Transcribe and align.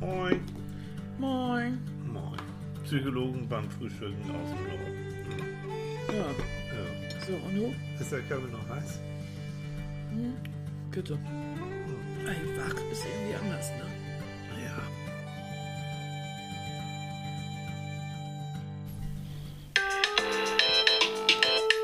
Moin. 0.00 0.40
Moin. 1.18 1.78
Moin. 2.12 2.38
Psychologen 2.84 3.46
beim 3.48 3.68
Frühstücken 3.70 4.22
aus 4.30 4.48
dem 4.50 4.62
Norden. 4.68 4.94
Ja, 6.08 6.14
Ja. 6.14 7.26
so, 7.26 7.32
und 7.46 7.54
du? 7.56 7.74
Ist 8.00 8.12
der 8.12 8.20
Kaffee 8.22 8.50
noch 8.52 8.68
heiß? 8.74 9.00
Bitte. 10.90 11.18
Ey, 12.26 12.58
wach 12.58 12.74
ist 12.92 13.04
irgendwie 13.04 13.34
anders, 13.34 13.70
ne? 13.70 13.86
Ja. 14.64 14.76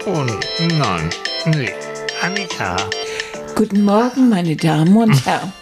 Und 0.07 0.31
nein, 0.79 1.11
nee. 1.46 1.71
Annika. 2.23 2.77
Guten 3.55 3.83
Morgen, 3.85 4.29
meine 4.29 4.57
Damen 4.57 4.96
und 4.96 5.25
Herren. 5.27 5.53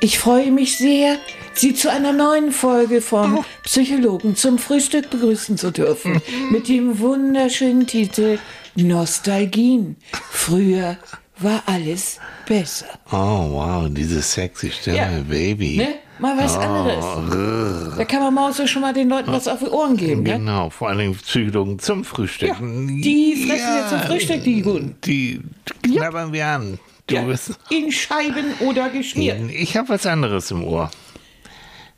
Ich 0.00 0.18
freue 0.18 0.50
mich 0.50 0.76
sehr, 0.78 1.16
Sie 1.54 1.74
zu 1.74 1.90
einer 1.90 2.12
neuen 2.12 2.50
Folge 2.52 3.00
vom 3.00 3.44
Psychologen 3.64 4.36
zum 4.36 4.58
Frühstück 4.58 5.10
begrüßen 5.10 5.56
zu 5.58 5.70
dürfen. 5.70 6.20
Mit 6.50 6.68
dem 6.68 6.98
wunderschönen 6.98 7.86
Titel 7.86 8.38
Nostalgien. 8.74 9.96
Früher 10.30 10.96
war 11.38 11.62
alles 11.66 12.18
besser. 12.46 12.86
Oh, 13.10 13.50
wow, 13.52 13.86
diese 13.90 14.22
sexy 14.22 14.70
Stimme, 14.70 14.96
Ja. 14.96 15.08
Baby. 15.28 15.76
Ne? 15.78 15.88
Mal 16.18 16.38
was 16.38 16.56
anderes. 16.56 17.96
Da 17.96 18.04
kann 18.04 18.20
man 18.22 18.32
mal 18.34 18.52
so 18.52 18.66
schon 18.66 18.82
mal 18.82 18.92
den 18.92 19.08
Leuten 19.08 19.32
was 19.32 19.48
auf 19.48 19.58
die 19.58 19.66
Ohren 19.68 19.96
geben. 19.96 20.22
Ne? 20.22 20.34
Genau, 20.34 20.70
vor 20.70 20.88
allem 20.90 21.14
Psychologen 21.16 21.78
zum 21.80 22.04
Frühstück. 22.04 22.50
Ja, 22.50 22.56
die 22.60 23.44
fressen 23.46 23.74
wir 23.74 23.88
zum 23.88 24.00
Frühstück, 24.00 24.44
die 24.44 24.62
Guten. 24.62 24.94
Die 25.04 25.40
knabbern 25.82 26.32
wir 26.32 26.46
an. 26.46 26.78
Du 27.08 27.16
Ja, 27.16 27.22
bist. 27.22 27.58
in 27.70 27.90
Scheiben 27.90 28.44
oder 28.60 28.88
geschmiert. 28.90 29.38
Ich 29.50 29.76
habe 29.76 29.88
was 29.88 30.06
anderes 30.06 30.50
im 30.52 30.62
Ohr. 30.64 30.90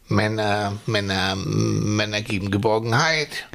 Männer, 0.09 0.75
Männer, 0.87 1.35
Männer 1.37 2.21
geben 2.21 2.51
Geborgenheit. 2.51 3.47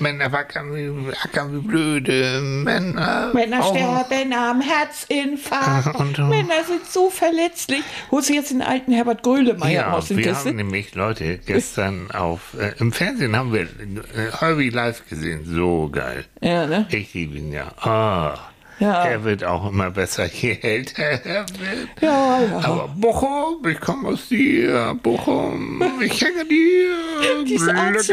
Männer 0.00 0.32
wackern 0.32 0.74
wie, 0.74 1.12
ackern 1.22 1.54
wie 1.54 1.66
blöde. 1.66 2.40
Männer. 2.40 3.30
Männer 3.32 3.64
auch- 3.64 3.70
sterben 3.74 4.32
am 4.32 4.60
Herzinfarkt. 4.60 5.94
Und, 6.00 6.18
äh, 6.18 6.22
Männer 6.22 6.64
sind 6.66 6.84
so 6.86 7.10
verletzlich. 7.10 7.82
Holst 8.10 8.28
du 8.28 8.34
jetzt 8.34 8.50
den 8.50 8.60
alten 8.60 8.92
Herbert 8.92 9.22
Grölemeyer 9.22 9.70
Ja, 9.70 9.92
aus 9.92 10.08
dem 10.08 10.16
wir 10.16 10.24
Kiste? 10.24 10.48
haben 10.48 10.56
nämlich 10.56 10.94
Leute 10.96 11.38
gestern 11.38 12.10
auf 12.10 12.54
äh, 12.58 12.72
im 12.80 12.90
Fernsehen 12.92 13.36
haben 13.36 13.52
wir 13.52 13.62
äh, 13.62 14.32
Herbie 14.40 14.70
live 14.70 15.08
gesehen. 15.08 15.44
So 15.46 15.88
geil. 15.90 16.24
Ja, 16.40 16.66
ne? 16.66 16.86
Ich 16.90 17.14
liebe 17.14 17.38
ihn 17.38 17.52
ja. 17.52 17.68
Ah. 17.78 18.50
Ja. 18.80 19.04
Er 19.04 19.22
wird 19.24 19.44
auch 19.44 19.68
immer 19.70 19.90
besser, 19.90 20.26
je 20.32 20.58
älter 20.60 21.02
er 21.02 21.46
wird. 21.48 21.88
Ja, 22.00 22.40
ja. 22.42 22.58
Aber 22.64 22.88
Bochum, 22.88 23.66
ich 23.68 23.80
komme 23.80 24.08
aus 24.08 24.28
dir, 24.28 24.98
Bochum, 25.02 25.82
ich 26.02 26.20
hänge 26.20 26.44
dir. 26.44 27.44
diese, 27.46 27.74
Art 27.74 28.00
zu, 28.00 28.12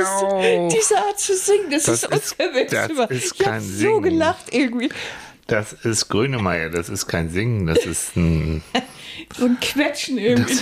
diese 0.71 0.97
Art 0.97 1.19
zu 1.19 1.35
singen, 1.35 1.71
das, 1.71 1.83
Das 1.83 2.03
ist 2.03 2.11
ist- 2.13 2.39
unverwechselbar. 2.39 3.07
das 3.07 3.17
ist 3.17 3.33
ich 3.35 3.39
habe 3.41 3.51
kein 3.51 3.61
so 3.61 3.67
Singen. 3.77 4.01
gelacht 4.03 4.45
irgendwie. 4.53 4.89
Das 5.47 5.73
ist 5.73 6.07
Grönemeyer, 6.09 6.69
das 6.69 6.87
ist 6.89 7.07
kein 7.07 7.29
Singen, 7.29 7.65
das 7.67 7.85
ist 7.85 8.15
ein. 8.15 8.61
So 9.37 9.45
ein 9.45 9.57
Quetschen 9.61 10.17
irgendwie. 10.17 10.53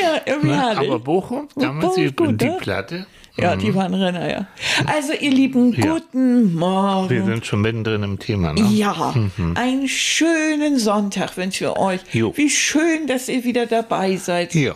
ja, 0.00 0.20
irgendwie 0.26 0.54
herrlich. 0.54 0.88
Aber 0.90 0.98
Bochum, 0.98 1.48
damals 1.54 1.94
Bochum 1.94 2.36
die, 2.36 2.48
die? 2.48 2.56
Platte. 2.58 3.06
Ja, 3.36 3.56
die 3.56 3.74
waren 3.74 3.94
Renner, 3.94 4.30
ja. 4.30 4.46
Also, 4.86 5.12
ihr 5.12 5.30
Lieben, 5.30 5.72
Ja. 5.72 5.94
guten 5.94 6.54
Morgen. 6.54 7.10
Wir 7.10 7.24
sind 7.24 7.46
schon 7.46 7.60
mittendrin 7.62 8.02
im 8.02 8.18
Thema, 8.18 8.52
ne? 8.52 8.60
Ja, 8.70 9.14
einen 9.54 9.88
schönen 9.88 10.78
Sonntag 10.78 11.36
wünschen 11.36 11.66
wir 11.68 11.76
euch. 11.78 12.00
Jo. 12.12 12.32
Wie 12.36 12.50
schön, 12.50 13.06
dass 13.06 13.28
ihr 13.28 13.44
wieder 13.44 13.66
dabei 13.66 14.16
seid, 14.16 14.54
Ja. 14.54 14.74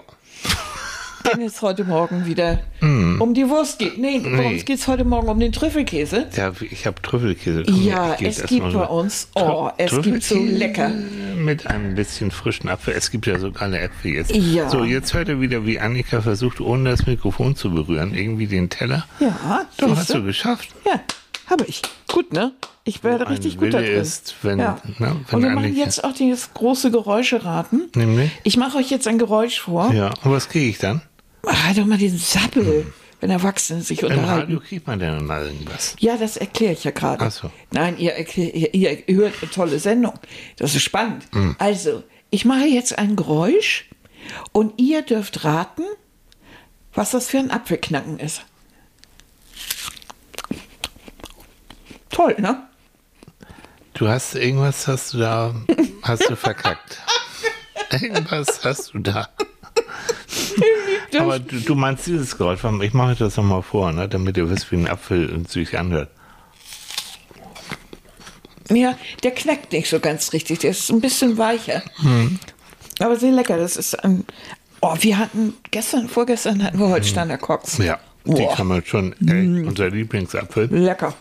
Wenn 1.32 1.42
es 1.42 1.60
heute 1.62 1.84
Morgen 1.84 2.26
wieder 2.26 2.60
um 2.80 3.34
die 3.34 3.48
Wurst 3.48 3.78
geht. 3.78 3.98
Nee, 3.98 4.20
bei. 4.20 4.28
Nee. 4.30 4.52
uns 4.54 4.64
geht 4.64 4.78
es 4.78 4.86
heute 4.88 5.04
Morgen 5.04 5.28
um 5.28 5.40
den 5.40 5.52
Trüffelkäse. 5.52 6.26
ja 6.36 6.52
ich 6.70 6.86
habe 6.86 7.00
Trüffelkäse. 7.02 7.64
Ja, 7.70 8.14
es 8.20 8.42
gibt 8.44 8.72
bei 8.72 8.84
uns, 8.86 9.28
oh, 9.34 9.70
es 9.76 10.00
gibt 10.02 10.22
so 10.22 10.38
lecker. 10.38 10.90
Mit 11.36 11.66
ein 11.66 11.94
bisschen 11.94 12.30
frischen 12.30 12.68
Apfel. 12.68 12.94
Es 12.96 13.10
gibt 13.10 13.26
ja 13.26 13.38
so 13.38 13.52
geile 13.52 13.78
Äpfel 13.78 14.12
jetzt. 14.12 14.34
Ja. 14.34 14.68
So, 14.68 14.84
jetzt 14.84 15.14
hört 15.14 15.28
ihr 15.28 15.40
wieder, 15.40 15.64
wie 15.66 15.78
Annika 15.78 16.20
versucht, 16.20 16.60
ohne 16.60 16.90
das 16.90 17.06
Mikrofon 17.06 17.56
zu 17.56 17.70
berühren, 17.70 18.14
irgendwie 18.14 18.46
den 18.46 18.70
Teller. 18.70 19.06
Ja, 19.20 19.66
Doch, 19.78 19.88
siehste? 19.88 20.00
hast 20.00 20.14
du 20.14 20.22
geschafft. 20.24 20.68
Ja, 20.84 21.00
habe 21.50 21.64
ich. 21.66 21.82
Gut, 22.08 22.32
ne? 22.32 22.52
Ich 22.84 23.02
werde 23.02 23.28
richtig 23.28 23.58
gut 23.58 23.74
da 23.74 23.78
Wille 23.78 23.88
drin. 23.94 24.00
ist, 24.00 24.34
wenn- 24.42 24.58
ja. 24.60 24.78
ne, 24.98 25.16
wenn 25.28 25.36
Und 25.36 25.42
wir 25.42 25.50
machen 25.50 25.76
jetzt 25.76 26.04
auch 26.04 26.12
dieses 26.12 26.54
große 26.54 26.90
Geräusche 26.92 27.44
raten. 27.44 27.82
Nämlich? 27.96 28.30
Ich 28.44 28.56
mache 28.56 28.78
euch 28.78 28.90
jetzt 28.90 29.08
ein 29.08 29.18
Geräusch 29.18 29.60
vor. 29.60 29.92
Ja, 29.92 30.10
und 30.22 30.30
was 30.30 30.48
kriege 30.48 30.66
ich 30.68 30.78
dann? 30.78 31.02
Ah, 31.44 31.72
doch 31.74 31.86
mal 31.86 31.98
den 31.98 32.16
Sappel, 32.18 32.92
wenn 33.20 33.30
Erwachsene 33.30 33.82
sich 33.82 34.02
Im 34.02 34.08
Radio 34.08 34.20
unterhalten. 34.20 34.60
kriegt 34.60 34.86
man 34.86 34.98
dann 34.98 35.26
mal 35.26 35.46
irgendwas. 35.46 35.96
Ja, 36.00 36.16
das 36.16 36.36
erkläre 36.36 36.72
ich 36.72 36.84
ja 36.84 36.90
gerade. 36.90 37.24
Ach 37.24 37.30
so. 37.30 37.50
Nein, 37.70 37.98
ihr, 37.98 38.16
ihr, 38.36 38.74
ihr 38.74 39.16
hört 39.16 39.34
eine 39.40 39.50
tolle 39.50 39.78
Sendung. 39.78 40.14
Das 40.56 40.74
ist 40.74 40.82
spannend. 40.82 41.24
Hm. 41.32 41.54
Also, 41.58 42.02
ich 42.30 42.44
mache 42.44 42.66
jetzt 42.66 42.98
ein 42.98 43.16
Geräusch 43.16 43.88
und 44.52 44.80
ihr 44.80 45.02
dürft 45.02 45.44
raten, 45.44 45.82
was 46.94 47.12
das 47.12 47.28
für 47.28 47.38
ein 47.38 47.50
Apfelknacken 47.50 48.18
ist. 48.18 48.42
Toll, 52.10 52.36
ne? 52.38 52.62
Du 53.94 54.08
hast 54.08 54.34
irgendwas 54.34 54.86
hast 54.86 55.14
du 55.14 55.18
da, 55.18 55.54
hast 56.02 56.28
du 56.28 56.36
verkackt. 56.36 57.00
irgendwas 57.90 58.64
hast 58.64 58.94
du 58.94 58.98
da. 58.98 59.28
Aber 61.18 61.38
du, 61.38 61.60
du 61.60 61.74
meinst 61.74 62.06
dieses 62.06 62.36
Geräusch, 62.36 62.60
ich 62.82 62.92
mache 62.94 63.14
das 63.14 63.36
nochmal 63.36 63.62
vor, 63.62 63.92
ne, 63.92 64.08
damit 64.08 64.36
ihr 64.36 64.48
wisst, 64.50 64.70
wie 64.72 64.76
ein 64.76 64.88
Apfel 64.88 65.44
sich 65.48 65.78
anhört. 65.78 66.10
Ja, 68.70 68.96
der 69.22 69.30
knackt 69.30 69.72
nicht 69.72 69.88
so 69.88 70.00
ganz 70.00 70.32
richtig. 70.32 70.58
Der 70.60 70.70
ist 70.70 70.90
ein 70.90 71.00
bisschen 71.00 71.38
weicher. 71.38 71.82
Aber 72.98 73.16
sehr 73.16 73.30
lecker. 73.32 73.56
Das 73.58 73.76
ist 73.76 73.94
ein. 74.02 74.24
Oh, 74.80 74.94
wir 75.00 75.18
hatten 75.18 75.54
gestern, 75.70 76.08
vorgestern 76.08 76.62
hatten 76.62 76.78
wir 76.78 76.88
Holsteiner 76.88 77.38
Cox. 77.38 77.78
Ja, 77.78 77.98
die 78.24 78.32
Boah. 78.32 78.54
kann 78.54 78.66
man 78.66 78.84
schon, 78.84 79.14
ey, 79.26 79.64
unser 79.64 79.88
Lieblingsapfel. 79.90 80.66
Lecker. 80.70 81.14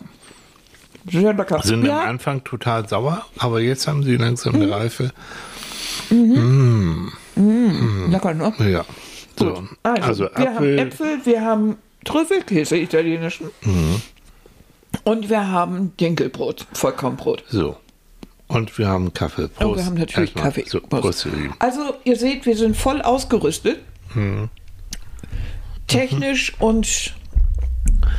Sehr 1.10 1.34
lecker. 1.34 1.62
Sind 1.64 1.86
ja, 1.86 2.02
am 2.02 2.10
Anfang 2.10 2.44
total 2.44 2.90
sauer, 2.90 3.26
aber 3.38 3.62
jetzt 3.62 3.88
haben 3.88 4.02
sie 4.04 4.18
langsam 4.18 4.56
Mhm. 4.56 4.62
eine 4.64 4.76
Reife. 7.36 8.08
lecker, 8.12 8.34
ne? 8.34 8.54
Ja. 8.72 8.86
So, 9.38 9.68
Also, 9.84 10.02
also, 10.04 10.30
wir 10.36 10.46
haben 10.48 10.56
Apfel, 10.56 10.80
Äpfel, 10.80 11.18
wir 11.26 11.42
haben 11.42 11.76
Trüffelkäse, 12.06 12.78
italienischen. 12.78 13.50
Mhm. 13.64 14.02
Und 15.04 15.30
wir 15.30 15.50
haben 15.50 15.96
Dinkelbrot, 15.98 16.66
Vollkornbrot. 16.74 17.44
so. 17.50 17.78
Und 18.48 18.78
wir 18.78 18.88
haben 18.88 19.12
Kaffee. 19.12 19.48
Prost. 19.48 19.62
Und 19.66 19.76
wir 19.78 19.86
haben 19.86 19.94
natürlich 19.96 20.30
Erstmal. 20.36 20.44
Kaffee. 20.46 20.66
So, 20.68 20.80
Prost, 20.80 21.26
Lieben. 21.26 21.56
Also, 21.60 21.96
ihr 22.04 22.16
seht, 22.16 22.46
wir 22.46 22.56
sind 22.56 22.78
voll 22.78 23.02
ausgerüstet. 23.02 23.80
Mhm. 24.14 24.50
Technisch 25.88 26.54
und 26.60 27.16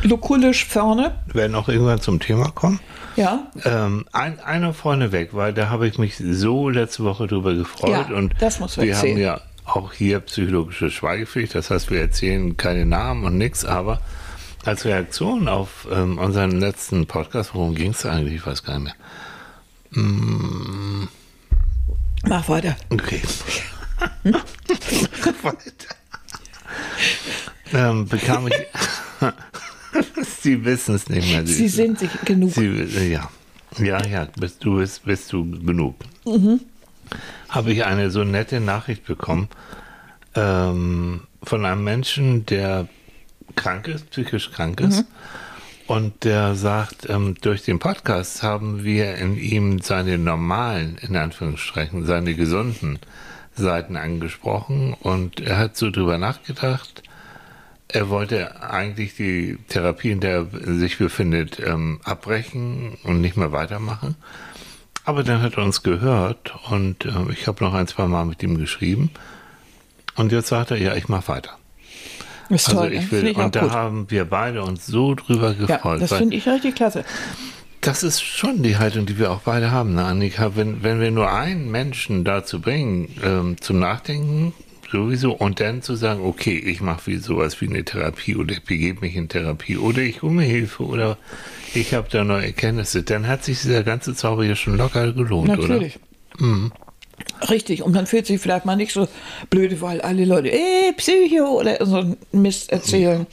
lokulisch 0.02 0.64
vorne. 0.66 1.14
Werden 1.32 1.54
auch 1.54 1.68
irgendwann 1.68 2.00
zum 2.00 2.20
Thema 2.20 2.50
kommen. 2.50 2.80
Ja. 3.16 3.46
Ähm, 3.64 4.06
ein, 4.12 4.40
eine 4.40 4.74
vorne 4.74 5.12
weg, 5.12 5.30
weil 5.32 5.54
da 5.54 5.70
habe 5.70 5.88
ich 5.88 5.98
mich 5.98 6.16
so 6.18 6.68
letzte 6.68 7.04
Woche 7.04 7.26
drüber 7.26 7.54
gefreut. 7.54 8.08
Ja, 8.08 8.16
und 8.16 8.34
das 8.40 8.60
muss 8.60 8.76
man 8.76 8.86
wir 8.86 8.96
haben 8.96 9.06
erzählen. 9.06 9.18
ja 9.18 9.40
auch 9.64 9.92
hier 9.92 10.20
psychologische 10.20 10.90
Schweigepflicht. 10.90 11.54
Das 11.54 11.70
heißt, 11.70 11.90
wir 11.90 12.00
erzählen 12.00 12.56
keine 12.56 12.86
Namen 12.86 13.24
und 13.24 13.38
nichts, 13.38 13.64
aber 13.64 14.00
als 14.64 14.84
Reaktion 14.84 15.48
auf 15.48 15.88
ähm, 15.90 16.18
unseren 16.18 16.60
letzten 16.60 17.06
Podcast, 17.06 17.54
worum 17.54 17.74
ging 17.74 17.92
es 17.92 18.04
eigentlich? 18.04 18.34
Ich 18.36 18.46
weiß 18.46 18.62
gar 18.62 18.78
nicht 18.78 18.94
mehr. 18.94 18.94
Mach 22.26 22.48
weiter. 22.48 22.76
Okay. 22.90 23.22
Weiter. 25.42 25.94
ähm, 27.72 28.06
bekam 28.06 28.48
ich. 28.48 28.54
Sie 30.40 30.64
wissen 30.64 30.94
es 30.94 31.08
nicht 31.08 31.30
mehr. 31.30 31.46
Sie 31.46 31.68
sind 31.68 31.98
sich 31.98 32.10
genug. 32.24 32.52
Sie, 32.52 33.10
ja, 33.10 33.28
ja, 33.78 34.04
ja, 34.06 34.28
bist 34.38 34.64
du, 34.64 34.76
bist, 34.76 35.04
bist 35.04 35.32
du 35.32 35.50
genug. 35.60 35.96
Habe 37.48 37.72
ich 37.72 37.84
eine 37.84 38.10
so 38.10 38.24
nette 38.24 38.60
Nachricht 38.60 39.04
bekommen 39.04 39.48
ähm, 40.34 41.22
von 41.42 41.64
einem 41.64 41.84
Menschen, 41.84 42.46
der 42.46 42.88
krank 43.54 43.88
ist, 43.88 44.10
psychisch 44.10 44.50
krank 44.50 44.80
ist. 44.80 45.04
Und 45.86 46.24
der 46.24 46.56
sagt, 46.56 47.08
ähm, 47.08 47.36
durch 47.40 47.62
den 47.62 47.78
Podcast 47.78 48.42
haben 48.42 48.82
wir 48.82 49.14
in 49.16 49.36
ihm 49.36 49.80
seine 49.80 50.18
normalen, 50.18 50.98
in 51.00 51.14
Anführungsstrichen, 51.14 52.04
seine 52.06 52.34
gesunden 52.34 52.98
Seiten 53.54 53.96
angesprochen. 53.96 54.94
Und 54.94 55.40
er 55.40 55.58
hat 55.58 55.76
so 55.76 55.90
drüber 55.90 56.18
nachgedacht, 56.18 57.04
er 57.88 58.08
wollte 58.08 58.62
eigentlich 58.62 59.14
die 59.14 59.58
Therapie, 59.68 60.10
in 60.10 60.20
der 60.20 60.46
er 60.52 60.74
sich 60.74 60.98
befindet, 60.98 61.60
ähm, 61.64 62.00
abbrechen 62.04 62.96
und 63.04 63.20
nicht 63.20 63.36
mehr 63.36 63.52
weitermachen. 63.52 64.16
Aber 65.04 65.22
dann 65.22 65.40
hat 65.40 65.56
er 65.56 65.62
uns 65.64 65.82
gehört 65.84 66.52
und 66.70 67.04
äh, 67.04 67.10
ich 67.32 67.46
habe 67.46 67.62
noch 67.64 67.74
ein, 67.74 67.86
zwei 67.86 68.06
Mal 68.06 68.24
mit 68.24 68.42
ihm 68.42 68.58
geschrieben. 68.58 69.10
Und 70.16 70.32
jetzt 70.32 70.48
sagt 70.48 70.72
er, 70.72 70.78
ja, 70.78 70.94
ich 70.96 71.08
mache 71.08 71.28
weiter. 71.28 71.50
Das 72.48 72.62
ist 72.62 72.68
Also 72.70 72.80
toll, 72.80 72.92
ich 72.92 73.02
ne? 73.04 73.10
will, 73.12 73.26
ich 73.28 73.36
und 73.36 73.54
da 73.54 73.60
gut. 73.60 73.70
haben 73.70 74.10
wir 74.10 74.24
beide 74.24 74.62
uns 74.64 74.86
so 74.86 75.14
drüber 75.14 75.50
Ja, 75.58 75.66
gefreut. 75.66 76.02
das 76.02 76.10
weil 76.10 76.18
finde 76.18 76.36
ich 76.36 76.48
richtig 76.48 76.74
klasse. 76.74 77.04
das 77.82 78.02
ist 78.02 78.20
schon 78.22 78.62
die 78.64 78.78
Haltung, 78.78 79.06
die 79.06 79.18
wir 79.18 79.30
auch 79.30 79.40
beide 79.42 79.70
haben, 79.70 79.94
ne, 79.94 80.04
Annika. 80.04 80.56
Wenn, 80.56 80.82
wenn 80.82 81.00
wir 81.00 81.10
nur 81.12 81.30
einen 81.32 81.70
Menschen 81.70 82.24
dazu 82.24 82.60
bringen, 82.60 83.08
ähm, 83.22 83.56
zum 83.60 83.78
Nachdenken, 83.78 84.54
sowieso, 84.90 85.32
und 85.32 85.60
dann 85.60 85.82
zu 85.82 85.94
sagen, 85.96 86.24
okay, 86.24 86.56
ich 86.56 86.80
mache 86.80 87.06
wie 87.06 87.16
sowas 87.16 87.60
wie 87.60 87.68
eine 87.68 87.84
Therapie 87.84 88.36
oder 88.36 88.52
ich 88.52 88.62
begebe 88.62 89.00
mich 89.00 89.16
in 89.16 89.28
Therapie 89.28 89.76
oder 89.76 90.02
ich 90.02 90.22
hole 90.22 90.32
mir 90.32 90.44
Hilfe 90.44 90.84
oder 90.84 91.18
ich 91.74 91.94
habe 91.94 92.08
da 92.10 92.24
neue 92.24 92.46
Erkenntnisse, 92.46 93.02
dann 93.02 93.26
hat 93.26 93.44
sich 93.44 93.60
dieser 93.60 93.82
ganze 93.82 94.14
Zauber 94.14 94.44
ja 94.44 94.56
schon 94.56 94.76
locker 94.76 95.12
gelohnt, 95.12 95.48
Natürlich. 95.48 95.98
Mhm. 96.38 96.72
Richtig, 97.48 97.82
und 97.82 97.94
man 97.94 98.06
fühlt 98.06 98.26
sich 98.26 98.40
vielleicht 98.40 98.64
mal 98.66 98.76
nicht 98.76 98.92
so 98.92 99.08
blöde, 99.50 99.80
weil 99.80 100.00
alle 100.00 100.24
Leute, 100.24 100.52
ey, 100.52 100.92
Psycho 100.96 101.60
oder 101.60 101.84
so 101.84 101.96
einen 101.96 102.16
Mist 102.32 102.70
erzählen. 102.70 103.22
oder? 103.22 103.26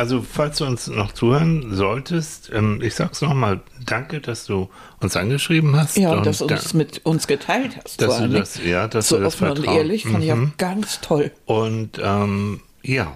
Also, 0.00 0.22
falls 0.22 0.56
du 0.58 0.64
uns 0.64 0.86
noch 0.88 1.12
zuhören 1.12 1.74
solltest, 1.74 2.50
ähm, 2.54 2.80
ich 2.82 2.94
sag's 2.94 3.20
nochmal, 3.20 3.60
danke, 3.84 4.20
dass 4.20 4.46
du 4.46 4.70
uns 5.00 5.14
angeschrieben 5.14 5.76
hast. 5.76 5.98
Ja, 5.98 6.12
und 6.12 6.24
dass 6.24 6.38
du 6.38 6.46
uns 6.46 6.72
mit 6.72 7.04
uns 7.04 7.26
geteilt 7.26 7.76
hast. 7.84 8.00
Dass 8.00 8.16
du 8.18 8.28
das- 8.28 8.54
Dingen. 8.54 8.68
ja, 8.70 8.88
dass 8.88 9.08
so 9.08 9.18
du 9.18 9.24
das 9.24 9.34
offen 9.42 9.50
und 9.58 9.66
ehrlich 9.66 10.04
fand 10.06 10.24
ich 10.24 10.34
Mhm. 10.34 10.52
auch 10.54 10.56
ganz 10.56 11.00
toll. 11.02 11.30
Und 11.44 12.00
ähm, 12.02 12.60
ja, 12.82 13.14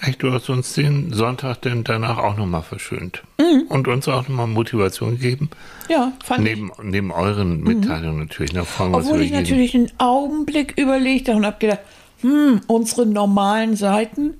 echt, 0.00 0.22
du 0.22 0.32
hast 0.32 0.48
uns 0.48 0.72
den 0.72 1.12
Sonntag 1.12 1.60
denn 1.62 1.84
danach 1.84 2.16
auch 2.16 2.38
nochmal 2.38 2.62
verschönt. 2.62 3.22
Mhm. 3.38 3.66
Und 3.68 3.86
uns 3.88 4.08
auch 4.08 4.26
nochmal 4.26 4.46
Motivation 4.46 5.10
gegeben. 5.18 5.50
Ja, 5.90 6.12
fand 6.24 6.48
ich. 6.48 6.56
Neben, 6.56 6.72
neben 6.82 7.10
euren 7.12 7.60
Mitteilungen 7.62 8.20
natürlich. 8.20 8.54
Da 8.54 8.64
freuen 8.64 8.92
wir 8.92 8.98
Obwohl 9.00 9.20
ich 9.20 9.30
jeden. 9.32 9.42
natürlich 9.42 9.74
einen 9.74 9.90
Augenblick 9.98 10.78
überlegt 10.78 11.28
habe 11.28 11.36
und 11.36 11.44
habe 11.44 11.58
gedacht, 11.58 11.80
hm, 12.22 12.62
unsere 12.68 13.04
normalen 13.04 13.76
Seiten, 13.76 14.34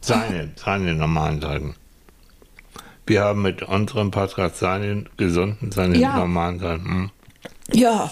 Seine, 0.00 0.50
seine 0.56 0.94
normalen 0.94 1.40
Seiten. 1.40 1.74
Wir 3.06 3.22
haben 3.24 3.42
mit 3.42 3.62
unserem 3.62 4.10
Podcast 4.10 4.58
seine 4.58 5.04
gesunden, 5.16 5.72
seine 5.72 5.98
Ja. 5.98 6.16
normalen 6.16 6.58
Seiten. 6.58 6.84
Hm. 6.84 7.10
ja, 7.72 8.10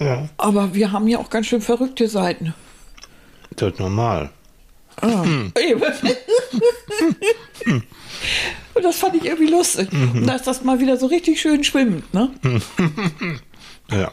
Ja. 0.00 0.28
aber 0.36 0.74
wir 0.74 0.90
haben 0.92 1.06
ja 1.08 1.18
auch 1.18 1.30
ganz 1.30 1.46
schön 1.46 1.60
verrückte 1.60 2.08
Seiten. 2.08 2.54
Das 3.56 3.72
ist 3.72 3.78
normal. 3.80 4.30
Eben. 5.02 5.82
Und 8.74 8.82
das 8.84 8.96
fand 8.96 9.14
ich 9.16 9.24
irgendwie 9.24 9.50
lustig. 9.50 9.88
Und 9.92 10.26
da 10.26 10.34
ist 10.36 10.46
das 10.46 10.62
mal 10.64 10.80
wieder 10.80 10.96
so 10.96 11.06
richtig 11.06 11.40
schön 11.40 11.62
schwimmend, 11.64 12.12
ne? 12.14 12.30
Ja. 13.90 14.10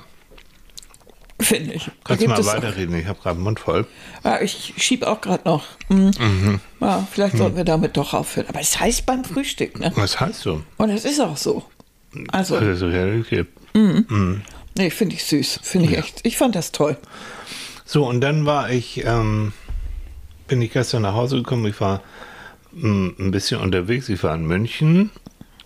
Finde 1.42 1.74
ich. 1.74 1.90
Kannst 2.04 2.24
du 2.24 2.28
mal 2.28 2.46
weiterreden? 2.46 2.96
Ich 2.96 3.08
habe 3.08 3.20
gerade 3.20 3.38
den 3.38 3.44
Mund 3.44 3.60
voll. 3.60 3.86
Ja, 4.24 4.42
ich 4.42 4.74
schieb 4.78 5.04
auch 5.04 5.22
gerade 5.22 5.44
noch. 5.46 5.66
Hm. 5.88 6.12
Mhm. 6.20 6.60
Ja, 6.80 7.08
vielleicht 7.12 7.38
sollten 7.38 7.58
wir 7.58 7.64
damit 7.64 7.98
doch 7.98 8.14
aufhören. 8.14 8.48
Aber 8.48 8.60
es 8.60 8.80
heißt 8.80 9.06
beim 9.06 9.24
Frühstück, 9.24 9.80
ne? 9.80 9.92
Was 9.96 10.20
heißt 10.20 10.42
so? 10.42 10.62
Und 10.78 10.90
es 10.90 11.06
ist 11.06 11.20
auch 11.20 11.38
so. 11.38 11.64
Also, 12.32 12.60
Das 12.60 12.78
ist 12.78 12.84
Realität. 12.84 13.48
nee, 13.74 14.90
finde 14.90 15.16
ich 15.16 15.24
süß. 15.24 15.60
Finde 15.64 15.88
ich 15.88 15.98
echt. 15.98 16.20
Ich 16.24 16.38
fand 16.38 16.56
das 16.56 16.72
toll. 16.72 16.98
So, 17.86 18.08
und 18.08 18.22
dann 18.22 18.46
war 18.46 18.70
ich, 18.70 19.04
ähm, 19.06 19.54
bin 20.48 20.62
ich 20.62 20.72
gestern 20.72 21.02
nach 21.04 21.14
Hause 21.14 21.38
gekommen. 21.38 21.66
Ich 21.66 21.80
war 21.82 22.02
mm, 22.74 23.10
ein 23.20 23.32
bisschen 23.32 23.62
unterwegs. 23.62 24.10
Ich 24.10 24.22
war 24.24 24.36
in 24.36 24.46
München. 24.46 25.10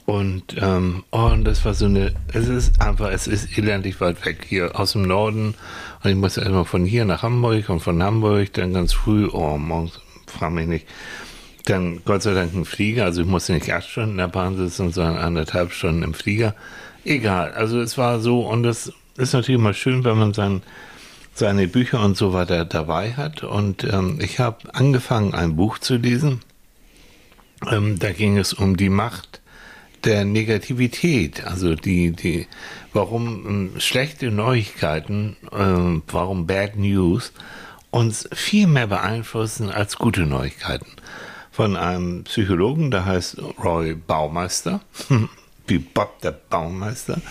Und, 0.05 0.55
ähm, 0.61 1.03
oh, 1.11 1.31
und 1.31 1.45
das 1.45 1.65
war 1.65 1.73
so 1.73 1.85
eine, 1.85 2.13
es 2.31 2.47
ist 2.47 2.79
einfach, 2.79 3.09
es 3.09 3.25
ist 3.25 3.57
elendig 3.57 3.99
weit 4.01 4.23
weg 4.25 4.45
hier 4.47 4.79
aus 4.79 4.91
dem 4.91 5.01
Norden. 5.03 5.55
Und 6.03 6.09
ich 6.09 6.15
musste 6.15 6.41
erstmal 6.41 6.65
von 6.65 6.85
hier 6.85 7.05
nach 7.05 7.23
Hamburg 7.23 7.69
und 7.69 7.79
von 7.79 8.01
Hamburg 8.03 8.53
dann 8.53 8.73
ganz 8.73 8.93
früh, 8.93 9.27
oh, 9.31 9.57
morgens, 9.57 9.99
frag 10.27 10.51
mich 10.51 10.67
nicht. 10.67 10.87
Dann 11.65 12.01
Gott 12.05 12.21
sei 12.21 12.35
Dank 12.35 12.53
ein 12.53 12.65
Flieger, 12.65 13.05
also 13.05 13.21
ich 13.21 13.27
musste 13.27 13.53
nicht 13.53 13.71
acht 13.73 13.89
Stunden 13.89 14.11
in 14.11 14.17
der 14.17 14.27
Bahn 14.27 14.55
sitzen, 14.55 14.91
sondern 14.91 15.17
anderthalb 15.17 15.71
Stunden 15.71 16.03
im 16.03 16.13
Flieger. 16.13 16.53
Egal, 17.03 17.53
also 17.53 17.81
es 17.81 17.97
war 17.97 18.19
so 18.19 18.41
und 18.41 18.65
es 18.65 18.93
ist 19.17 19.33
natürlich 19.33 19.59
mal 19.59 19.73
schön, 19.73 20.03
wenn 20.03 20.19
man 20.19 20.35
sein, 20.35 20.61
seine 21.33 21.67
Bücher 21.67 22.03
und 22.05 22.15
so 22.15 22.33
weiter 22.33 22.65
dabei 22.65 23.13
hat. 23.13 23.43
Und 23.43 23.83
ähm, 23.83 24.19
ich 24.21 24.39
habe 24.39 24.75
angefangen, 24.75 25.33
ein 25.33 25.55
Buch 25.55 25.79
zu 25.79 25.95
lesen. 25.95 26.41
Ähm, 27.71 27.97
da 27.97 28.11
ging 28.11 28.37
es 28.37 28.53
um 28.53 28.77
die 28.77 28.89
Macht 28.89 29.41
der 30.05 30.23
Negativität, 30.23 31.43
also 31.45 31.75
die, 31.75 32.11
die, 32.11 32.47
warum 32.93 33.45
ähm, 33.47 33.79
schlechte 33.79 34.31
Neuigkeiten, 34.31 35.35
ähm, 35.51 36.03
warum 36.07 36.45
Bad 36.45 36.77
News 36.77 37.33
uns 37.89 38.29
viel 38.33 38.67
mehr 38.67 38.87
beeinflussen 38.87 39.69
als 39.71 39.97
gute 39.97 40.25
Neuigkeiten. 40.25 40.87
Von 41.51 41.75
einem 41.75 42.25
Psychologen, 42.25 42.91
der 42.91 43.05
heißt 43.05 43.37
Roy 43.63 43.95
Baumeister, 43.95 44.81
wie 45.67 45.79
Bob 45.79 46.21
der 46.21 46.31
Baumeister. 46.31 47.21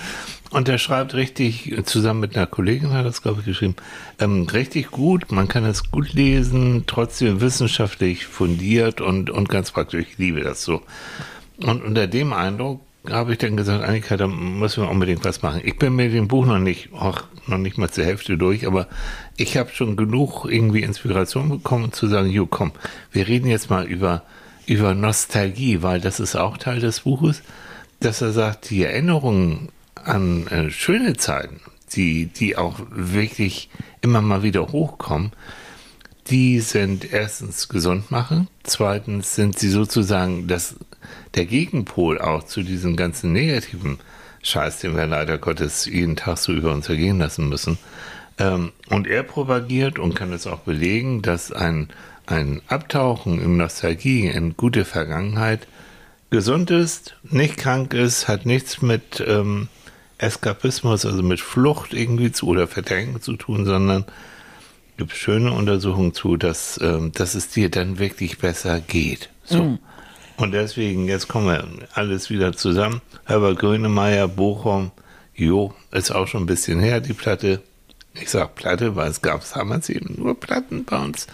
Und 0.51 0.69
der 0.69 0.79
schreibt 0.79 1.15
richtig, 1.15 1.75
zusammen 1.85 2.21
mit 2.21 2.37
einer 2.37 2.47
Kollegin 2.47 2.93
hat 2.93 3.05
das, 3.05 3.23
glaube 3.23 3.41
ich, 3.41 3.47
geschrieben, 3.47 3.77
ähm, 4.19 4.47
richtig 4.53 4.91
gut, 4.91 5.31
man 5.31 5.49
kann 5.49 5.65
es 5.65 5.91
gut 5.91 6.13
lesen, 6.13 6.85
trotzdem 6.87 7.41
wissenschaftlich 7.41 8.27
fundiert 8.27 9.01
und, 9.01 9.31
und 9.31 9.49
ganz 9.49 9.73
praktisch. 9.73 10.07
Ich 10.11 10.19
liebe 10.19 10.41
das 10.41 10.65
so. 10.65 10.83
Und 11.59 11.83
unter 11.83 12.07
dem 12.07 12.33
Eindruck 12.33 12.81
habe 13.11 13.33
ich 13.33 13.39
dann 13.39 13.57
gesagt, 13.57 13.85
Annika, 13.85 14.17
da 14.17 14.27
müssen 14.27 14.83
wir 14.83 14.91
unbedingt 14.91 15.25
was 15.25 15.43
machen. 15.43 15.61
Ich 15.63 15.79
bin 15.79 15.95
mit 15.95 16.13
dem 16.13 16.29
Buch 16.29 16.47
noch 16.47 16.59
nicht, 16.59 16.93
auch 16.95 17.23
noch 17.47 17.59
nicht 17.59 17.77
mal 17.77 17.91
zur 17.91 18.05
Hälfte 18.05 18.39
durch, 18.39 18.67
aber 18.67 18.89
ich 19.37 19.57
habe 19.57 19.71
schon 19.71 19.97
genug 19.97 20.47
irgendwie 20.47 20.83
Inspiration 20.83 21.51
bekommen, 21.51 21.93
zu 21.93 22.07
sagen, 22.07 22.31
jo, 22.31 22.47
komm, 22.47 22.73
wir 23.13 23.29
reden 23.29 23.49
jetzt 23.49 23.69
mal 23.69 23.85
über, 23.85 24.23
über 24.67 24.95
Nostalgie, 24.95 25.83
weil 25.83 26.01
das 26.01 26.19
ist 26.19 26.35
auch 26.35 26.57
Teil 26.57 26.81
des 26.81 27.01
Buches, 27.01 27.43
dass 28.01 28.23
er 28.23 28.33
sagt, 28.33 28.71
die 28.71 28.85
Erinnerungen 28.85 29.69
an 30.03 30.47
äh, 30.47 30.71
schöne 30.71 31.15
Zeiten, 31.17 31.61
die, 31.93 32.27
die 32.27 32.57
auch 32.57 32.81
wirklich 32.91 33.69
immer 34.01 34.23
mal 34.23 34.43
wieder 34.43 34.73
hochkommen, 34.73 35.33
die 36.29 36.61
sind 36.61 37.13
erstens 37.13 37.69
gesund 37.69 38.11
machen, 38.11 38.49
zweitens 38.63 39.35
sind 39.35 39.59
sie 39.59 39.69
sozusagen 39.69 40.49
das, 40.49 40.77
der 41.35 41.47
Gegenpol 41.47 42.21
auch 42.21 42.45
zu 42.45 42.63
diesem 42.63 42.97
ganzen 42.97 43.33
negativen 43.33 43.99
Scheiß, 44.43 44.81
den 44.81 44.97
wir 44.97 45.07
leider 45.07 45.39
Gottes 45.39 45.87
jeden 45.87 46.17
Tag 46.17 46.39
so 46.39 46.53
über 46.53 46.73
uns 46.73 46.89
ergehen 46.89 47.19
lassen 47.19 47.49
müssen. 47.49 47.79
Ähm, 48.39 48.73
und 48.91 49.07
er 49.07 49.23
propagiert 49.23 49.99
und 49.99 50.15
kann 50.15 50.33
es 50.33 50.47
auch 50.47 50.61
belegen, 50.61 51.23
dass 51.23 51.53
ein, 51.53 51.89
ein 52.27 52.61
Abtauchen 52.69 53.41
in 53.41 53.57
Nostalgie, 53.57 54.27
in 54.27 54.57
gute 54.57 54.85
Vergangenheit 54.85 55.67
gesund 56.31 56.71
ist, 56.71 57.17
nicht 57.23 57.57
krank 57.57 57.95
ist, 57.95 58.29
hat 58.29 58.45
nichts 58.45 58.83
mit 58.83 59.25
ähm, 59.27 59.69
Eskapismus, 60.19 61.07
also 61.07 61.23
mit 61.23 61.41
Flucht 61.41 61.95
irgendwie 61.95 62.33
zu 62.33 62.49
oder 62.49 62.67
Verdrängen 62.67 63.21
zu 63.21 63.37
tun, 63.37 63.65
sondern 63.65 64.05
gibt 64.97 65.13
schöne 65.13 65.53
Untersuchungen 65.53 66.15
zu, 66.15 66.37
dass, 66.37 66.79
ähm, 66.83 67.13
dass 67.13 67.35
es 67.35 67.49
dir 67.49 67.71
dann 67.71 67.99
wirklich 67.99 68.39
besser 68.39 68.81
geht. 68.81 69.31
So. 69.45 69.79
Und 70.37 70.53
deswegen, 70.53 71.07
jetzt 71.07 71.29
kommen 71.29 71.47
wir 71.47 71.65
alles 71.95 72.31
wieder 72.31 72.53
zusammen. 72.53 73.01
Herbert 73.25 73.59
Grönemeyer, 73.59 74.29
Bochum, 74.29 74.91
jo, 75.35 75.73
ist 75.93 76.11
auch 76.11 76.27
schon 76.27 76.43
ein 76.43 76.47
bisschen 76.47 76.81
her, 76.81 77.01
die 77.01 77.13
Platte. 77.13 77.63
Ich 78.15 78.31
sag 78.31 78.55
Platte, 78.55 78.97
weil 78.97 79.11
es 79.11 79.23
gab 79.23 79.43
damals 79.55 79.89
eben 79.89 80.15
nur 80.19 80.39
Platten 80.39 80.85
bei 80.85 80.99
uns. 80.99 81.27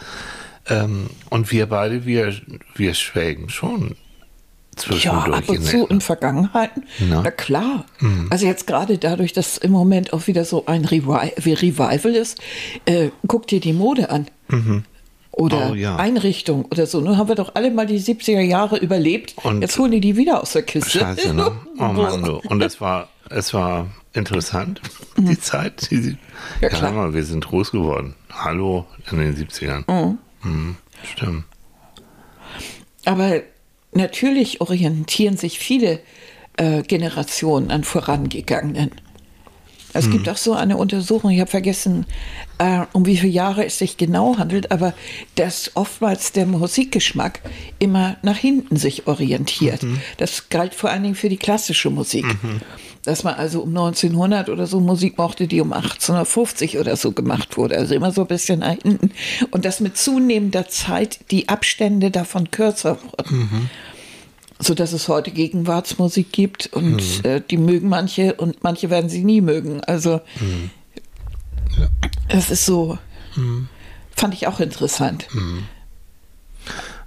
Ähm, 0.69 1.09
und 1.31 1.51
wir 1.51 1.67
beide, 1.67 2.05
wir, 2.07 2.35
wir 2.75 2.95
schwelgen 2.95 3.49
schon 3.49 3.97
Ja, 5.03 5.13
ab 5.39 5.49
und 5.49 5.63
zu 5.65 5.87
in 5.87 6.01
Vergangenheiten. 6.01 6.85
Na? 7.01 7.23
Na, 7.23 7.31
klar. 7.31 7.85
Also 8.31 8.47
jetzt 8.47 8.67
gerade 8.67 8.97
dadurch, 8.99 9.33
dass 9.33 9.59
im 9.59 9.73
Moment 9.73 10.13
auch 10.13 10.27
wieder 10.27 10.45
so 10.45 10.67
ein 10.67 10.85
Revival 10.85 12.15
ist, 12.15 12.39
äh, 12.87 13.11
guck 13.27 13.47
dir 13.47 13.61
die 13.61 13.73
Mode 13.73 14.11
an. 14.11 14.27
Oder 15.33 15.71
Oh, 15.71 15.75
ja. 15.75 15.97
Einrichtung 15.97 16.65
oder 16.67 16.87
so. 16.87 17.01
Nun 17.01 17.17
haben 17.17 17.29
wir 17.29 17.35
doch 17.37 17.55
alle 17.55 17.71
mal 17.71 17.87
die 17.87 18.01
70er 18.01 18.41
Jahre 18.41 18.79
überlebt. 18.79 19.35
Und- 19.45 19.63
jetzt 19.63 19.79
holen 19.79 19.93
die 19.93 20.01
die 20.01 20.17
wieder 20.17 20.43
aus 20.43 20.53
der 20.53 20.63
Kiste. 20.63 20.99
Scheiße, 20.99 21.33
ne? 21.35 21.53
Oh 21.79 21.85
Mann, 21.85 22.23
du. 22.23 22.37
Und 22.49 22.61
es 22.63 22.81
war, 22.81 23.09
es 23.31 23.55
war 23.55 23.87
interessant, 24.13 24.81
die 25.17 25.39
Zeit. 25.39 25.91
Die, 25.91 26.17
Ja, 26.61 26.69
ja, 26.69 26.69
klar. 26.69 26.93
mal, 26.93 27.15
wir 27.15 27.25
sind 27.25 27.47
groß 27.47 27.71
geworden. 27.71 28.17
Hallo 28.33 28.87
in 29.11 29.19
den 29.19 29.37
70ern. 29.37 30.17
Mhm, 30.43 30.77
stimmt. 31.05 31.45
Aber 33.05 33.41
natürlich 33.93 34.61
orientieren 34.61 35.37
sich 35.37 35.59
viele 35.59 36.01
äh, 36.57 36.83
Generationen 36.83 37.71
an 37.71 37.85
vorangegangenen. 37.85 38.91
Es 39.93 40.07
Mhm. 40.07 40.13
gibt 40.13 40.29
auch 40.29 40.37
so 40.37 40.53
eine 40.55 40.77
Untersuchung, 40.77 41.31
ich 41.31 41.41
habe 41.41 41.51
vergessen, 41.51 42.07
äh, 42.59 42.83
um 42.93 43.07
wie 43.07 43.17
viele 43.17 43.33
Jahre 43.33 43.65
es 43.65 43.79
sich 43.79 43.97
genau 43.97 44.37
handelt, 44.39 44.71
aber 44.71 44.95
dass 45.35 45.73
oftmals 45.75 46.33
der 46.33 46.47
Musikgeschmack 46.47 47.41
immer 47.79 48.17
nach 48.23 48.37
hinten 48.37 48.77
sich 48.77 49.07
orientiert. 49.07 49.83
Mhm. 49.83 50.01
Das 50.19 50.49
galt 50.49 50.75
vor 50.75 50.91
allen 50.91 51.03
Dingen 51.03 51.15
für 51.15 51.29
die 51.29 51.37
klassische 51.39 51.91
Musik. 51.91 52.25
Dass 53.05 53.25
man 53.25 53.35
also 53.35 53.63
um 53.63 53.71
1900 53.71 54.51
oder 54.51 54.67
so 54.67 54.79
Musik 54.79 55.17
mochte, 55.17 55.47
die 55.47 55.61
um 55.63 55.73
1850 55.73 56.79
oder 56.79 56.97
so 56.97 57.13
gemacht 57.13 57.57
wurde. 57.57 57.77
Also 57.79 57.95
immer 57.95 58.13
so 58.13 58.21
ein 58.23 58.27
bisschen 58.27 58.61
nach 58.61 58.77
hinten. 58.83 59.13
Und 59.51 59.65
dass 59.65 59.81
mit 59.81 59.97
zunehmender 59.97 60.69
Zeit 60.69 61.21
die 61.31 61.49
Abstände 61.49 62.11
davon 62.11 62.51
kürzer 62.51 62.99
wurden 63.03 63.71
so 64.61 64.75
dass 64.75 64.93
es 64.93 65.09
heute 65.09 65.31
Gegenwartsmusik 65.31 66.33
gibt 66.33 66.69
und 66.73 67.25
äh, 67.25 67.41
die 67.51 67.57
mögen 67.57 67.89
manche 67.89 68.35
und 68.35 68.63
manche 68.63 68.91
werden 68.91 69.09
sie 69.11 69.25
nie 69.25 69.41
mögen. 69.41 69.81
Also 69.85 70.21
es 72.29 72.51
ist 72.51 72.67
so, 72.67 72.99
fand 74.15 74.35
ich 74.35 74.47
auch 74.47 74.61
interessant. 74.61 75.27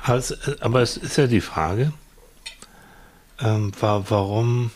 Aber 0.03 0.17
es, 0.17 0.37
aber 0.61 0.81
es 0.81 0.97
ist 0.97 1.17
ja 1.17 1.27
die 1.27 1.41
Frage, 1.41 1.93
ähm, 3.39 3.71
wa- 3.79 4.03
warum 4.09 4.71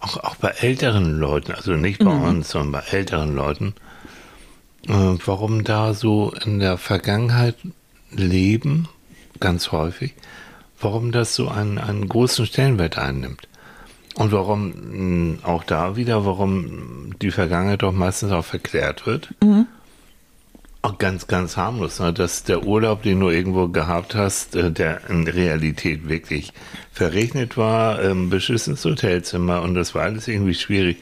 auch, 0.00 0.16
auch 0.18 0.34
bei 0.36 0.48
älteren 0.50 1.18
Leuten, 1.18 1.52
also 1.52 1.72
nicht 1.72 2.00
bei 2.04 2.10
uns, 2.10 2.50
sondern 2.50 2.72
bei 2.72 2.88
älteren 2.96 3.34
Leuten, 3.34 3.74
äh, 4.88 4.92
warum 5.24 5.64
da 5.64 5.94
so 5.94 6.32
in 6.44 6.58
der 6.58 6.76
Vergangenheit 6.76 7.54
leben, 8.10 8.88
ganz 9.38 9.70
häufig, 9.72 10.14
warum 10.82 11.12
das 11.12 11.34
so 11.34 11.48
einen, 11.48 11.78
einen 11.78 12.08
großen 12.08 12.46
Stellenwert 12.46 12.98
einnimmt. 12.98 13.48
Und 14.14 14.32
warum 14.32 15.38
auch 15.42 15.64
da 15.64 15.96
wieder, 15.96 16.26
warum 16.26 17.14
die 17.20 17.30
Vergangenheit 17.30 17.82
doch 17.82 17.92
meistens 17.92 18.30
auch 18.32 18.44
verklärt 18.44 19.06
wird. 19.06 19.34
Auch 20.82 20.98
ganz, 20.98 21.28
ganz 21.28 21.56
harmlos, 21.56 22.00
ne? 22.00 22.12
dass 22.12 22.42
der 22.42 22.64
Urlaub, 22.66 23.02
den 23.04 23.20
du 23.20 23.30
irgendwo 23.30 23.68
gehabt 23.68 24.16
hast, 24.16 24.56
äh, 24.56 24.72
der 24.72 25.08
in 25.08 25.28
Realität 25.28 26.08
wirklich 26.08 26.52
verregnet 26.90 27.56
war, 27.56 28.02
ähm, 28.02 28.30
beschissenes 28.30 28.84
Hotelzimmer 28.84 29.62
und 29.62 29.74
das 29.76 29.94
war 29.94 30.02
alles 30.02 30.26
irgendwie 30.26 30.54
schwierig, 30.54 30.96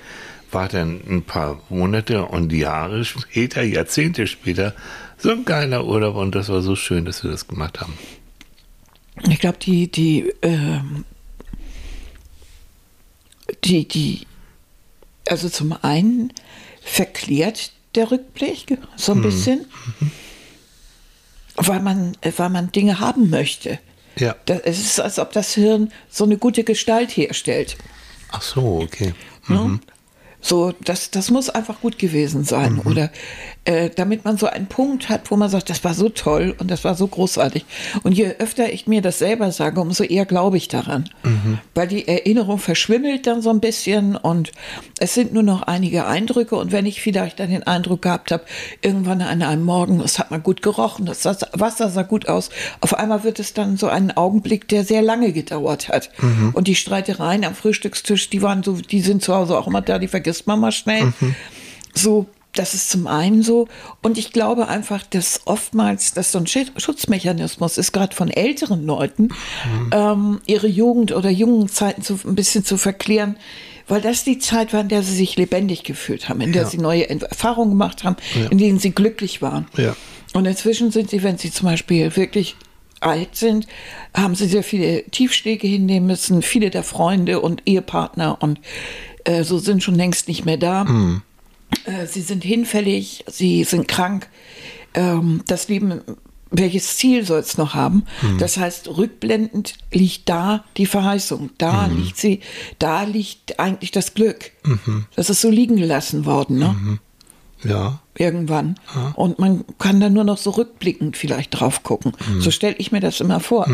war 0.52 0.68
dann 0.68 1.00
ein 1.08 1.22
paar 1.22 1.62
Monate 1.70 2.26
und 2.26 2.52
Jahre 2.52 3.06
später, 3.06 3.62
Jahrzehnte 3.62 4.26
später, 4.26 4.75
so 5.16 5.30
ein 5.30 5.46
geiler 5.46 5.87
Urlaub 5.87 6.16
und 6.16 6.34
das 6.34 6.50
war 6.50 6.60
so 6.60 6.76
schön, 6.76 7.06
dass 7.06 7.25
wir 7.25 7.30
das 7.30 7.49
gemacht 7.49 7.80
haben. 7.80 7.94
Ich 9.29 9.39
glaube, 9.39 9.59
die, 9.59 9.91
die, 9.91 10.33
ähm, 10.43 11.05
die, 13.65 13.87
die, 13.87 14.27
also 15.29 15.49
zum 15.49 15.73
einen 15.83 16.33
verklärt 16.83 17.73
der 17.95 18.11
Rückblick 18.11 18.79
so 18.97 19.12
ein 19.12 19.23
bisschen, 19.23 19.67
weil 21.57 21.81
man, 21.81 22.17
äh, 22.21 22.33
weil 22.37 22.50
man 22.50 22.73
Dinge 22.73 23.00
haben 23.00 23.31
möchte. 23.31 23.79
Ja. 24.17 24.37
Da, 24.47 24.57
es 24.65 24.81
ist, 24.81 25.00
als 25.00 25.19
ob 25.19 25.33
das 25.33 25.55
Hirn 25.55 25.93
so 26.09 26.25
eine 26.25 26.39
gute 26.39 26.65
Gestalt 26.65 27.17
herstellt. 27.17 27.77
Ach 28.31 28.43
so, 28.43 28.81
okay. 28.83 29.15
Ne? 29.49 29.81
So, 30.41 30.73
das, 30.81 31.11
das 31.11 31.31
muss 31.31 31.50
einfach 31.50 31.81
gut 31.81 31.99
gewesen 31.99 32.45
sein. 32.45 32.79
Oder 32.81 33.11
äh, 33.64 33.90
damit 33.90 34.25
man 34.25 34.38
so 34.38 34.47
einen 34.47 34.67
Punkt 34.67 35.11
hat, 35.11 35.31
wo 35.31 35.37
man 35.37 35.50
sagt, 35.50 35.69
das 35.69 35.85
war 35.85 35.93
so 35.93 36.09
toll 36.09 36.55
und 36.59 36.71
das 36.71 36.83
war 36.83 36.95
so 36.95 37.07
großartig. 37.07 37.67
Und 38.02 38.12
je 38.12 38.35
öfter 38.38 38.73
ich 38.73 38.87
mir 38.87 39.02
das 39.02 39.19
selber 39.19 39.52
sage, 39.52 39.81
umso 39.81 40.02
eher 40.02 40.25
glaube 40.25 40.57
ich 40.57 40.69
daran. 40.69 41.11
Weil 41.75 41.88
die 41.88 42.09
Erinnerung 42.09 42.59
verschwimmelt 42.59 43.26
dann 43.26 43.43
so 43.43 43.50
ein 43.50 43.61
bisschen 43.61 44.17
und 44.17 44.52
es 44.99 45.14
sind 45.14 45.35
nur 45.35 45.43
noch 45.43 45.62
einige 45.62 46.07
Eindrücke. 46.07 46.57
Und 46.57 46.73
wenn 46.73 46.87
ich 46.87 47.02
vielleicht 47.02 47.38
dann 47.38 47.50
den 47.50 47.62
Eindruck 47.62 48.02
gehabt 48.02 48.33
habe, 48.33 48.45
irgendwann 48.81 49.21
an 49.21 49.43
einem 49.43 49.64
Morgen, 49.64 50.00
es 50.00 50.19
hat 50.19 50.31
mal 50.31 50.40
gut 50.40 50.62
gerochen, 50.62 51.05
das 51.05 51.25
Wasser 51.52 51.90
sah 51.90 52.02
gut 52.02 52.29
aus, 52.29 52.49
auf 52.81 52.95
einmal 52.95 53.25
wird 53.25 53.38
es 53.40 53.52
dann 53.52 53.76
so 53.76 53.88
ein 53.88 54.17
Augenblick, 54.17 54.69
der 54.69 54.85
sehr 54.85 55.02
lange 55.02 55.33
gedauert 55.33 55.88
hat. 55.88 56.11
Und 56.55 56.67
die 56.67 56.75
Streitereien 56.75 57.45
am 57.45 57.55
Frühstückstisch, 57.55 58.31
die 58.31 58.40
waren 58.40 58.62
so, 58.62 58.73
die 58.73 59.02
sind 59.02 59.23
zu 59.23 59.35
Hause 59.35 59.59
auch 59.59 59.67
immer 59.67 59.83
da, 59.83 59.99
die 59.99 60.09
vergisst 60.09 60.47
man 60.47 60.61
mal 60.61 60.73
schnell. 60.73 61.12
So, 61.95 62.26
das 62.54 62.75
ist 62.75 62.90
zum 62.90 63.07
einen 63.07 63.42
so. 63.42 63.69
Und 64.02 64.19
ich 64.19 64.33
glaube 64.33 64.69
einfach, 64.69 65.04
dass 65.04 65.40
oftmals 65.47 66.14
das 66.14 66.33
so 66.33 66.38
ein 66.38 66.47
Schutzmechanismus 66.47 67.78
ist, 67.78 67.92
gerade 67.92 68.14
von 68.14 68.28
älteren 68.28 68.85
Leuten, 68.85 69.28
ähm, 69.92 70.40
ihre 70.47 70.66
Jugend 70.66 71.12
oder 71.12 71.30
jungen 71.30 71.69
Zeiten 71.69 72.02
zu, 72.02 72.19
ein 72.25 72.35
bisschen 72.35 72.64
zu 72.64 72.76
verklären, 72.76 73.37
weil 73.88 74.00
das 74.00 74.25
die 74.25 74.38
Zeit 74.38 74.73
war, 74.73 74.80
in 74.80 74.88
der 74.88 75.02
sie 75.02 75.14
sich 75.14 75.37
lebendig 75.37 75.83
gefühlt 75.85 76.28
haben, 76.28 76.40
in 76.40 76.52
der 76.52 76.62
Ja. 76.62 76.69
sie 76.69 76.78
neue 76.78 77.09
Erfahrungen 77.09 77.71
gemacht 77.71 78.04
haben, 78.04 78.16
in 78.50 78.59
denen 78.59 78.78
sie 78.78 78.90
glücklich 78.92 79.42
waren. 79.42 79.66
Ja. 79.76 79.97
Und 80.33 80.47
inzwischen 80.47 80.90
sind 80.92 81.11
sie, 81.11 81.23
wenn 81.23 81.38
sie 81.38 81.50
zum 81.50 81.66
Beispiel 81.69 82.14
wirklich 82.16 82.57
alt 83.00 83.35
sind, 83.35 83.66
haben 84.14 84.35
sie 84.35 84.47
sehr 84.47 84.62
viele 84.62 85.04
Tiefschläge 85.04 85.66
hinnehmen 85.66 86.07
müssen. 86.07 86.42
Viele 86.42 86.71
der 86.71 86.83
Freunde 86.85 87.40
und 87.40 87.62
Ehepartner 87.66 88.38
und 88.40 88.61
äh, 89.25 89.42
so 89.42 89.59
sind 89.59 89.83
schon 89.83 89.95
längst 89.95 90.28
nicht 90.28 90.45
mehr 90.45 90.57
da. 90.59 90.85
Äh, 91.85 92.07
sie 92.07 92.21
sind 92.23 92.45
hinfällig, 92.45 93.25
sie 93.29 93.65
sind 93.65 93.89
krank. 93.89 94.29
Ähm, 94.95 95.43
das 95.47 95.69
Leben, 95.69 96.00
welches 96.50 96.97
Ziel 96.97 97.25
soll 97.25 97.41
es 97.41 97.59
noch 97.59 97.75
haben? 97.75 98.05
Das 98.39 98.57
heißt, 98.57 98.89
rückblendend 98.89 99.75
liegt 99.93 100.29
da 100.29 100.65
die 100.77 100.87
Verheißung. 100.87 101.50
Da 101.59 101.87
liegt 101.87 102.17
sie, 102.17 102.41
da 102.81 103.05
liegt 103.05 103.61
eigentlich 103.61 103.93
das 103.93 104.15
Glück. 104.15 104.50
Das 105.15 105.31
ist 105.31 105.43
so 105.43 105.49
liegen 105.50 105.77
gelassen 105.77 106.25
worden, 106.25 106.59
ne? 106.59 106.99
Ja. 107.62 108.00
irgendwann. 108.17 108.75
Und 109.15 109.39
man 109.39 109.65
kann 109.79 110.00
dann 110.00 110.12
nur 110.15 110.25
noch 110.25 110.39
so 110.39 110.50
rückblickend 110.50 111.17
vielleicht 111.17 111.50
drauf 111.61 111.83
gucken. 111.85 112.12
So 112.41 112.50
stelle 112.50 112.75
ich 112.79 112.91
mir 112.91 113.00
das 113.00 113.21
immer 113.21 113.39
vor. 113.39 113.69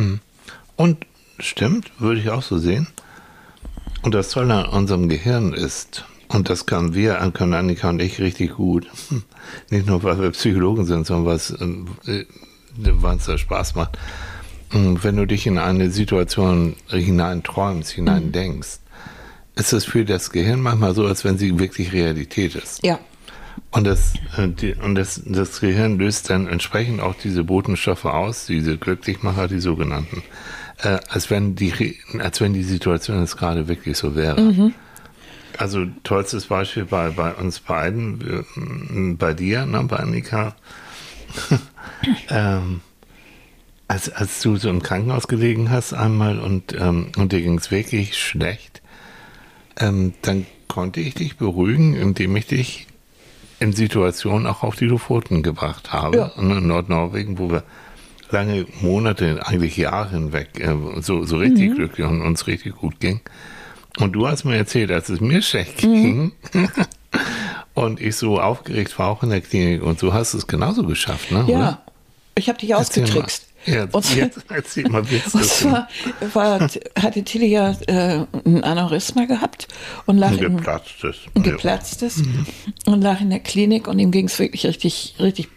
Und 0.76 1.06
stimmt, 1.38 1.90
würde 1.98 2.20
ich 2.20 2.28
auch 2.28 2.42
so 2.42 2.58
sehen. 2.58 2.88
Und 4.02 4.12
das 4.14 4.28
Tolle 4.30 4.54
an 4.54 4.66
unserem 4.66 5.08
Gehirn 5.08 5.54
ist, 5.54 6.04
und 6.28 6.48
das 6.48 6.66
können 6.66 6.94
wir, 6.94 7.14
können 7.32 7.54
Annika 7.54 7.88
und 7.88 8.00
ich 8.00 8.20
richtig 8.20 8.54
gut, 8.54 8.86
nicht 9.70 9.86
nur 9.86 10.02
weil 10.02 10.20
wir 10.20 10.30
Psychologen 10.30 10.84
sind, 10.84 11.06
sondern 11.06 11.26
was, 11.26 11.50
äh, 11.50 12.24
was 12.76 13.26
da 13.26 13.38
Spaß 13.38 13.74
macht. 13.74 13.98
Wenn 14.70 15.16
du 15.16 15.26
dich 15.26 15.46
in 15.46 15.58
eine 15.58 15.90
Situation 15.90 16.74
hineinträumst, 16.88 17.92
hineindenkst, 17.92 18.80
ist 19.54 19.72
es 19.72 19.84
für 19.84 20.04
das 20.04 20.30
Gehirn 20.32 20.60
manchmal 20.60 20.94
so, 20.94 21.06
als 21.06 21.24
wenn 21.24 21.38
sie 21.38 21.58
wirklich 21.58 21.92
Realität 21.92 22.56
ist. 22.56 22.84
Ja, 22.84 22.98
Und, 23.70 23.86
das, 23.86 24.14
äh, 24.36 24.74
und 24.82 24.94
das, 24.94 25.22
das 25.24 25.60
Gehirn 25.60 25.98
löst 25.98 26.30
dann 26.30 26.46
entsprechend 26.46 27.00
auch 27.00 27.14
diese 27.14 27.44
Botenstoffe 27.44 28.04
aus, 28.04 28.46
diese 28.46 28.76
Glücklichmacher, 28.76 29.48
die 29.48 29.60
sogenannten, 29.60 30.22
äh, 30.82 30.98
als, 31.08 31.30
wenn 31.30 31.54
die, 31.56 31.96
als 32.18 32.40
wenn 32.40 32.52
die 32.52 32.62
Situation 32.62 33.20
jetzt 33.20 33.36
gerade 33.36 33.68
wirklich 33.68 33.96
so 33.96 34.14
wäre. 34.14 34.40
Also 35.58 35.86
tollstes 36.04 36.46
Beispiel 36.46 36.84
bei, 36.84 37.10
bei 37.10 37.34
uns 37.34 37.60
beiden, 37.60 39.16
bei 39.18 39.34
dir, 39.34 39.66
ne, 39.66 39.82
bei 39.84 39.96
Annika, 39.96 40.54
ähm, 42.30 42.80
als, 43.88 44.10
als 44.10 44.40
du 44.42 44.56
so 44.56 44.68
im 44.68 44.82
Krankenhaus 44.82 45.28
gelegen 45.28 45.70
hast 45.70 45.92
einmal 45.92 46.38
und, 46.38 46.74
ähm, 46.74 47.12
und 47.16 47.32
dir 47.32 47.40
ging 47.40 47.58
es 47.58 47.70
wirklich 47.70 48.18
schlecht, 48.18 48.82
ähm, 49.78 50.14
dann 50.22 50.46
konnte 50.68 51.00
ich 51.00 51.14
dich 51.14 51.36
beruhigen, 51.36 51.94
indem 51.94 52.34
ich 52.36 52.46
dich 52.46 52.86
in 53.60 53.72
Situationen 53.72 54.46
auch 54.46 54.62
auf 54.62 54.76
die 54.76 54.86
Lofoten 54.86 55.42
gebracht 55.42 55.92
habe. 55.92 56.16
Ja. 56.18 56.24
Und 56.36 56.50
in 56.50 56.66
Nordnorwegen, 56.66 57.38
wo 57.38 57.50
wir 57.50 57.62
lange 58.30 58.66
Monate, 58.80 59.46
eigentlich 59.46 59.76
Jahre 59.76 60.10
hinweg, 60.10 60.60
äh, 60.60 60.74
so, 61.00 61.24
so 61.24 61.38
richtig 61.38 61.74
glücklich 61.74 62.06
und 62.06 62.22
uns 62.22 62.46
richtig 62.46 62.76
gut 62.76 63.00
ging. 63.00 63.20
Und 63.98 64.12
du 64.12 64.28
hast 64.28 64.44
mir 64.44 64.56
erzählt, 64.56 64.90
als 64.90 65.08
es 65.08 65.20
mir 65.20 65.42
schlecht 65.42 65.78
ging 65.78 66.32
und 67.74 68.00
ich 68.00 68.16
so 68.16 68.40
aufgeregt 68.40 68.98
war, 68.98 69.08
auch 69.08 69.22
in 69.22 69.30
der 69.30 69.40
Klinik, 69.40 69.82
und 69.82 69.98
so 69.98 70.12
hast 70.12 70.34
du 70.34 70.38
es 70.38 70.46
genauso 70.46 70.84
geschafft, 70.84 71.30
ne? 71.30 71.44
ja. 71.48 71.58
Oder? 71.58 71.82
Ich 72.38 72.48
habe 72.50 72.58
dich 72.58 72.70
Erzähl 72.70 73.04
ausgetrickst. 73.04 73.46
Ja, 73.64 73.88
und, 73.90 74.14
jetzt 74.14 74.44
erzähl 74.48 74.88
mal, 74.88 75.10
wie 75.10 75.16
ist 75.16 75.34
und 75.34 75.44
zwar 75.44 75.88
war, 76.34 76.68
hatte 77.00 77.24
Tilly 77.24 77.46
ja 77.46 77.74
äh, 77.86 78.24
ein 78.44 78.62
Aneurysma 78.62 79.24
gehabt 79.24 79.66
und 80.04 80.18
lag 80.18 80.32
Ein 80.32 80.38
in, 80.38 80.56
geplatztes. 80.58 81.16
ein 81.34 81.42
geplatztes 81.42 82.22
und 82.84 83.02
lag 83.02 83.20
in 83.20 83.30
der 83.30 83.40
Klinik 83.40 83.88
und 83.88 83.98
ihm 83.98 84.12
ging 84.12 84.26
es 84.26 84.38
wirklich 84.38 84.66
richtig, 84.66 85.16
richtig, 85.18 85.48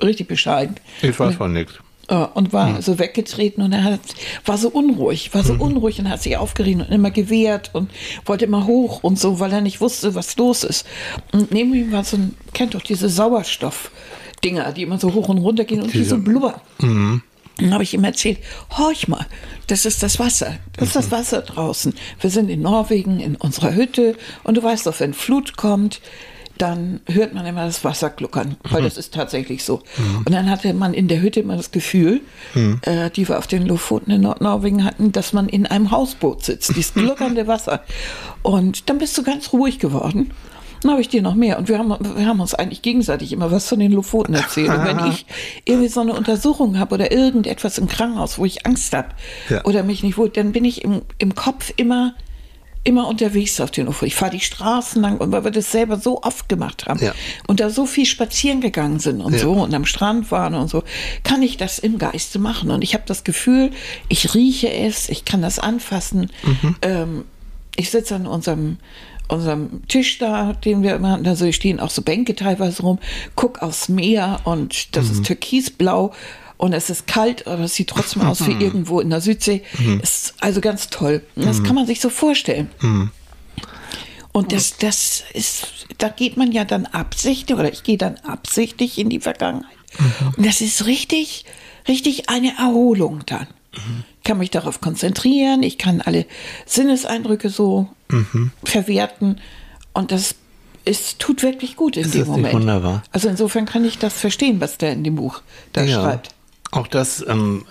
richtig 0.00 0.28
bescheiden. 0.28 0.76
Ich 1.02 1.18
weiß 1.18 1.34
von 1.34 1.52
nichts. 1.52 1.74
Äh, 2.08 2.14
und 2.34 2.52
war 2.54 2.80
so 2.80 2.98
weggetreten 2.98 3.62
und 3.62 3.72
er 3.72 3.84
hat, 3.84 4.00
war 4.46 4.56
so 4.56 4.68
unruhig, 4.70 5.34
war 5.34 5.44
so 5.44 5.52
unruhig 5.52 5.98
und 6.00 6.08
hat 6.08 6.22
sich 6.22 6.36
aufgerieben 6.38 6.80
und 6.82 6.90
immer 6.90 7.10
gewehrt 7.10 7.70
und 7.74 7.90
wollte 8.24 8.46
immer 8.46 8.66
hoch 8.66 9.02
und 9.02 9.18
so, 9.18 9.40
weil 9.40 9.52
er 9.52 9.60
nicht 9.60 9.80
wusste, 9.82 10.14
was 10.14 10.36
los 10.38 10.64
ist. 10.64 10.86
Und 11.32 11.52
neben 11.52 11.74
ihm 11.74 11.92
war 11.92 12.04
so 12.04 12.16
ein, 12.16 12.34
kennt 12.54 12.74
doch 12.74 12.80
diese 12.82 13.08
Sauerstoff-Dinger, 13.10 14.72
die 14.72 14.82
immer 14.82 14.98
so 14.98 15.12
hoch 15.14 15.28
und 15.28 15.38
runter 15.38 15.64
gehen 15.64 15.82
und 15.82 15.92
die 15.92 15.98
Diese- 15.98 16.10
so 16.10 16.18
blubbern. 16.18 16.60
Dann 17.58 17.74
habe 17.74 17.82
ich 17.82 17.92
ihm 17.92 18.04
erzählt, 18.04 18.38
horch 18.78 19.08
mal, 19.08 19.26
das 19.66 19.84
ist 19.84 20.02
das 20.04 20.18
Wasser. 20.20 20.56
Das 20.76 20.88
ist 20.88 20.96
das 20.96 21.10
Wasser 21.10 21.42
draußen. 21.42 21.92
Wir 22.20 22.30
sind 22.30 22.48
in 22.50 22.62
Norwegen 22.62 23.18
in 23.18 23.34
unserer 23.34 23.74
Hütte 23.74 24.14
und 24.44 24.56
du 24.56 24.62
weißt 24.62 24.86
doch, 24.86 24.98
wenn 25.00 25.12
Flut 25.12 25.56
kommt, 25.56 26.00
dann 26.58 27.00
hört 27.06 27.34
man 27.34 27.46
immer 27.46 27.64
das 27.66 27.84
Wasser 27.84 28.10
gluckern, 28.10 28.56
weil 28.70 28.82
das 28.82 28.96
ist 28.96 29.14
tatsächlich 29.14 29.64
so. 29.64 29.82
Und 30.24 30.32
dann 30.32 30.50
hatte 30.50 30.72
man 30.74 30.94
in 30.94 31.08
der 31.08 31.20
Hütte 31.20 31.40
immer 31.40 31.56
das 31.56 31.70
Gefühl, 31.70 32.20
äh, 32.82 33.10
die 33.10 33.28
wir 33.28 33.38
auf 33.38 33.46
den 33.46 33.66
Lofoten 33.66 34.10
in 34.10 34.20
Nordnorwegen 34.22 34.84
hatten, 34.84 35.12
dass 35.12 35.32
man 35.32 35.48
in 35.48 35.66
einem 35.66 35.90
Hausboot 35.90 36.44
sitzt, 36.44 36.76
dieses 36.76 36.94
gluckernde 36.94 37.46
Wasser. 37.46 37.82
Und 38.42 38.88
dann 38.90 38.98
bist 38.98 39.16
du 39.18 39.22
ganz 39.22 39.52
ruhig 39.52 39.78
geworden. 39.78 40.32
Dann 40.82 40.92
habe 40.92 41.00
ich 41.00 41.08
dir 41.08 41.22
noch 41.22 41.34
mehr. 41.34 41.58
Und 41.58 41.68
wir 41.68 41.76
haben, 41.78 41.88
wir 42.16 42.26
haben 42.26 42.38
uns 42.40 42.54
eigentlich 42.54 42.82
gegenseitig 42.82 43.32
immer 43.32 43.50
was 43.50 43.68
von 43.68 43.80
den 43.80 43.90
Lofoten 43.90 44.34
erzählt. 44.34 44.68
Und 44.68 44.84
wenn 44.84 45.06
ich 45.10 45.26
irgendwie 45.64 45.88
so 45.88 46.00
eine 46.00 46.14
Untersuchung 46.14 46.78
habe 46.78 46.94
oder 46.94 47.10
irgendetwas 47.10 47.78
im 47.78 47.88
Krankenhaus, 47.88 48.38
wo 48.38 48.44
ich 48.44 48.64
Angst 48.64 48.94
habe 48.94 49.08
Ja. 49.48 49.64
oder 49.64 49.82
mich 49.82 50.02
nicht 50.04 50.16
wohl, 50.18 50.28
dann 50.28 50.52
bin 50.52 50.64
ich 50.64 50.84
im, 50.84 51.02
im 51.18 51.34
Kopf 51.34 51.72
immer, 51.76 52.14
immer 52.84 53.06
unterwegs 53.08 53.60
auf 53.60 53.70
den 53.70 53.86
Lofoten. 53.86 54.06
Ich 54.06 54.14
fahre 54.14 54.30
die 54.30 54.40
Straßen 54.40 55.02
lang, 55.02 55.18
und 55.18 55.30
weil 55.32 55.44
wir 55.44 55.50
das 55.50 55.70
selber 55.72 55.98
so 55.98 56.22
oft 56.22 56.48
gemacht 56.48 56.86
haben 56.86 57.00
Ja. 57.02 57.12
und 57.46 57.60
da 57.60 57.70
so 57.70 57.84
viel 57.86 58.06
spazieren 58.06 58.60
gegangen 58.60 58.98
sind 58.98 59.20
und 59.20 59.34
Ja. 59.34 59.38
so 59.40 59.52
und 59.52 59.74
am 59.74 59.84
Strand 59.84 60.30
waren 60.30 60.54
und 60.54 60.68
so, 60.68 60.82
kann 61.24 61.42
ich 61.42 61.56
das 61.56 61.78
im 61.78 61.98
Geiste 61.98 62.38
machen. 62.38 62.70
Und 62.70 62.82
ich 62.82 62.94
habe 62.94 63.04
das 63.06 63.24
Gefühl, 63.24 63.70
ich 64.08 64.34
rieche 64.34 64.72
es, 64.72 65.08
ich 65.08 65.24
kann 65.24 65.42
das 65.42 65.58
anfassen. 65.58 66.30
Mhm. 66.44 66.76
Ähm, 66.82 67.24
ich 67.76 67.90
sitze 67.90 68.14
an 68.14 68.26
unserem, 68.26 68.78
unserem 69.28 69.86
Tisch 69.88 70.18
da, 70.18 70.54
den 70.54 70.82
wir 70.82 70.96
immer 70.96 71.10
hatten, 71.12 71.26
also 71.26 71.44
hier 71.44 71.52
stehen 71.52 71.80
auch 71.80 71.90
so 71.90 72.00
Bänke 72.02 72.34
teilweise 72.34 72.82
rum, 72.82 72.98
guck 73.36 73.60
aufs 73.62 73.88
Meer 73.90 74.40
und 74.44 74.96
das 74.96 75.06
Mhm. 75.06 75.12
ist 75.12 75.26
türkisblau 75.26 76.12
und 76.58 76.72
es 76.72 76.90
ist 76.90 77.06
kalt, 77.06 77.46
aber 77.46 77.64
es 77.64 77.74
sieht 77.74 77.88
trotzdem 77.88 78.22
aus 78.22 78.46
wie 78.46 78.52
irgendwo 78.62 79.00
in 79.00 79.08
der 79.08 79.20
Südsee. 79.20 79.62
Mhm. 79.78 80.00
Ist 80.00 80.34
also 80.40 80.60
ganz 80.60 80.88
toll. 80.90 81.22
Das 81.36 81.62
kann 81.62 81.74
man 81.74 81.86
sich 81.86 82.00
so 82.00 82.10
vorstellen. 82.10 82.68
Und 84.32 84.52
das, 84.52 84.76
das 84.76 85.24
ist, 85.32 85.86
da 85.98 86.08
geht 86.08 86.36
man 86.36 86.52
ja 86.52 86.64
dann 86.64 86.86
absichtlich, 86.86 87.58
oder 87.58 87.72
ich 87.72 87.84
gehe 87.84 87.96
dann 87.96 88.16
absichtlich 88.18 88.98
in 88.98 89.08
die 89.08 89.20
Vergangenheit. 89.20 89.70
Und 90.36 90.44
das 90.44 90.60
ist 90.60 90.86
richtig, 90.86 91.44
richtig 91.86 92.28
eine 92.28 92.56
Erholung 92.58 93.22
dann. 93.26 93.46
Ich 93.72 94.24
kann 94.24 94.38
mich 94.38 94.50
darauf 94.50 94.80
konzentrieren, 94.80 95.62
ich 95.62 95.78
kann 95.78 96.00
alle 96.00 96.26
Sinneseindrücke 96.66 97.50
so 97.50 97.88
verwerten. 98.64 99.40
Und 99.92 100.10
das 100.12 100.34
ist, 100.84 101.18
tut 101.20 101.42
wirklich 101.42 101.76
gut 101.76 101.96
in 101.96 102.02
dem 102.02 102.10
das 102.10 102.18
nicht 102.18 102.26
Moment. 102.26 102.54
wunderbar? 102.54 103.02
Also 103.12 103.28
insofern 103.28 103.64
kann 103.66 103.84
ich 103.84 103.98
das 103.98 104.14
verstehen, 104.14 104.60
was 104.60 104.78
der 104.78 104.92
in 104.92 105.04
dem 105.04 105.16
Buch 105.16 105.42
da 105.72 105.86
schreibt. 105.86 106.30
Auch 106.70 106.86
das, 106.86 107.24
ähm, 107.26 107.64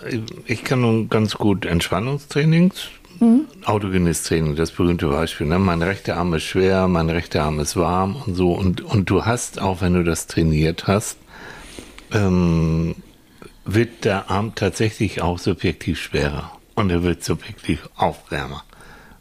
ich 0.46 0.64
kann 0.64 0.80
nun 0.80 1.08
ganz 1.08 1.34
gut 1.34 1.64
Entspannungstrainings, 1.64 2.88
autogenes 3.64 4.22
Training, 4.22 4.56
das 4.56 4.70
berühmte 4.70 5.08
Beispiel. 5.08 5.46
Ne? 5.46 5.58
Mein 5.58 5.82
rechter 5.82 6.16
Arm 6.16 6.34
ist 6.34 6.44
schwer, 6.44 6.88
mein 6.88 7.10
rechter 7.10 7.44
Arm 7.44 7.58
ist 7.60 7.76
warm 7.76 8.16
und 8.26 8.34
so. 8.34 8.52
Und, 8.52 8.80
und 8.80 9.10
du 9.10 9.24
hast, 9.24 9.60
auch 9.60 9.80
wenn 9.80 9.94
du 9.94 10.04
das 10.04 10.26
trainiert 10.26 10.86
hast, 10.86 11.18
ähm, 12.12 12.94
wird 13.64 14.04
der 14.04 14.30
Arm 14.30 14.54
tatsächlich 14.54 15.20
auch 15.20 15.38
subjektiv 15.38 16.00
schwerer. 16.00 16.52
Und 16.74 16.90
er 16.90 17.02
wird 17.02 17.24
subjektiv 17.24 17.88
auch 17.96 18.18
wärmer. 18.30 18.62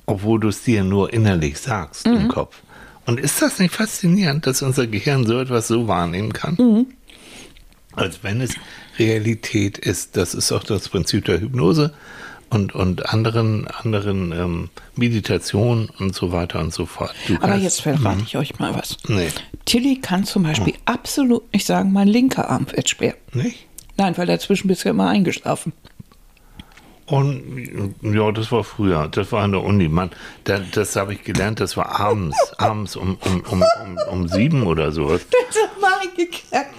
Obwohl 0.06 0.40
du 0.40 0.50
es 0.50 0.64
dir 0.64 0.84
nur 0.84 1.12
innerlich 1.12 1.58
sagst 1.60 2.06
im 2.06 2.28
Kopf. 2.28 2.62
Und 3.06 3.20
ist 3.20 3.42
das 3.42 3.60
nicht 3.60 3.74
faszinierend, 3.74 4.46
dass 4.46 4.62
unser 4.62 4.86
Gehirn 4.88 5.26
so 5.26 5.40
etwas 5.40 5.68
so 5.68 5.88
wahrnehmen 5.88 6.34
kann? 6.34 6.56
als 7.98 8.24
wenn 8.24 8.42
es 8.42 8.54
Realität 9.00 9.78
ist. 9.78 10.18
Das 10.18 10.34
ist 10.34 10.52
auch 10.52 10.64
das 10.64 10.90
Prinzip 10.90 11.26
der 11.26 11.40
Hypnose 11.42 11.94
und, 12.50 12.74
und 12.76 13.10
anderen, 13.14 13.68
anderen 13.68 14.32
ähm, 14.32 14.70
Meditationen 14.96 15.90
und 16.00 16.16
so 16.16 16.32
weiter 16.32 16.60
und 16.60 16.74
so 16.74 16.86
fort. 16.86 17.14
Du 17.28 17.36
Aber 17.36 17.48
kannst- 17.50 17.64
jetzt 17.64 17.82
verrate 17.82 18.22
ich 18.26 18.38
euch 18.38 18.58
mal 18.60 18.74
was. 18.76 18.98
Nee, 19.08 19.28
Tilly 19.66 20.00
kann 20.00 20.24
zum 20.24 20.44
Beispiel 20.44 20.74
absolut 20.86 21.52
nicht 21.54 21.66
sagen, 21.66 21.92
mein 21.92 22.08
linker 22.08 22.50
Arm 22.50 22.68
wird 22.72 22.90
schwer. 22.90 23.16
nicht? 23.34 23.66
Nein, 23.98 24.16
weil 24.18 24.28
dazwischen 24.28 24.68
bist 24.68 24.86
du 24.86 24.90
immer 24.90 25.08
eingeschlafen. 25.10 25.74
Und 27.08 27.96
ja, 28.02 28.32
das 28.34 28.52
war 28.52 28.66
früher, 28.66 29.08
das 29.08 29.32
war 29.32 29.44
an 29.44 29.54
der 29.54 29.64
Uni. 29.64 29.88
Man, 29.88 30.12
da, 30.44 30.60
das 30.60 30.98
habe 30.98 31.14
ich 31.14 31.24
gelernt, 31.24 31.62
das 31.62 31.78
war 31.78 31.98
abends, 32.00 32.38
abends 32.58 32.98
um, 32.98 33.18
um, 33.22 33.42
um, 33.50 33.64
um, 33.64 33.98
um 34.12 34.28
sieben 34.28 34.64
oder 34.64 34.92
sowas. 34.92 35.26
Das 35.48 35.82
mal 35.82 35.94
eingekackt. 36.02 36.76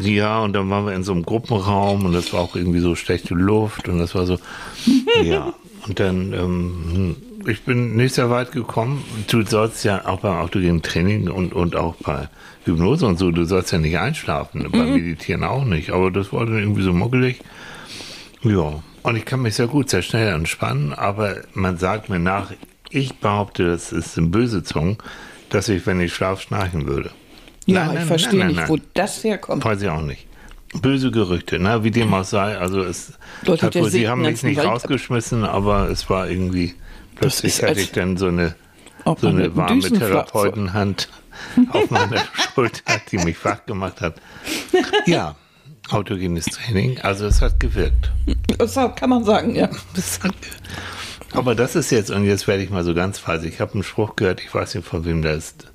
Ja, 0.00 0.40
und 0.40 0.52
dann 0.52 0.70
waren 0.70 0.86
wir 0.86 0.92
in 0.92 1.02
so 1.02 1.12
einem 1.12 1.24
Gruppenraum 1.24 2.06
und 2.06 2.12
das 2.12 2.32
war 2.32 2.40
auch 2.40 2.54
irgendwie 2.54 2.78
so 2.78 2.94
schlechte 2.94 3.34
Luft 3.34 3.88
und 3.88 3.98
das 3.98 4.14
war 4.14 4.26
so, 4.26 4.38
ja. 5.22 5.52
Und 5.88 5.98
dann, 5.98 6.32
ähm, 6.32 7.16
ich 7.48 7.64
bin 7.64 7.96
nicht 7.96 8.14
sehr 8.14 8.30
weit 8.30 8.52
gekommen. 8.52 9.02
Du 9.26 9.42
sollst 9.44 9.84
ja 9.84 10.06
auch 10.06 10.20
beim 10.20 10.36
autogenen 10.36 10.82
Training 10.82 11.28
und, 11.28 11.52
und 11.52 11.74
auch 11.74 11.96
bei 11.96 12.28
Hypnose 12.64 13.04
und 13.06 13.18
so, 13.18 13.32
du 13.32 13.44
sollst 13.44 13.72
ja 13.72 13.78
nicht 13.78 13.98
einschlafen, 13.98 14.68
beim 14.70 14.94
Meditieren 14.94 15.42
auch 15.42 15.64
nicht. 15.64 15.90
Aber 15.90 16.12
das 16.12 16.32
war 16.32 16.46
dann 16.46 16.58
irgendwie 16.60 16.82
so 16.82 16.92
muckelig. 16.92 17.40
Ja, 18.44 18.80
und 19.02 19.16
ich 19.16 19.24
kann 19.24 19.42
mich 19.42 19.54
sehr 19.54 19.66
gut, 19.66 19.90
sehr 19.90 20.02
schnell 20.02 20.34
entspannen, 20.34 20.92
aber 20.92 21.36
man 21.54 21.78
sagt 21.78 22.08
mir 22.08 22.18
nach, 22.18 22.52
ich 22.90 23.14
behaupte, 23.16 23.66
das 23.66 23.92
ist 23.92 24.18
eine 24.18 24.28
böse 24.28 24.62
Zunge, 24.62 24.98
dass 25.48 25.68
ich, 25.68 25.86
wenn 25.86 26.00
ich 26.00 26.14
schlaf, 26.14 26.42
schnarchen 26.42 26.86
würde. 26.86 27.10
Ja, 27.66 27.86
Nein, 27.86 27.98
ich 27.98 28.04
verstehe 28.04 28.38
nein, 28.38 28.48
nicht, 28.48 28.56
nein, 28.56 28.68
wo 28.68 28.78
das 28.94 29.22
herkommt. 29.24 29.64
Weiß 29.64 29.82
ich 29.82 29.88
auch 29.88 30.02
nicht. 30.02 30.26
Böse 30.80 31.10
Gerüchte, 31.10 31.58
na, 31.58 31.84
wie 31.84 31.90
dem 31.90 32.12
auch 32.14 32.24
sei. 32.24 32.56
Also 32.56 32.80
es 32.82 33.12
Leute, 33.44 33.66
hat 33.66 33.74
wohl, 33.74 33.90
sie 33.90 34.08
haben 34.08 34.22
mich 34.22 34.42
nicht 34.42 34.56
Wald 34.56 34.68
rausgeschmissen, 34.68 35.44
aber 35.44 35.90
es 35.90 36.08
war 36.08 36.28
irgendwie, 36.28 36.74
plötzlich 37.14 37.56
hatte 37.58 37.68
als 37.68 37.78
ich 37.78 37.92
dann 37.92 38.16
so 38.16 38.28
eine, 38.28 38.54
so 39.20 39.28
eine 39.28 39.54
warme 39.54 39.80
Therapeutenhand 39.80 41.08
auf 41.70 41.90
meiner 41.90 42.22
Schulter, 42.54 43.00
die 43.10 43.18
mich 43.18 43.44
wach 43.44 43.64
gemacht 43.66 44.00
hat. 44.00 44.14
Ja, 45.06 45.36
autogenes 45.90 46.46
Training, 46.46 46.98
also 47.00 47.26
es 47.26 47.42
hat 47.42 47.60
gewirkt. 47.60 48.10
Das 48.58 48.74
kann 48.74 49.10
man 49.10 49.24
sagen, 49.24 49.54
ja. 49.54 49.68
Das 49.94 50.20
hat 50.22 50.34
Aber 51.32 51.54
das 51.54 51.76
ist 51.76 51.90
jetzt, 51.90 52.10
und 52.10 52.24
jetzt 52.24 52.46
werde 52.46 52.62
ich 52.62 52.70
mal 52.70 52.84
so 52.84 52.94
ganz 52.94 53.18
falsch. 53.18 53.44
Ich 53.44 53.60
habe 53.60 53.74
einen 53.74 53.82
Spruch 53.82 54.16
gehört, 54.16 54.40
ich 54.40 54.54
weiß 54.54 54.74
nicht 54.74 54.86
von 54.86 55.04
wem 55.04 55.22
der 55.22 55.34
ist. 55.34 55.72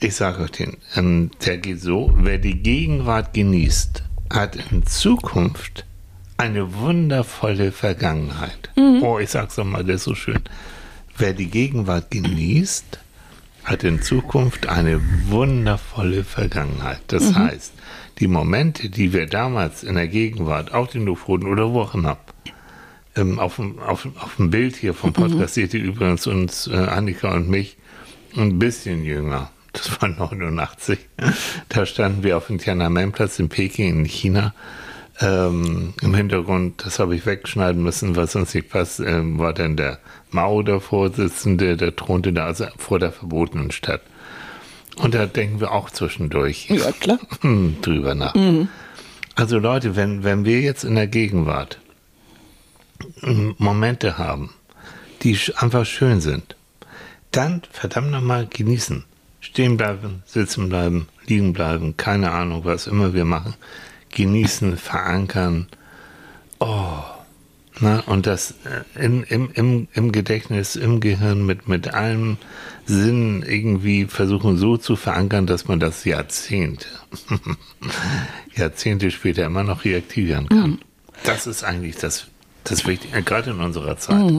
Ich 0.00 0.14
sage 0.14 0.42
euch 0.42 0.50
den. 0.50 0.76
Ähm, 0.94 1.30
der 1.44 1.56
geht 1.58 1.80
so: 1.80 2.12
Wer 2.16 2.38
die 2.38 2.62
Gegenwart 2.62 3.32
genießt, 3.32 4.02
hat 4.30 4.56
in 4.56 4.84
Zukunft 4.84 5.86
eine 6.36 6.74
wundervolle 6.74 7.72
Vergangenheit. 7.72 8.70
Oh, 9.00 9.18
ich 9.18 9.30
sag's 9.30 9.54
doch 9.54 9.64
mal, 9.64 9.84
der 9.84 9.94
ist 9.94 10.04
so 10.04 10.14
schön. 10.14 10.42
Wer 11.16 11.32
die 11.32 11.48
Gegenwart 11.48 12.10
genießt, 12.10 12.98
hat 13.64 13.84
in 13.84 14.02
Zukunft 14.02 14.68
eine 14.68 15.00
wundervolle 15.28 16.24
Vergangenheit. 16.24 17.00
Das 17.08 17.34
heißt, 17.34 17.72
die 18.18 18.28
Momente, 18.28 18.88
die 18.88 19.12
wir 19.12 19.26
damals 19.26 19.82
in 19.82 19.96
der 19.96 20.08
Gegenwart, 20.08 20.72
auf 20.72 20.90
den 20.90 21.04
Lofoten 21.04 21.46
oder 21.46 21.72
wo 21.72 21.82
auch 21.82 21.94
immer, 21.94 22.18
ähm, 23.14 23.38
auf, 23.38 23.56
dem, 23.56 23.78
auf, 23.78 24.06
auf 24.18 24.36
dem 24.36 24.50
Bild 24.50 24.76
hier 24.76 24.94
vom 24.94 25.12
Podcast 25.12 25.54
seht 25.54 25.74
ihr 25.74 25.82
übrigens 25.82 26.26
uns, 26.26 26.66
äh, 26.66 26.76
Annika 26.76 27.34
und 27.34 27.48
mich, 27.48 27.76
ein 28.36 28.58
bisschen 28.58 29.04
jünger. 29.04 29.50
Das 29.72 30.00
war 30.00 30.08
89. 30.18 30.98
Da 31.68 31.86
standen 31.86 32.22
wir 32.22 32.36
auf 32.36 32.46
dem 32.46 32.58
Tiananmen-Platz 32.58 33.38
in 33.38 33.48
Peking 33.48 34.00
in 34.00 34.04
China. 34.04 34.54
Ähm, 35.18 35.94
Im 36.02 36.14
Hintergrund, 36.14 36.84
das 36.84 36.98
habe 36.98 37.16
ich 37.16 37.24
wegschneiden 37.24 37.82
müssen, 37.82 38.16
was 38.16 38.32
sonst 38.32 38.54
nicht 38.54 38.68
passt, 38.68 39.00
ähm, 39.00 39.38
war 39.38 39.54
dann 39.54 39.76
der 39.76 39.98
Mao 40.30 40.62
der 40.62 40.80
Vorsitzende, 40.80 41.78
der 41.78 41.96
thronte 41.96 42.34
da 42.34 42.44
also 42.44 42.66
vor 42.76 42.98
der 42.98 43.12
verbotenen 43.12 43.70
Stadt. 43.70 44.02
Und 44.96 45.14
da 45.14 45.26
denken 45.26 45.60
wir 45.60 45.72
auch 45.72 45.90
zwischendurch 45.90 46.68
Ja, 46.70 46.92
klar. 46.92 47.18
hm, 47.40 47.76
drüber 47.82 48.14
nach. 48.14 48.34
Also 49.34 49.58
Leute, 49.58 49.96
wenn, 49.96 50.24
wenn 50.24 50.44
wir 50.44 50.60
jetzt 50.60 50.84
in 50.84 50.94
der 50.94 51.06
Gegenwart 51.06 51.78
ähm, 53.22 53.54
Momente 53.58 54.18
haben, 54.18 54.50
die 55.22 55.38
einfach 55.56 55.84
schön 55.84 56.20
sind, 56.20 56.56
dann 57.32 57.62
verdammt 57.70 58.10
nochmal 58.10 58.46
genießen. 58.46 59.04
Stehen 59.40 59.76
bleiben, 59.76 60.22
sitzen 60.24 60.68
bleiben, 60.68 61.08
liegen 61.26 61.52
bleiben, 61.52 61.96
keine 61.96 62.30
Ahnung, 62.30 62.64
was 62.64 62.86
immer 62.86 63.12
wir 63.12 63.24
machen. 63.24 63.54
Genießen, 64.10 64.76
verankern. 64.78 65.68
Oh. 66.58 67.02
Na, 67.78 68.00
und 68.06 68.26
das 68.26 68.54
äh, 68.64 69.04
in, 69.04 69.22
im, 69.24 69.50
im, 69.52 69.88
im 69.92 70.12
Gedächtnis, 70.12 70.76
im 70.76 71.00
Gehirn 71.00 71.44
mit, 71.44 71.68
mit 71.68 71.92
allem 71.92 72.38
Sinn 72.86 73.44
irgendwie 73.46 74.04
versuchen 74.04 74.56
so 74.56 74.76
zu 74.76 74.96
verankern, 74.96 75.46
dass 75.46 75.66
man 75.66 75.80
das 75.80 76.04
Jahrzehnte, 76.04 76.86
Jahrzehnte 78.56 79.10
später 79.10 79.44
immer 79.44 79.64
noch 79.64 79.84
reaktivieren 79.84 80.48
kann. 80.48 80.78
Das 81.24 81.46
ist 81.46 81.64
eigentlich 81.64 81.96
das, 81.96 82.28
das 82.64 82.86
Wichtige, 82.86 83.22
gerade 83.22 83.50
in 83.50 83.60
unserer 83.60 83.96
Zeit, 83.98 84.32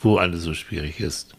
wo 0.00 0.16
alles 0.16 0.42
so 0.42 0.54
schwierig 0.54 1.00
ist. 1.00 1.34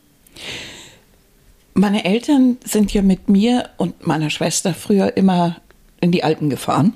Meine 1.74 2.06
Eltern 2.06 2.58
sind 2.64 2.94
ja 2.94 3.02
mit 3.02 3.28
mir 3.28 3.70
und 3.78 4.06
meiner 4.06 4.30
Schwester 4.30 4.74
früher 4.74 5.18
immer 5.18 5.62
in 6.00 6.12
die 6.12 6.24
Alpen 6.24 6.50
gefahren. 6.50 6.94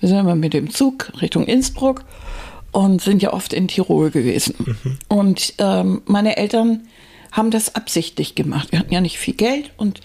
Wir 0.00 0.08
sind 0.08 0.18
immer 0.18 0.34
mit 0.34 0.52
dem 0.52 0.70
Zug 0.70 1.12
Richtung 1.20 1.44
Innsbruck 1.44 2.04
und 2.72 3.00
sind 3.00 3.22
ja 3.22 3.32
oft 3.32 3.52
in 3.52 3.68
Tirol 3.68 4.10
gewesen. 4.10 4.76
Und 5.08 5.54
ähm, 5.58 6.02
meine 6.06 6.36
Eltern 6.36 6.88
haben 7.32 7.50
das 7.50 7.74
absichtlich 7.74 8.34
gemacht. 8.34 8.70
Wir 8.70 8.78
hatten 8.78 8.92
ja 8.92 9.00
nicht 9.00 9.18
viel 9.18 9.34
Geld 9.34 9.72
und 9.76 10.00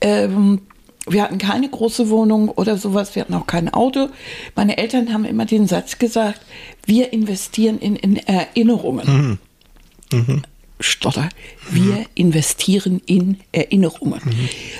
ähm, 0.00 0.62
wir 1.06 1.22
hatten 1.22 1.38
keine 1.38 1.68
große 1.68 2.10
Wohnung 2.10 2.48
oder 2.48 2.76
sowas, 2.76 3.14
wir 3.14 3.22
hatten 3.22 3.34
auch 3.34 3.46
kein 3.46 3.72
Auto. 3.72 4.08
Meine 4.54 4.78
Eltern 4.78 5.12
haben 5.12 5.24
immer 5.24 5.46
den 5.46 5.66
Satz 5.66 5.98
gesagt, 5.98 6.40
wir 6.84 7.12
investieren 7.12 7.78
in, 7.78 7.96
in 7.96 8.16
Erinnerungen. 8.16 9.38
Stotter, 10.78 11.28
wir 11.70 12.06
investieren 12.14 13.00
in 13.06 13.38
Erinnerungen. 13.52 14.20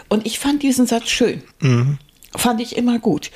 Und 0.08 0.26
ich 0.26 0.38
fand 0.38 0.62
diesen 0.62 0.86
Satz 0.86 1.08
schön. 1.08 1.42
Fand 2.34 2.60
ich 2.60 2.76
immer 2.76 2.98
gut. 2.98 3.30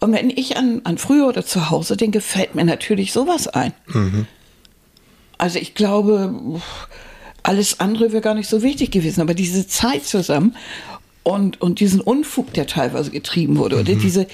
Und 0.00 0.12
wenn 0.12 0.30
ich 0.30 0.56
an, 0.56 0.82
an 0.84 0.98
früher 0.98 1.28
oder 1.28 1.44
zu 1.44 1.70
Hause 1.70 1.96
denke, 1.96 2.20
fällt 2.20 2.54
mir 2.54 2.64
natürlich 2.64 3.12
sowas 3.12 3.48
ein. 3.48 3.72
Also 5.38 5.58
ich 5.58 5.74
glaube, 5.74 6.60
alles 7.42 7.80
andere 7.80 8.12
wäre 8.12 8.22
gar 8.22 8.34
nicht 8.34 8.48
so 8.48 8.62
wichtig 8.62 8.90
gewesen. 8.90 9.20
Aber 9.20 9.34
diese 9.34 9.66
Zeit 9.66 10.04
zusammen 10.04 10.56
und, 11.22 11.60
und 11.60 11.80
diesen 11.80 12.00
Unfug, 12.00 12.52
der 12.54 12.66
teilweise 12.66 13.10
getrieben 13.10 13.56
wurde, 13.56 13.80
oder 13.80 13.94
diese, 13.94 14.26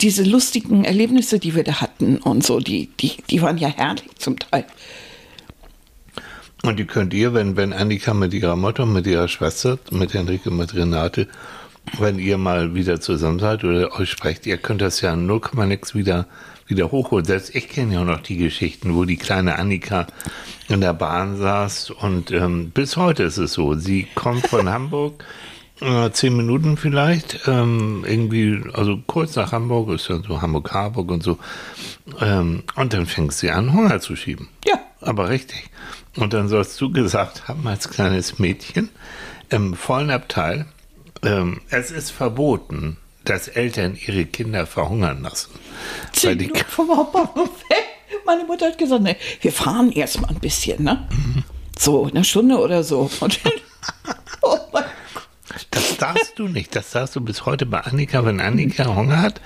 diese 0.00 0.24
lustigen 0.24 0.84
Erlebnisse, 0.84 1.38
die 1.38 1.54
wir 1.54 1.64
da 1.64 1.80
hatten 1.80 2.16
und 2.18 2.44
so, 2.44 2.58
die, 2.60 2.88
die, 3.00 3.12
die 3.30 3.42
waren 3.42 3.58
ja 3.58 3.68
herrlich 3.68 4.10
zum 4.18 4.38
Teil. 4.38 4.64
Und 6.62 6.78
die 6.78 6.84
könnt 6.84 7.12
ihr, 7.12 7.34
wenn, 7.34 7.56
wenn 7.56 7.72
Annika 7.72 8.14
mit 8.14 8.32
ihrer 8.34 8.56
Mutter, 8.56 8.86
mit 8.86 9.06
ihrer 9.06 9.28
Schwester, 9.28 9.78
mit 9.90 10.14
Henrike, 10.14 10.50
mit 10.50 10.74
Renate, 10.74 11.26
wenn 11.98 12.18
ihr 12.18 12.38
mal 12.38 12.74
wieder 12.74 13.00
zusammen 13.00 13.40
seid 13.40 13.64
oder 13.64 13.92
euch 13.98 14.10
sprecht, 14.10 14.46
ihr 14.46 14.58
könnt 14.58 14.80
das 14.80 15.00
ja 15.00 15.16
0, 15.16 15.40
nix 15.66 15.94
wieder, 15.96 16.26
wieder 16.66 16.90
hochholen. 16.90 17.24
Selbst 17.24 17.54
ich 17.54 17.68
kenne 17.68 17.94
ja 17.94 18.04
noch 18.04 18.20
die 18.20 18.36
Geschichten, 18.36 18.94
wo 18.94 19.04
die 19.04 19.16
kleine 19.16 19.58
Annika 19.58 20.06
in 20.68 20.80
der 20.80 20.94
Bahn 20.94 21.36
saß 21.36 21.90
und 21.90 22.30
ähm, 22.30 22.70
bis 22.70 22.96
heute 22.96 23.24
ist 23.24 23.38
es 23.38 23.52
so. 23.52 23.74
Sie 23.74 24.06
kommt 24.14 24.46
von 24.46 24.68
Hamburg, 24.72 25.24
äh, 25.80 26.10
zehn 26.10 26.36
Minuten 26.36 26.76
vielleicht, 26.76 27.46
ähm, 27.46 28.04
irgendwie, 28.06 28.62
also 28.72 28.98
kurz 29.06 29.36
nach 29.36 29.52
Hamburg, 29.52 29.90
ist 29.90 30.08
ja 30.08 30.20
so 30.26 30.40
Hamburg-Harburg 30.40 31.10
und 31.10 31.22
so. 31.22 31.38
Ähm, 32.20 32.62
und 32.76 32.92
dann 32.92 33.06
fängt 33.06 33.32
sie 33.32 33.50
an, 33.50 33.72
Hunger 33.72 34.00
zu 34.00 34.16
schieben. 34.16 34.48
Ja. 34.66 34.78
Aber 35.00 35.28
richtig. 35.28 35.70
Und 36.16 36.32
dann 36.32 36.48
sollst 36.48 36.80
du 36.80 36.92
gesagt 36.92 37.48
haben, 37.48 37.66
als 37.66 37.88
kleines 37.88 38.38
Mädchen, 38.38 38.90
im 39.50 39.74
vollen 39.74 40.10
Abteil, 40.10 40.66
ähm, 41.22 41.60
es 41.70 41.90
ist 41.90 42.10
verboten, 42.10 42.96
dass 43.24 43.48
Eltern 43.48 43.98
ihre 44.06 44.24
Kinder 44.24 44.66
verhungern 44.66 45.22
lassen. 45.22 45.50
Zehn 46.12 46.38
die, 46.38 46.52
vom 46.68 46.96
Hauptbahnhof 46.96 47.50
weg. 47.68 47.84
Meine 48.24 48.44
Mutter 48.44 48.66
hat 48.66 48.78
gesagt, 48.78 49.02
nee, 49.02 49.16
wir 49.40 49.52
fahren 49.52 49.90
erst 49.92 50.20
mal 50.20 50.28
ein 50.28 50.38
bisschen, 50.38 50.84
ne? 50.84 51.08
So, 51.78 52.06
eine 52.06 52.24
Stunde 52.24 52.58
oder 52.58 52.82
so. 52.84 53.10
Oh 54.44 54.58
mein 54.72 54.84
das 55.70 55.96
darfst 55.96 56.38
du 56.38 56.48
nicht. 56.48 56.74
Das 56.76 56.90
darfst 56.90 57.16
du 57.16 57.20
bis 57.20 57.46
heute 57.46 57.66
bei 57.66 57.80
Annika. 57.80 58.24
Wenn 58.24 58.40
Annika 58.40 58.94
Hunger 58.94 59.20
hat, 59.20 59.40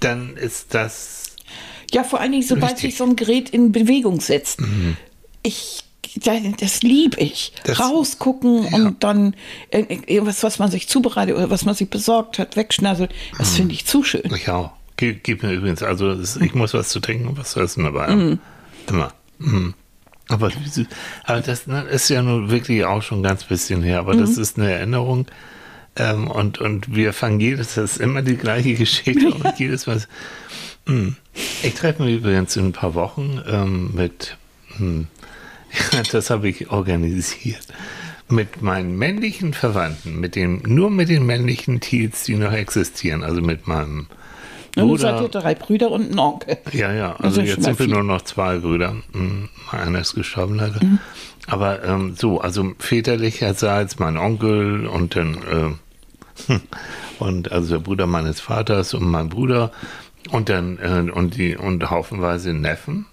dann 0.00 0.36
ist 0.36 0.74
das. 0.74 1.36
Ja, 1.92 2.04
vor 2.04 2.20
allen 2.20 2.32
Dingen, 2.32 2.44
sobald 2.44 2.78
sich 2.78 2.96
so 2.96 3.04
ein 3.04 3.16
Gerät 3.16 3.50
in 3.50 3.72
Bewegung 3.72 4.20
setzt. 4.20 4.60
Ich, 5.42 5.84
das, 6.16 6.82
liebe 6.82 7.18
ich. 7.20 7.52
Das- 7.64 7.80
Rausgucken 7.80 8.64
Ja. 8.70 8.76
und 8.76 9.02
dann 9.04 9.34
irgendwas, 9.70 10.42
was 10.42 10.58
man 10.58 10.70
sich 10.70 10.88
zubereitet 10.88 11.36
oder 11.36 11.50
was 11.50 11.64
man 11.64 11.74
sich 11.74 11.88
besorgt 11.88 12.38
hat, 12.38 12.56
wegschnasselt. 12.56 13.12
Das 13.38 13.54
finde 13.56 13.74
ich 13.74 13.86
zu 13.86 14.02
schön. 14.02 14.30
Ich 14.34 14.48
auch. 14.48 14.72
Gib, 14.96 15.24
gib 15.24 15.42
mir 15.42 15.52
übrigens, 15.52 15.82
also 15.82 16.16
ich 16.40 16.54
muss 16.54 16.74
was 16.74 16.90
zu 16.90 17.00
trinken 17.00 17.26
und 17.28 17.38
was 17.38 17.52
zu 17.52 17.60
essen 17.60 17.84
dabei. 17.84 18.06
Haben. 18.08 18.40
Immer. 18.88 19.12
Mhm. 19.38 19.74
Aber, 20.28 20.50
aber 21.24 21.40
das 21.40 21.66
ne, 21.66 21.82
ist 21.82 22.08
ja 22.08 22.22
nun 22.22 22.50
wirklich 22.50 22.84
auch 22.84 23.02
schon 23.02 23.20
ein 23.20 23.22
ganz 23.24 23.44
bisschen 23.44 23.82
her. 23.82 23.98
Aber 23.98 24.14
das 24.14 24.38
ist 24.38 24.58
eine 24.58 24.70
Erinnerung. 24.70 25.26
Ähm, 25.96 26.28
und, 26.30 26.58
und 26.58 26.94
wir 26.94 27.12
fangen 27.12 27.38
jedes, 27.40 27.74
das 27.74 27.92
ist 27.94 28.00
immer 28.00 28.22
die 28.22 28.36
gleiche 28.36 28.74
Geschichte 28.74 29.30
und 29.34 29.58
jedes 29.58 29.86
Mal. 29.86 30.00
Hm. 30.86 31.16
Ich 31.62 31.74
treffe 31.74 32.02
mich 32.04 32.16
übrigens 32.16 32.56
in 32.56 32.66
ein 32.66 32.72
paar 32.72 32.94
Wochen 32.94 33.40
ähm, 33.46 33.90
mit, 33.94 34.36
hm, 35.72 36.02
das 36.12 36.30
habe 36.30 36.48
ich 36.48 36.70
organisiert, 36.70 37.66
mit 38.28 38.62
meinen 38.62 38.96
männlichen 38.96 39.54
Verwandten, 39.54 40.20
mit 40.20 40.36
dem, 40.36 40.62
nur 40.64 40.90
mit 40.90 41.08
den 41.08 41.26
männlichen 41.26 41.80
Teals, 41.80 42.24
die 42.24 42.34
noch 42.34 42.52
existieren, 42.52 43.22
also 43.22 43.40
mit 43.40 43.66
meinem 43.66 44.06
Und 44.76 44.88
du 44.88 44.96
seid 44.96 45.16
ihr 45.16 45.22
Bruder. 45.22 45.40
drei 45.40 45.54
Brüder 45.54 45.90
und 45.90 46.12
ein 46.12 46.18
Onkel. 46.18 46.58
Ja, 46.72 46.92
ja, 46.92 47.16
also 47.16 47.40
jetzt 47.42 47.62
sind 47.62 47.78
wir 47.78 47.88
nur 47.88 48.02
noch 48.02 48.22
zwei 48.22 48.58
Brüder. 48.58 48.96
Hm, 49.12 49.48
Einer 49.70 50.00
ist 50.00 50.14
gestorben 50.14 50.56
leider. 50.56 50.82
Mhm. 50.82 50.98
Aber 51.46 51.84
ähm, 51.84 52.14
so, 52.16 52.40
also 52.40 52.72
väterlicherseits 52.78 53.98
mein 53.98 54.16
Onkel 54.16 54.86
und 54.86 55.16
dann 55.16 55.34
äh, 56.48 56.52
und 57.18 57.52
also 57.52 57.74
der 57.74 57.80
Bruder 57.80 58.06
meines 58.06 58.40
Vaters 58.40 58.94
und 58.94 59.04
mein 59.04 59.28
Bruder 59.28 59.72
und 60.30 60.48
dann 60.48 60.78
äh, 60.78 61.10
und 61.10 61.36
die 61.36 61.56
und 61.56 61.90
haufenweise 61.90 62.52
Neffen 62.52 63.06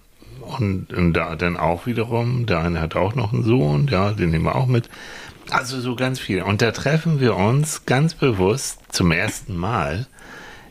und, 0.57 0.93
und 0.93 1.13
da 1.13 1.35
dann 1.35 1.57
auch 1.57 1.85
wiederum, 1.85 2.45
der 2.45 2.59
eine 2.59 2.81
hat 2.81 2.95
auch 2.95 3.13
noch 3.13 3.33
einen 3.33 3.43
Sohn, 3.43 3.87
ja, 3.87 4.11
den 4.11 4.31
nehmen 4.31 4.45
wir 4.45 4.55
auch 4.55 4.67
mit. 4.67 4.89
Also 5.51 5.79
so 5.81 5.95
ganz 5.95 6.19
viel. 6.19 6.41
Und 6.41 6.61
da 6.61 6.71
treffen 6.71 7.19
wir 7.19 7.35
uns 7.35 7.85
ganz 7.85 8.13
bewusst 8.13 8.79
zum 8.89 9.11
ersten 9.11 9.55
Mal 9.57 10.07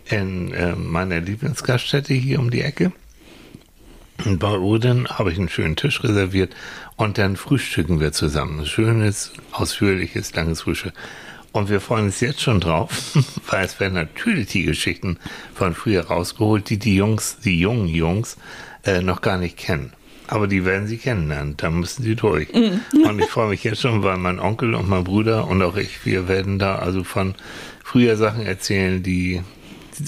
in 0.07 0.53
äh, 0.55 0.75
meiner 0.75 1.21
Lieblingsgaststätte 1.21 2.15
hier 2.15 2.39
um 2.39 2.51
die 2.51 2.63
Ecke. 2.63 2.93
Und 4.25 4.39
bei 4.39 4.57
Odin 4.57 5.09
habe 5.09 5.31
ich 5.31 5.39
einen 5.39 5.49
schönen 5.49 5.77
Tisch 5.77 6.03
reserviert 6.03 6.55
und 6.97 7.19
dann 7.19 7.37
frühstücken 7.37 8.01
wir 8.01 8.13
zusammen. 8.13 8.61
Ein 8.61 8.67
schönes, 8.67 9.33
ausführliches, 9.53 10.35
langes 10.35 10.63
Frühstück. 10.63 10.93
Und 11.53 11.71
wir 11.71 11.81
freuen 11.81 12.07
uns 12.07 12.21
jetzt 12.21 12.41
schon 12.41 12.61
drauf, 12.61 13.17
weil 13.51 13.65
es 13.65 13.81
werden 13.81 13.95
natürlich 13.95 14.49
die 14.49 14.65
Geschichten 14.65 15.19
von 15.55 15.75
früher 15.75 16.07
rausgeholt, 16.07 16.69
die 16.69 16.79
die 16.79 16.97
Jungs, 16.97 17.39
die 17.39 17.59
jungen 17.59 17.89
Jungs, 17.89 18.37
äh, 18.89 19.03
noch 19.03 19.21
gar 19.21 19.39
nicht 19.39 19.57
kennen. 19.57 19.93
Aber 20.27 20.47
die 20.47 20.65
werden 20.65 20.87
sie 20.87 20.99
kennenlernen, 20.99 21.57
da 21.57 21.71
müssen 21.71 22.03
sie 22.03 22.15
durch. 22.15 22.53
Und 22.53 23.19
ich 23.19 23.27
freue 23.31 23.49
mich 23.49 23.65
jetzt 23.65 23.81
schon, 23.81 24.03
weil 24.03 24.19
mein 24.19 24.39
Onkel 24.39 24.75
und 24.75 24.89
mein 24.89 25.05
Bruder 25.05 25.47
und 25.47 25.63
auch 25.63 25.77
ich, 25.77 26.05
wir 26.05 26.29
werden 26.29 26.59
da 26.59 26.77
also 26.77 27.03
von 27.03 27.35
früher 27.83 28.17
Sachen 28.17 28.45
erzählen, 28.45 29.03
die, 29.03 29.43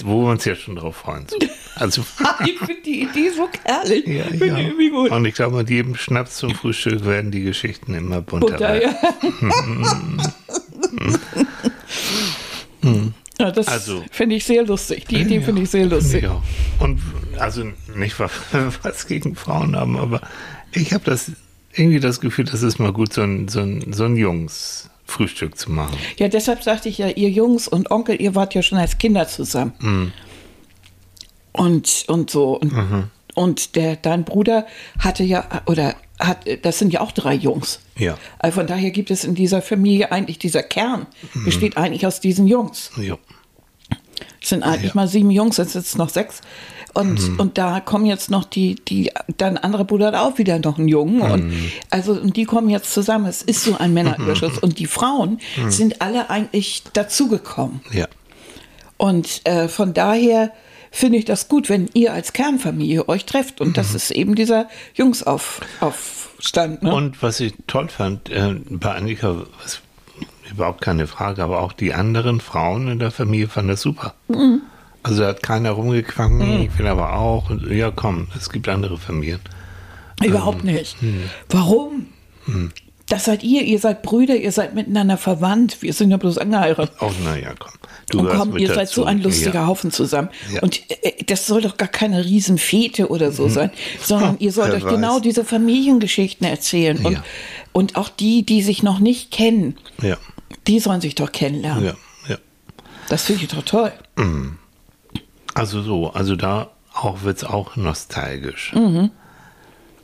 wo 0.05 0.23
wir 0.23 0.31
uns 0.31 0.45
jetzt 0.45 0.61
schon 0.61 0.75
drauf 0.75 0.97
freuen. 0.97 1.25
So. 1.27 1.37
Also 1.73 2.03
Ich 2.45 2.59
finde 2.59 2.81
die 2.85 3.03
Idee 3.03 3.29
so 3.29 3.47
herrlich. 3.63 4.05
ja, 4.05 4.25
ja. 4.29 4.57
irgendwie 4.57 4.89
gut. 4.89 5.09
Und 5.09 5.25
ich 5.25 5.33
glaube, 5.33 5.55
mit 5.57 5.69
jedem 5.69 5.95
Schnaps 5.95 6.35
zum 6.35 6.53
Frühstück 6.53 7.05
werden 7.05 7.31
die 7.31 7.43
Geschichten 7.43 7.95
immer 7.95 8.21
bunter. 8.21 8.59
Werden. 8.59 8.93
ja. 12.83 13.09
ja 13.41 13.51
das 13.51 13.67
Also- 13.67 14.03
finde 14.11 14.35
ich 14.35 14.45
sehr 14.45 14.63
lustig. 14.63 15.05
Die 15.07 15.17
Idee 15.21 15.41
finde 15.41 15.61
ich 15.63 15.69
sehr 15.69 15.85
lustig. 15.85 16.23
Ja. 16.23 16.41
Und 16.79 16.99
also 17.37 17.63
nicht 17.95 18.19
wa- 18.19 18.29
was 18.83 19.07
gegen 19.07 19.35
Frauen 19.35 19.75
haben, 19.75 19.97
aber 19.97 20.21
ich 20.73 20.93
habe 20.93 21.03
das 21.05 21.31
irgendwie 21.73 21.99
das 21.99 22.19
Gefühl, 22.21 22.45
das 22.45 22.63
ist 22.63 22.79
mal 22.79 22.93
gut, 22.93 23.13
so 23.13 23.21
ein, 23.21 23.47
so 23.47 23.61
ein, 23.61 23.93
so 23.93 24.03
ein 24.05 24.15
Jungs-Frühstück 24.17 25.57
zu 25.57 25.71
machen. 25.71 25.97
Ja, 26.17 26.27
deshalb 26.27 26.63
sagte 26.63 26.89
ich 26.89 26.97
ja, 26.97 27.07
ihr 27.09 27.29
Jungs 27.29 27.67
und 27.67 27.91
Onkel, 27.91 28.21
ihr 28.21 28.35
wart 28.35 28.53
ja 28.55 28.61
schon 28.61 28.77
als 28.77 28.97
Kinder 28.97 29.27
zusammen. 29.27 29.73
Mhm. 29.79 30.11
Und, 31.53 32.05
und 32.07 32.29
so. 32.29 32.57
Und, 32.59 33.09
und 33.35 33.75
der, 33.75 33.95
dein 33.97 34.23
Bruder 34.23 34.65
hatte 34.99 35.23
ja, 35.23 35.45
oder 35.65 35.95
hat, 36.21 36.45
das 36.61 36.79
sind 36.79 36.93
ja 36.93 37.01
auch 37.01 37.11
drei 37.11 37.33
Jungs. 37.33 37.79
Ja. 37.97 38.17
Also 38.39 38.55
von 38.59 38.67
daher 38.67 38.91
gibt 38.91 39.11
es 39.11 39.23
in 39.23 39.35
dieser 39.35 39.61
Familie 39.61 40.11
eigentlich, 40.11 40.39
dieser 40.39 40.63
Kern 40.63 41.07
besteht 41.45 41.75
eigentlich 41.77 42.05
aus 42.07 42.19
diesen 42.19 42.47
Jungs. 42.47 42.91
Ja. 42.97 43.17
Es 44.41 44.49
sind 44.49 44.63
eigentlich 44.63 44.83
Ja. 44.83 44.89
Mhm. 44.89 44.95
mal 44.95 45.07
sieben 45.07 45.31
Jungs, 45.31 45.57
jetzt 45.57 45.73
sind 45.73 45.85
es 45.85 45.95
noch 45.97 46.09
sechs. 46.09 46.41
Und, 46.93 47.39
und 47.39 47.57
da 47.57 47.79
kommen 47.79 48.05
jetzt 48.05 48.29
noch 48.29 48.43
die, 48.43 48.75
die, 48.75 49.11
dein 49.37 49.57
anderer 49.57 49.85
Bruder 49.85 50.07
hat 50.07 50.15
auch 50.15 50.37
wieder 50.37 50.59
noch 50.59 50.77
einen 50.77 50.89
Jungen. 50.89 51.21
Und 51.21 51.47
Mhm. 51.47 51.71
also, 51.89 52.11
und 52.13 52.35
die 52.35 52.43
kommen 52.43 52.69
jetzt 52.69 52.91
zusammen. 52.93 53.27
Es 53.27 53.41
ist 53.41 53.63
so 53.63 53.77
ein 53.77 53.93
Männerüberschuss. 53.93 54.57
Und 54.57 54.77
die 54.77 54.87
Frauen 54.87 55.39
Mhm. 55.55 55.71
sind 55.71 56.01
alle 56.01 56.29
eigentlich 56.29 56.83
dazugekommen. 56.91 57.79
Ja. 57.93 58.07
Und 58.97 59.41
äh, 59.45 59.69
von 59.69 59.93
daher 59.93 60.51
finde 60.91 61.17
ich 61.17 61.25
das 61.25 61.47
gut, 61.47 61.69
wenn 61.69 61.89
ihr 61.93 62.13
als 62.13 62.33
Kernfamilie 62.33 63.07
euch 63.09 63.25
trefft. 63.25 63.61
Und 63.61 63.69
Mhm. 63.69 63.73
das 63.73 63.95
ist 63.95 64.11
eben 64.11 64.35
dieser 64.35 64.67
Jungsaufstand. 64.93 66.83
Ne? 66.83 66.93
Und 66.93 67.21
was 67.23 67.39
ich 67.39 67.53
toll 67.67 67.87
fand, 67.89 68.29
äh, 68.29 68.55
bei 68.69 68.93
Annika, 68.93 69.37
was, 69.63 69.81
überhaupt 70.51 70.81
keine 70.81 71.07
Frage, 71.07 71.43
aber 71.43 71.61
auch 71.61 71.71
die 71.73 71.93
anderen 71.93 72.41
Frauen 72.41 72.87
in 72.89 72.99
der 72.99 73.11
Familie 73.11 73.47
fanden 73.47 73.69
das 73.69 73.81
super. 73.81 74.13
Mhm. 74.27 74.61
Also 75.03 75.21
da 75.21 75.29
hat 75.29 75.41
keiner 75.41 75.71
rumgequankt, 75.71 76.43
ich 76.43 76.77
will 76.77 76.85
aber 76.87 77.13
auch. 77.13 77.49
Und, 77.49 77.65
ja, 77.71 77.89
komm, 77.89 78.27
es 78.37 78.49
gibt 78.51 78.67
andere 78.69 78.97
Familien. 78.97 79.39
Überhaupt 80.23 80.63
ähm, 80.63 80.73
nicht. 80.75 81.01
hm. 81.01 81.23
Warum? 81.49 82.05
Das 83.11 83.25
seid 83.25 83.43
ihr, 83.43 83.63
ihr 83.63 83.77
seid 83.77 84.03
Brüder, 84.03 84.35
ihr 84.37 84.53
seid 84.53 84.73
miteinander 84.73 85.17
verwandt. 85.17 85.81
Wir 85.81 85.91
sind 85.91 86.11
ja 86.11 86.17
bloß 86.17 86.37
angeheiratet. 86.37 86.95
Oh, 87.01 87.11
naja, 87.25 87.53
komm. 87.59 87.71
Du 88.09 88.19
und 88.19 88.29
komm, 88.29 88.57
ihr 88.57 88.69
seid 88.69 88.87
dazu. 88.87 89.01
so 89.01 89.05
ein 89.05 89.21
lustiger 89.21 89.53
Ja. 89.61 89.67
Haufen 89.67 89.91
zusammen. 89.91 90.29
Ja. 90.53 90.61
Und 90.61 90.79
äh, 91.03 91.21
das 91.25 91.45
soll 91.45 91.61
doch 91.61 91.75
gar 91.75 91.89
keine 91.89 92.23
Riesenfete 92.23 93.09
oder 93.09 93.33
so 93.33 93.49
sein, 93.49 93.69
sondern 94.01 94.37
ihr 94.39 94.53
sollt 94.53 94.73
euch 94.73 94.87
genau 94.87 95.19
diese 95.19 95.43
Familiengeschichten 95.43 96.47
erzählen. 96.47 97.05
Und, 97.05 97.13
Ja. 97.15 97.23
und 97.73 97.97
auch 97.97 98.07
die, 98.07 98.43
die 98.45 98.61
sich 98.61 98.81
noch 98.81 98.99
nicht 98.99 99.29
kennen, 99.31 99.77
die 100.67 100.79
sollen 100.79 101.01
sich 101.01 101.15
doch 101.15 101.33
kennenlernen. 101.33 101.83
ja, 101.85 101.93
ja. 102.29 102.37
Das 103.09 103.23
finde 103.25 103.43
ich 103.43 103.49
doch 103.49 103.63
toll. 103.63 103.91
Also 105.53 105.81
so, 105.81 106.11
also 106.11 106.37
da 106.37 106.69
auch 106.93 107.23
wird 107.23 107.37
es 107.37 107.43
auch 107.43 107.75
nostalgisch. 107.75 108.71
Mhm. 108.73 109.11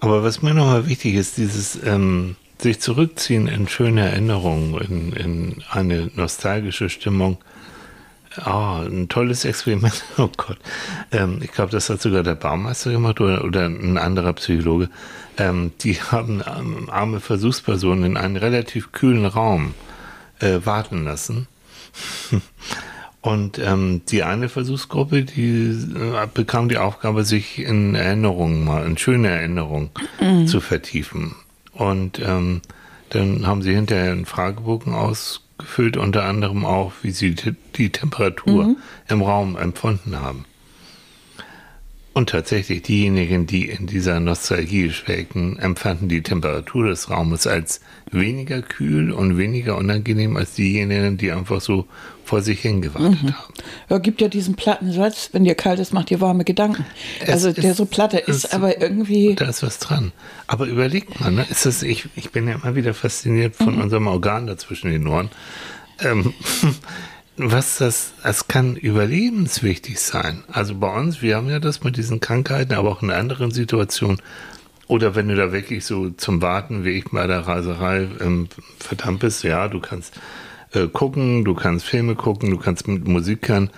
Aber 0.01 0.23
was 0.23 0.41
mir 0.41 0.53
nochmal 0.53 0.87
wichtig 0.87 1.15
ist, 1.15 1.37
dieses 1.37 1.79
ähm, 1.85 2.35
sich 2.59 2.79
zurückziehen 2.79 3.47
in 3.47 3.67
schöne 3.67 4.09
Erinnerungen, 4.09 4.79
in, 4.79 5.13
in 5.13 5.63
eine 5.69 6.09
nostalgische 6.15 6.89
Stimmung. 6.89 7.37
Ah, 8.43 8.83
ein 8.83 9.09
tolles 9.09 9.45
Experiment. 9.45 10.03
Oh 10.17 10.29
Gott. 10.35 10.57
Ähm, 11.11 11.39
ich 11.41 11.51
glaube, 11.51 11.71
das 11.71 11.89
hat 11.89 12.01
sogar 12.01 12.23
der 12.23 12.35
Baumeister 12.35 12.91
gemacht 12.91 13.19
oder, 13.19 13.43
oder 13.43 13.65
ein 13.65 13.97
anderer 13.97 14.33
Psychologe. 14.33 14.89
Ähm, 15.37 15.71
die 15.81 15.95
haben 15.95 16.43
ähm, 16.45 16.89
arme 16.89 17.19
Versuchspersonen 17.19 18.03
in 18.03 18.17
einen 18.17 18.35
relativ 18.35 18.91
kühlen 18.91 19.25
Raum 19.25 19.73
äh, 20.39 20.59
warten 20.63 21.03
lassen. 21.03 21.47
Und 23.21 23.59
ähm, 23.59 24.03
die 24.07 24.23
eine 24.23 24.47
Versuchsgruppe, 24.47 25.23
die 25.23 25.69
äh, 25.69 26.27
bekam 26.33 26.69
die 26.69 26.77
Aufgabe, 26.77 27.25
sich 27.25 27.59
in 27.59 27.95
Erinnerungen 27.95 28.63
mal, 28.63 28.85
in 28.85 28.97
schöne 28.97 29.29
Erinnerungen 29.29 29.89
zu 30.45 30.61
vertiefen. 30.61 31.35
Und 31.77 32.19
ähm, 32.19 32.61
dann 33.09 33.45
haben 33.45 33.61
sie 33.61 33.73
hinterher 33.73 34.11
einen 34.11 34.25
Fragebogen 34.25 34.93
ausgefüllt, 34.93 35.95
unter 35.95 36.23
anderem 36.23 36.65
auch, 36.65 36.91
wie 37.03 37.11
sie 37.11 37.35
die, 37.35 37.55
die 37.75 37.91
Temperatur 37.91 38.75
im 39.07 39.21
Raum 39.21 39.55
empfunden 39.55 40.19
haben. 40.19 40.45
Und 42.17 42.29
tatsächlich, 42.31 42.81
diejenigen, 42.81 43.45
die 43.45 43.69
in 43.69 43.85
dieser 43.85 44.19
Nostalgie 44.19 44.89
schwelgten, 44.89 45.59
empfanden 45.59 46.09
die 46.09 46.23
Temperatur 46.23 46.87
des 46.87 47.11
Raumes 47.11 47.45
als 47.45 47.79
weniger 48.09 48.63
kühl 48.63 49.11
und 49.11 49.37
weniger 49.37 49.77
unangenehm 49.77 50.35
als 50.35 50.55
diejenigen, 50.55 51.17
die 51.19 51.31
einfach 51.31 51.61
so 51.61 51.85
vor 52.25 52.41
sich 52.41 52.61
hingewartet 52.61 53.19
haben. 53.21 53.35
Ja, 53.87 53.99
gibt 53.99 54.19
ja 54.19 54.29
diesen 54.29 54.55
platten 54.55 54.91
Satz, 54.91 55.29
wenn 55.33 55.43
dir 55.43 55.53
kalt 55.53 55.77
ist, 55.77 55.93
macht 55.93 56.09
dir 56.09 56.19
warme 56.19 56.43
Gedanken. 56.43 56.87
Es 57.19 57.29
also 57.29 57.51
der 57.51 57.69
ist- 57.69 57.77
so 57.77 57.85
platte 57.85 58.17
ist, 58.17 58.45
es- 58.45 58.51
aber 58.51 58.81
irgendwie. 58.81 59.35
Da 59.35 59.45
ist 59.45 59.61
was 59.61 59.77
dran. 59.77 60.11
Aber 60.47 60.65
überlegt 60.65 61.19
mal, 61.19 61.31
ne? 61.31 61.45
ist 61.51 61.67
das, 61.67 61.83
ich, 61.83 62.09
ich 62.15 62.31
bin 62.31 62.47
ja 62.47 62.55
immer 62.55 62.75
wieder 62.75 62.95
fasziniert 62.95 63.55
von 63.55 63.79
unserem 63.79 64.07
Organ 64.07 64.47
dazwischen 64.47 64.89
den 64.89 65.05
Ohren. 65.05 65.29
Ähm, 65.99 66.33
was 67.37 67.77
das, 67.77 68.13
es 68.23 68.47
kann 68.47 68.75
überlebenswichtig 68.75 69.99
sein. 69.99 70.43
Also 70.51 70.75
bei 70.75 70.93
uns, 70.93 71.21
wir 71.21 71.35
haben 71.35 71.49
ja 71.49 71.59
das 71.59 71.83
mit 71.83 71.95
diesen 71.95 72.19
Krankheiten, 72.19 72.73
aber 72.73 72.89
auch 72.89 73.03
in 73.03 73.11
anderen 73.11 73.51
Situationen. 73.51 74.21
Oder 74.87 75.15
wenn 75.15 75.27
du 75.27 75.35
da 75.35 75.51
wirklich 75.51 75.85
so 75.85 76.09
zum 76.11 76.41
Warten, 76.41 76.83
wie 76.83 76.91
ich 76.91 77.05
bei 77.11 77.27
der 77.27 77.41
Reiserei, 77.41 78.07
ähm, 78.21 78.47
verdammt 78.79 79.19
bist, 79.19 79.43
ja, 79.43 79.67
du 79.67 79.79
kannst 79.79 80.15
äh, 80.73 80.87
gucken, 80.87 81.45
du 81.45 81.53
kannst 81.53 81.85
Filme 81.85 82.15
gucken, 82.15 82.49
du 82.49 82.57
kannst 82.57 82.87
mit 82.87 83.07
Musik 83.07 83.49
hören, 83.49 83.69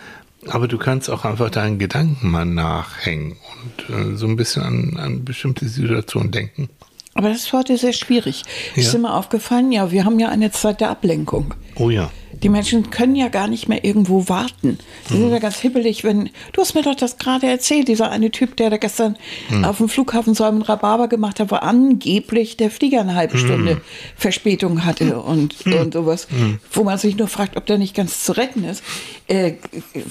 aber 0.48 0.68
du 0.68 0.78
kannst 0.78 1.10
auch 1.10 1.26
einfach 1.26 1.50
deinen 1.50 1.80
Gedanken 1.80 2.30
mal 2.30 2.46
nachhängen 2.46 3.36
und 3.64 3.96
äh, 3.96 4.16
so 4.16 4.28
ein 4.28 4.36
bisschen 4.36 4.64
an, 4.64 4.98
an 4.98 5.26
bestimmte 5.26 5.68
Situationen 5.68 6.32
denken. 6.32 6.70
Aber 7.16 7.30
das 7.30 7.40
ist 7.40 7.54
heute 7.54 7.76
sehr 7.78 7.92
schwierig. 7.92 8.44
Ja. 8.76 8.82
Ist 8.82 8.98
mal 8.98 9.18
aufgefallen, 9.18 9.72
ja, 9.72 9.92
wir 9.92 10.06
haben 10.06 10.20
ja 10.20 10.30
eine 10.30 10.52
Zeit 10.52 10.80
der 10.80 10.90
Ablenkung. 10.90 11.54
Oh 11.76 11.90
ja. 11.90 12.12
Die 12.42 12.50
Menschen 12.50 12.90
können 12.90 13.16
ja 13.16 13.28
gar 13.28 13.48
nicht 13.48 13.68
mehr 13.68 13.84
irgendwo 13.84 14.30
warten. 14.30 14.78
Die 15.10 15.14
Mhm. 15.16 15.18
sind 15.20 15.32
ja 15.32 15.40
ganz 15.40 15.58
hibbelig, 15.60 16.04
wenn. 16.06 16.30
Du 16.54 16.62
hast 16.62 16.74
mir 16.74 16.84
doch 16.84 16.96
das 16.96 17.18
gerade 17.18 17.48
erzählt, 17.48 17.88
dieser 17.90 18.10
eine 18.12 18.32
Typ, 18.32 18.56
der 18.56 18.70
da 18.70 18.78
gestern 18.78 19.18
Mhm. 19.50 19.66
auf 19.66 19.78
dem 19.78 19.90
Flughafen 19.90 20.34
so 20.34 20.44
einen 20.46 20.62
Rhabarber 20.62 21.08
gemacht 21.10 21.40
hat, 21.40 21.52
wo 21.52 21.56
angeblich 21.56 22.56
der 22.56 22.72
Flieger 22.72 23.02
eine 23.02 23.16
halbe 23.16 23.36
Mhm. 23.38 23.42
Stunde 23.42 23.82
Verspätung 24.16 24.86
hatte 24.86 25.20
und, 25.20 25.66
und 25.66 25.94
sowas. 25.94 26.28
Mhm. 26.32 26.60
Wo 26.72 26.84
man 26.84 26.98
sich 26.98 27.18
nur 27.18 27.28
fragt, 27.28 27.58
ob 27.58 27.66
der 27.66 27.78
nicht 27.78 27.94
ganz 27.96 28.24
zu 28.24 28.32
retten 28.38 28.64
ist. 28.64 28.84
Äh, 29.28 29.54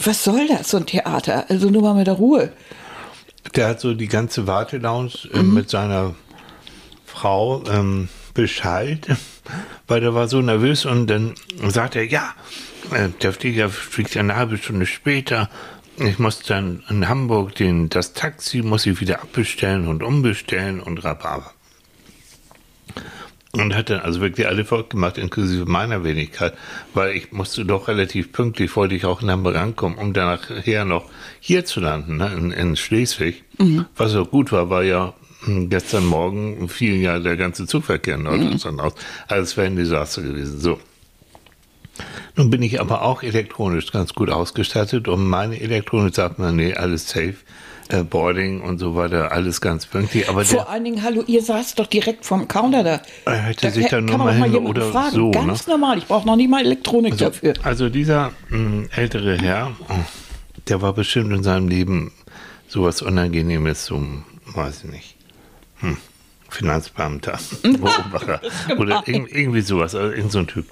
was 0.04 0.22
soll 0.24 0.46
das, 0.48 0.68
so 0.70 0.76
ein 0.76 0.86
Theater? 0.86 1.46
Also 1.48 1.70
nur 1.70 1.82
mal 1.82 1.94
mit 1.94 2.06
der 2.06 2.14
Ruhe. 2.14 2.52
Der 3.56 3.68
hat 3.68 3.80
so 3.80 3.94
die 3.94 4.08
ganze 4.08 4.46
Wartelounge 4.46 5.10
äh, 5.32 5.42
mit 5.42 5.70
seiner 5.70 6.14
Frau 7.06 7.62
ähm, 7.72 8.08
beschallt, 8.34 9.06
weil 9.86 10.00
der 10.00 10.14
war 10.14 10.28
so 10.28 10.40
nervös 10.40 10.84
und 10.84 11.06
dann 11.06 11.34
sagt 11.68 11.96
er, 11.96 12.04
ja, 12.04 12.34
äh, 12.92 13.08
der 13.22 13.32
Flieger 13.32 13.68
fliegt 13.68 14.16
eine 14.16 14.36
halbe 14.36 14.58
Stunde 14.58 14.86
später. 14.86 15.48
Ich 15.96 16.18
muss 16.18 16.42
dann 16.42 16.84
in 16.88 17.08
Hamburg 17.08 17.54
den, 17.56 17.88
das 17.88 18.12
Taxi 18.12 18.62
muss 18.62 18.86
ich 18.86 19.00
wieder 19.00 19.20
abbestellen 19.20 19.88
und 19.88 20.02
umbestellen 20.02 20.80
und 20.80 21.04
Rhabarber. 21.04 21.52
Und 23.52 23.74
hat 23.74 23.90
dann 23.90 24.00
also 24.00 24.20
wirklich 24.20 24.46
alle 24.46 24.64
verrückt 24.64 24.90
gemacht, 24.90 25.18
inklusive 25.18 25.64
meiner 25.64 26.04
Wenigkeit, 26.04 26.54
weil 26.94 27.16
ich 27.16 27.32
musste 27.32 27.64
doch 27.64 27.88
relativ 27.88 28.30
pünktlich, 28.30 28.76
wollte 28.76 28.94
ich 28.94 29.06
auch 29.06 29.22
in 29.22 29.30
Hamburg 29.30 29.56
ankommen, 29.56 29.96
um 29.96 30.12
dann 30.12 30.26
nachher 30.26 30.84
noch 30.84 31.10
hier 31.40 31.64
zu 31.64 31.80
landen, 31.80 32.18
ne, 32.18 32.32
in, 32.34 32.50
in 32.52 32.76
Schleswig. 32.76 33.42
Was 33.96 34.14
auch 34.14 34.30
gut 34.30 34.52
war, 34.52 34.70
weil 34.70 34.86
ja 34.86 35.14
gestern 35.46 36.04
Morgen 36.06 36.68
fiel 36.68 36.96
ja 36.96 37.18
der 37.18 37.36
ganze 37.36 37.66
Zugverkehr 37.66 38.16
in 38.16 38.24
Norddeutschland 38.24 38.80
aus. 38.80 38.92
Also 39.28 39.42
es 39.42 39.56
wäre 39.56 39.66
ein 39.68 39.76
Desaster 39.76 40.22
gewesen. 40.22 40.60
So. 40.60 40.78
Nun 42.36 42.50
bin 42.50 42.62
ich 42.62 42.80
aber 42.80 43.02
auch 43.02 43.22
elektronisch 43.22 43.90
ganz 43.92 44.14
gut 44.14 44.30
ausgestattet 44.30 45.08
und 45.08 45.26
meine 45.28 45.60
Elektronik 45.60 46.14
sagt 46.14 46.38
mir, 46.38 46.52
nee, 46.52 46.72
alles 46.74 47.08
safe, 47.08 47.34
äh, 47.88 48.04
Boarding 48.04 48.60
und 48.60 48.78
so 48.78 48.94
weiter, 48.94 49.32
alles 49.32 49.60
ganz 49.60 49.86
pünktlich. 49.86 50.28
Aber 50.28 50.42
der, 50.44 50.50
Vor 50.58 50.68
allen 50.68 50.84
Dingen, 50.84 51.02
hallo, 51.02 51.24
ihr 51.26 51.42
saßt 51.42 51.78
doch 51.78 51.86
direkt 51.86 52.24
vom 52.24 52.46
Counter 52.46 52.84
da. 52.84 53.00
Er 53.24 53.36
hätte 53.38 53.70
sich 53.72 53.86
kann- 53.88 54.06
dann 54.06 54.16
nur 54.16 54.26
mal 54.26 54.34
hin 54.50 54.66
oder 54.66 54.92
fragen. 54.92 55.14
so, 55.16 55.30
Ganz 55.32 55.66
ne? 55.66 55.72
normal, 55.72 55.98
ich 55.98 56.06
brauche 56.06 56.26
noch 56.26 56.36
nicht 56.36 56.50
mal 56.50 56.64
Elektronik 56.64 57.16
dafür. 57.18 57.54
Also 57.64 57.88
dieser 57.88 58.30
mh, 58.50 58.88
ältere 58.94 59.36
Herr, 59.38 59.72
der 60.68 60.80
war 60.82 60.92
bestimmt 60.92 61.32
in 61.32 61.42
seinem 61.42 61.66
Leben 61.66 62.12
sowas 62.68 63.02
Unangenehmes, 63.02 63.86
so, 63.86 64.00
weiß 64.54 64.84
ich 64.84 64.90
nicht, 64.90 65.16
hm, 65.80 65.96
Finanzbeamter, 66.48 67.38
Beobachter 67.62 68.40
oder 68.78 69.02
irg 69.06 69.28
irgendwie 69.34 69.60
sowas, 69.60 69.94
also 69.94 70.14
irgend 70.14 70.32
so 70.32 70.38
ein 70.40 70.46
Typ. 70.46 70.66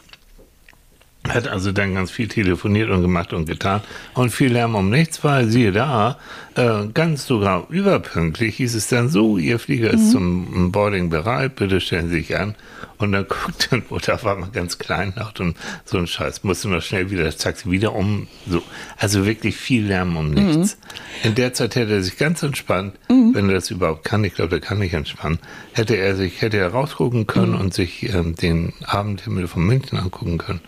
Hat 1.29 1.49
also 1.49 1.73
dann 1.73 1.95
ganz 1.95 2.11
viel 2.11 2.29
telefoniert 2.29 2.89
und 2.91 3.03
gemacht 3.03 3.33
und 3.33 3.47
getan 3.47 3.81
und 4.15 4.31
viel 4.31 4.53
Lärm 4.53 4.77
um 4.77 4.91
nichts, 4.91 5.25
weil 5.25 5.49
siehe 5.49 5.73
da, 5.73 6.19
äh, 6.55 6.87
ganz 6.95 7.27
sogar 7.27 7.67
überpünktlich 7.69 8.57
hieß 8.57 8.75
es 8.77 8.89
dann 8.89 9.09
so, 9.09 9.37
Ihr 9.37 9.59
Flieger 9.59 9.91
ist 9.91 10.13
zum 10.13 10.71
Boarding 10.71 11.11
bereit, 11.11 11.57
bitte 11.57 11.81
stellen 11.81 12.09
Sie 12.09 12.19
sich 12.19 12.39
an. 12.39 12.55
Und 12.99 13.13
dann 13.13 13.27
guckt 13.29 13.69
dann, 13.71 13.83
da 14.05 14.23
war 14.23 14.37
man 14.37 14.53
ganz 14.53 14.79
klein 14.79 15.13
laut 15.17 15.41
und 15.41 15.57
so 15.85 15.99
ein 15.99 16.07
Scheiß, 16.07 16.45
musste 16.45 16.69
noch 16.69 16.83
schnell 16.83 17.11
wieder 17.11 17.25
das 17.25 17.37
Taxi 17.37 17.71
wieder 17.71 17.95
um, 17.95 18.27
so. 18.49 18.63
Also 18.97 19.27
wirklich 19.27 19.57
viel 19.57 19.85
Lärm 19.87 20.17
um 20.17 20.31
nichts. 20.31 20.79
In 21.23 21.35
der 21.35 21.53
Zeit 21.53 21.77
hätte 21.77 21.93
er 21.93 22.03
sich 22.03 22.17
ganz 22.17 22.43
entspannt, 22.43 22.95
wenn 23.09 23.49
er 23.49 23.57
das 23.57 23.71
überhaupt 23.71 24.05
kann, 24.05 24.25
ich 24.25 24.35
glaube, 24.35 24.57
er 24.57 24.61
kann 24.61 24.79
nicht 24.79 24.95
entspannen, 24.95 25.39
hätte 25.73 25.95
er 25.97 26.17
sich, 26.17 26.41
hätte 26.41 26.57
er 26.57 26.69
rausgucken 26.69 27.27
können 27.27 27.55
und 27.55 27.75
sich 27.75 28.03
ähm, 28.15 28.35
den 28.35 28.73
Abendhimmel 28.85 29.47
von 29.49 29.63
München 29.65 29.99
angucken 29.99 30.39
können. 30.39 30.61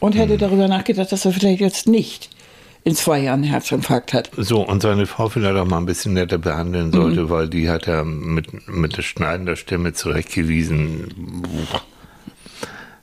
Und 0.00 0.14
Mhm. 0.14 0.18
hätte 0.20 0.38
darüber 0.38 0.68
nachgedacht, 0.68 1.12
dass 1.12 1.24
er 1.24 1.32
vielleicht 1.32 1.60
jetzt 1.60 1.86
nicht 1.88 2.30
in 2.84 2.94
zwei 2.96 3.20
Jahren 3.20 3.42
einen 3.42 3.50
Herzinfarkt 3.50 4.12
hat. 4.12 4.30
So, 4.36 4.60
und 4.66 4.82
seine 4.82 5.06
Frau 5.06 5.28
vielleicht 5.28 5.56
auch 5.56 5.66
mal 5.66 5.78
ein 5.78 5.86
bisschen 5.86 6.14
netter 6.14 6.38
behandeln 6.38 6.90
sollte, 6.92 7.30
weil 7.30 7.48
die 7.48 7.70
hat 7.70 7.86
er 7.86 8.04
mit, 8.04 8.68
mit 8.68 8.96
der 8.96 9.02
schneidender 9.02 9.54
Stimme 9.56 9.92
zurechtgewiesen. 9.92 11.12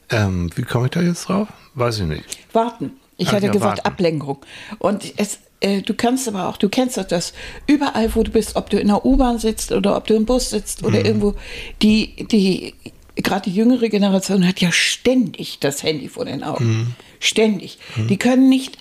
Ähm, 0.10 0.50
wie 0.56 0.63
komme 0.63 0.86
ich 0.86 0.92
da 0.92 1.02
jetzt 1.02 1.30
drauf? 1.30 1.48
Weiß 1.76 2.00
ich 2.00 2.06
nicht. 2.08 2.24
Warten. 2.54 2.92
Ich 3.18 3.30
Ach 3.30 3.34
hatte 3.34 3.48
ja, 3.48 3.52
gesagt 3.52 3.78
warten. 3.78 3.88
Ablenkung. 3.88 4.39
Und 4.80 5.13
es, 5.18 5.39
äh, 5.60 5.82
du 5.82 5.94
kannst 5.94 6.28
aber 6.28 6.48
auch, 6.48 6.58
du 6.58 6.70
kennst 6.70 6.98
doch 6.98 7.06
das, 7.06 7.34
überall 7.68 8.13
wo 8.15 8.24
du 8.24 8.32
bist, 8.32 8.56
ob 8.56 8.70
du 8.70 8.80
in 8.80 8.88
der 8.88 9.06
U-Bahn 9.06 9.39
sitzt 9.39 9.72
oder 9.72 9.96
ob 9.96 10.08
du 10.08 10.15
im 10.15 10.26
Bus 10.26 10.50
sitzt 10.50 10.82
Mhm. 10.82 10.88
oder 10.88 11.06
irgendwo, 11.06 11.36
die, 11.82 12.26
die, 12.28 12.74
gerade 13.15 13.50
die 13.50 13.56
jüngere 13.56 13.89
Generation 13.89 14.48
hat 14.48 14.62
ja 14.62 14.72
ständig 14.72 15.60
das 15.60 15.84
Handy 15.84 16.08
vor 16.10 16.26
den 16.26 16.44
Augen. 16.44 16.65
Mhm. 16.65 16.88
Ständig. 17.20 17.78
Die 18.10 18.18
können 18.18 18.48
nicht 18.50 18.78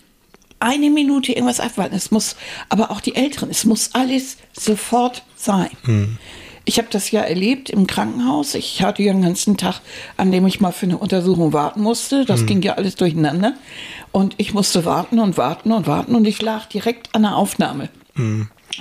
eine 0.60 0.90
Minute 0.90 1.32
irgendwas 1.32 1.60
abwarten. 1.60 1.94
Es 1.94 2.10
muss, 2.10 2.36
aber 2.68 2.90
auch 2.90 3.00
die 3.00 3.14
Älteren, 3.14 3.50
es 3.50 3.64
muss 3.64 3.90
alles 3.94 4.36
sofort 4.52 5.22
sein. 5.36 5.70
Mhm. 5.84 6.18
Ich 6.64 6.76
habe 6.76 6.88
das 6.90 7.10
ja 7.10 7.22
erlebt 7.22 7.70
im 7.70 7.86
Krankenhaus. 7.86 8.54
Ich 8.54 8.82
hatte 8.82 9.02
ja 9.02 9.12
einen 9.12 9.22
ganzen 9.22 9.56
Tag, 9.56 9.80
an 10.18 10.30
dem 10.30 10.46
ich 10.46 10.60
mal 10.60 10.70
für 10.70 10.84
eine 10.84 10.98
Untersuchung 10.98 11.54
warten 11.54 11.80
musste. 11.80 12.26
Das 12.26 12.44
ging 12.44 12.60
ja 12.60 12.74
alles 12.74 12.94
durcheinander. 12.94 13.54
Und 14.12 14.34
ich 14.36 14.52
musste 14.52 14.84
warten 14.84 15.18
und 15.18 15.38
warten 15.38 15.72
und 15.72 15.86
warten 15.86 16.14
und 16.14 16.26
ich 16.26 16.42
lag 16.42 16.66
direkt 16.66 17.14
an 17.14 17.22
der 17.22 17.36
Aufnahme. 17.36 17.88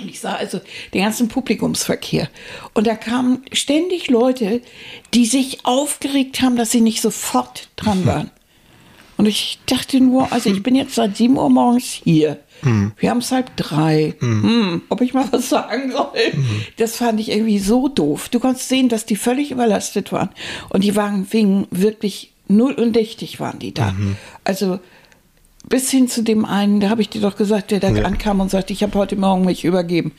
Und 0.00 0.08
ich 0.08 0.20
sah 0.20 0.34
also 0.34 0.60
den 0.92 1.02
ganzen 1.02 1.28
Publikumsverkehr. 1.28 2.28
Und 2.74 2.86
da 2.86 2.94
kamen 2.94 3.42
ständig 3.52 4.08
Leute, 4.08 4.60
die 5.14 5.26
sich 5.26 5.64
aufgeregt 5.64 6.42
haben, 6.42 6.56
dass 6.56 6.70
sie 6.70 6.82
nicht 6.82 7.00
sofort 7.00 7.68
dran 7.76 8.04
waren. 8.06 8.30
Und 9.18 9.26
ich 9.26 9.58
dachte 9.66 10.00
nur, 10.00 10.32
also 10.32 10.48
ich 10.48 10.62
bin 10.62 10.74
jetzt 10.74 10.94
seit 10.94 11.16
7 11.16 11.36
Uhr 11.36 11.50
morgens 11.50 11.84
hier. 11.84 12.38
Wir 12.98 13.10
haben 13.10 13.18
es 13.18 13.30
halb 13.30 13.54
drei. 13.56 14.14
Hm, 14.20 14.82
ob 14.88 15.00
ich 15.00 15.12
mal 15.14 15.26
was 15.30 15.48
sagen 15.50 15.92
soll? 15.92 16.08
Das 16.76 16.96
fand 16.96 17.20
ich 17.20 17.30
irgendwie 17.30 17.58
so 17.58 17.86
doof. 17.88 18.28
Du 18.30 18.40
konntest 18.40 18.68
sehen, 18.68 18.88
dass 18.88 19.04
die 19.06 19.14
völlig 19.16 19.50
überlastet 19.50 20.10
waren. 20.12 20.30
Und 20.70 20.82
die 20.82 20.96
Wagen 20.96 21.26
wegen 21.30 21.66
wirklich 21.70 22.32
null 22.48 22.72
und 22.72 22.94
dichtig 22.96 23.38
waren 23.38 23.58
die 23.58 23.74
da. 23.74 23.94
Also 24.44 24.80
bis 25.68 25.90
hin 25.90 26.08
zu 26.08 26.22
dem 26.22 26.44
einen, 26.44 26.80
da 26.80 26.88
habe 26.88 27.02
ich 27.02 27.10
dir 27.10 27.20
doch 27.20 27.36
gesagt, 27.36 27.70
der 27.72 27.78
da 27.80 27.90
Ja. 27.90 28.04
ankam 28.04 28.40
und 28.40 28.50
sagte, 28.50 28.72
ich 28.72 28.82
habe 28.82 28.98
heute 28.98 29.16
Morgen 29.16 29.44
mich 29.44 29.64
übergeben. 29.64 30.12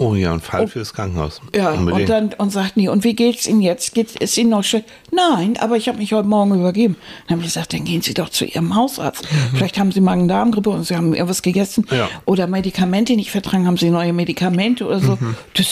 Oh 0.00 0.14
ja, 0.14 0.32
ein 0.32 0.40
Fall 0.40 0.68
fürs 0.68 0.94
Krankenhaus. 0.94 1.40
Ja, 1.54 1.72
Unbedingt. 1.72 2.02
und 2.02 2.08
dann 2.08 2.32
und 2.38 2.50
sagt 2.50 2.76
nie, 2.76 2.88
und 2.88 3.02
wie 3.02 3.14
geht's 3.14 3.48
Ihnen 3.48 3.60
jetzt? 3.60 3.94
Geht 3.94 4.10
es 4.20 4.38
Ihnen 4.38 4.50
noch 4.50 4.62
schlecht? 4.62 4.86
Nein, 5.10 5.56
aber 5.58 5.76
ich 5.76 5.88
habe 5.88 5.98
mich 5.98 6.12
heute 6.12 6.28
Morgen 6.28 6.54
übergeben. 6.54 6.96
Dann 7.26 7.38
habe 7.38 7.40
ich 7.40 7.52
gesagt, 7.52 7.72
dann 7.72 7.84
gehen 7.84 8.00
Sie 8.00 8.14
doch 8.14 8.28
zu 8.28 8.44
Ihrem 8.44 8.76
Hausarzt. 8.76 9.26
Vielleicht 9.54 9.76
haben 9.76 9.90
Sie 9.90 10.00
Magen-Darm-Grippe 10.00 10.70
und 10.70 10.84
Sie 10.84 10.94
haben 10.94 11.14
irgendwas 11.14 11.42
gegessen 11.42 11.84
Mhm. 11.90 11.96
Ja. 11.96 12.04
Mhm. 12.04 12.10
oder 12.26 12.46
Medikamente 12.46 13.16
nicht 13.16 13.30
vertragen, 13.32 13.66
haben 13.66 13.76
Sie 13.76 13.90
neue 13.90 14.12
Medikamente 14.12 14.86
oder 14.86 15.00
so. 15.00 15.18
Das, 15.54 15.66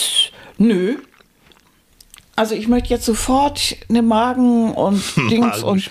nö. 0.57 0.97
Also 2.35 2.53
ich 2.53 2.67
möchte 2.67 2.89
jetzt 2.89 3.05
sofort 3.05 3.77
eine 3.89 4.01
Magen- 4.01 4.73
und 4.73 5.01
Dings 5.31 5.63
und 5.63 5.89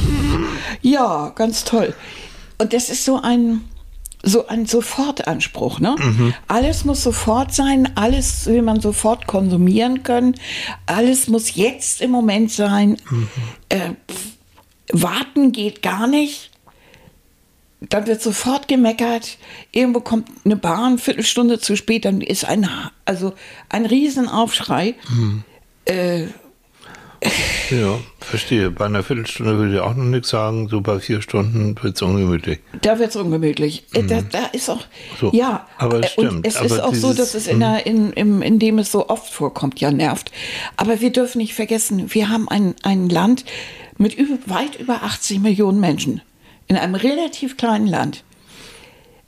ja, 0.82 1.30
ganz 1.34 1.64
toll. 1.64 1.94
Und 2.58 2.72
das 2.72 2.88
ist 2.90 3.04
so 3.04 3.20
ein, 3.22 3.62
so 4.22 4.46
ein 4.46 4.66
Sofortanspruch. 4.66 5.80
Ne? 5.80 5.96
Alles 6.48 6.84
muss 6.84 7.02
sofort 7.02 7.52
sein, 7.52 7.92
alles 7.96 8.46
will 8.46 8.62
man 8.62 8.80
sofort 8.80 9.26
konsumieren 9.26 10.02
können, 10.02 10.36
alles 10.86 11.28
muss 11.28 11.54
jetzt 11.56 12.00
im 12.00 12.10
Moment 12.10 12.50
sein. 12.50 12.98
Äh, 13.68 13.90
pf, 14.10 14.32
warten 14.92 15.52
geht 15.52 15.82
gar 15.82 16.06
nicht. 16.06 16.50
Dann 17.80 18.06
wird 18.06 18.22
sofort 18.22 18.68
gemeckert. 18.68 19.38
Irgendwo 19.72 20.00
kommt 20.00 20.28
eine 20.44 20.54
Bahn, 20.54 20.98
Viertelstunde 20.98 21.58
zu 21.58 21.74
spät, 21.76 22.04
dann 22.04 22.20
ist 22.20 22.44
ein, 22.44 22.68
also 23.04 23.34
ein 23.68 23.86
Riesenaufschrei. 23.86 24.94
Äh, 25.84 26.26
Ja, 27.70 27.98
verstehe. 28.20 28.70
Bei 28.70 28.84
einer 28.84 29.02
Viertelstunde 29.02 29.56
würde 29.56 29.74
ich 29.74 29.80
auch 29.80 29.94
noch 29.94 30.04
nichts 30.04 30.28
sagen. 30.28 30.68
So 30.68 30.82
bei 30.82 31.00
vier 31.00 31.22
Stunden 31.22 31.74
wird 31.80 31.96
es 31.96 32.02
ungemütlich. 32.02 32.58
Da 32.82 32.98
wird 32.98 33.10
es 33.10 33.16
ungemütlich. 33.16 33.84
Äh, 33.94 34.02
Da, 34.02 34.20
da 34.20 34.44
ist 34.46 34.68
auch, 34.68 34.80
Mhm. 34.80 35.16
So, 35.20 35.30
ja, 35.32 35.66
aber 35.78 36.00
es 36.00 36.16
äh, 36.16 36.20
und 36.20 36.26
stimmt, 36.26 36.46
es 36.46 36.56
aber 36.56 36.66
ist 36.66 36.80
auch 36.80 36.94
so, 36.94 37.12
dieses- 37.12 37.16
dass 37.16 37.34
es 37.34 37.46
in, 37.46 37.60
der, 37.60 37.86
in, 37.86 38.12
im, 38.12 38.42
in 38.42 38.58
dem 38.58 38.78
es 38.78 38.92
so 38.92 39.08
oft 39.08 39.32
vorkommt, 39.32 39.80
ja 39.80 39.90
nervt. 39.90 40.30
Aber 40.76 41.00
wir 41.00 41.10
dürfen 41.10 41.38
nicht 41.38 41.54
vergessen, 41.54 42.12
wir 42.12 42.28
haben 42.28 42.48
ein, 42.48 42.74
ein 42.82 43.08
Land 43.08 43.44
mit 43.96 44.14
über, 44.14 44.36
weit 44.46 44.78
über 44.78 45.02
80 45.02 45.40
Millionen 45.40 45.80
Menschen. 45.80 46.20
In 46.66 46.76
einem 46.76 46.94
relativ 46.94 47.56
kleinen 47.56 47.86
Land. 47.86 48.22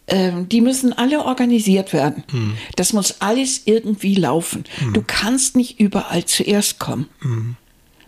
Ähm, 0.06 0.50
die 0.50 0.60
müssen 0.60 0.92
alle 0.92 1.24
organisiert 1.24 1.94
werden. 1.94 2.24
Mhm. 2.30 2.54
Das 2.76 2.92
muss 2.92 3.22
alles 3.22 3.62
irgendwie 3.64 4.16
laufen. 4.16 4.64
Du 4.92 5.02
kannst 5.06 5.56
nicht 5.56 5.80
überall 5.80 6.26
zuerst 6.26 6.78
kommen. 6.78 7.08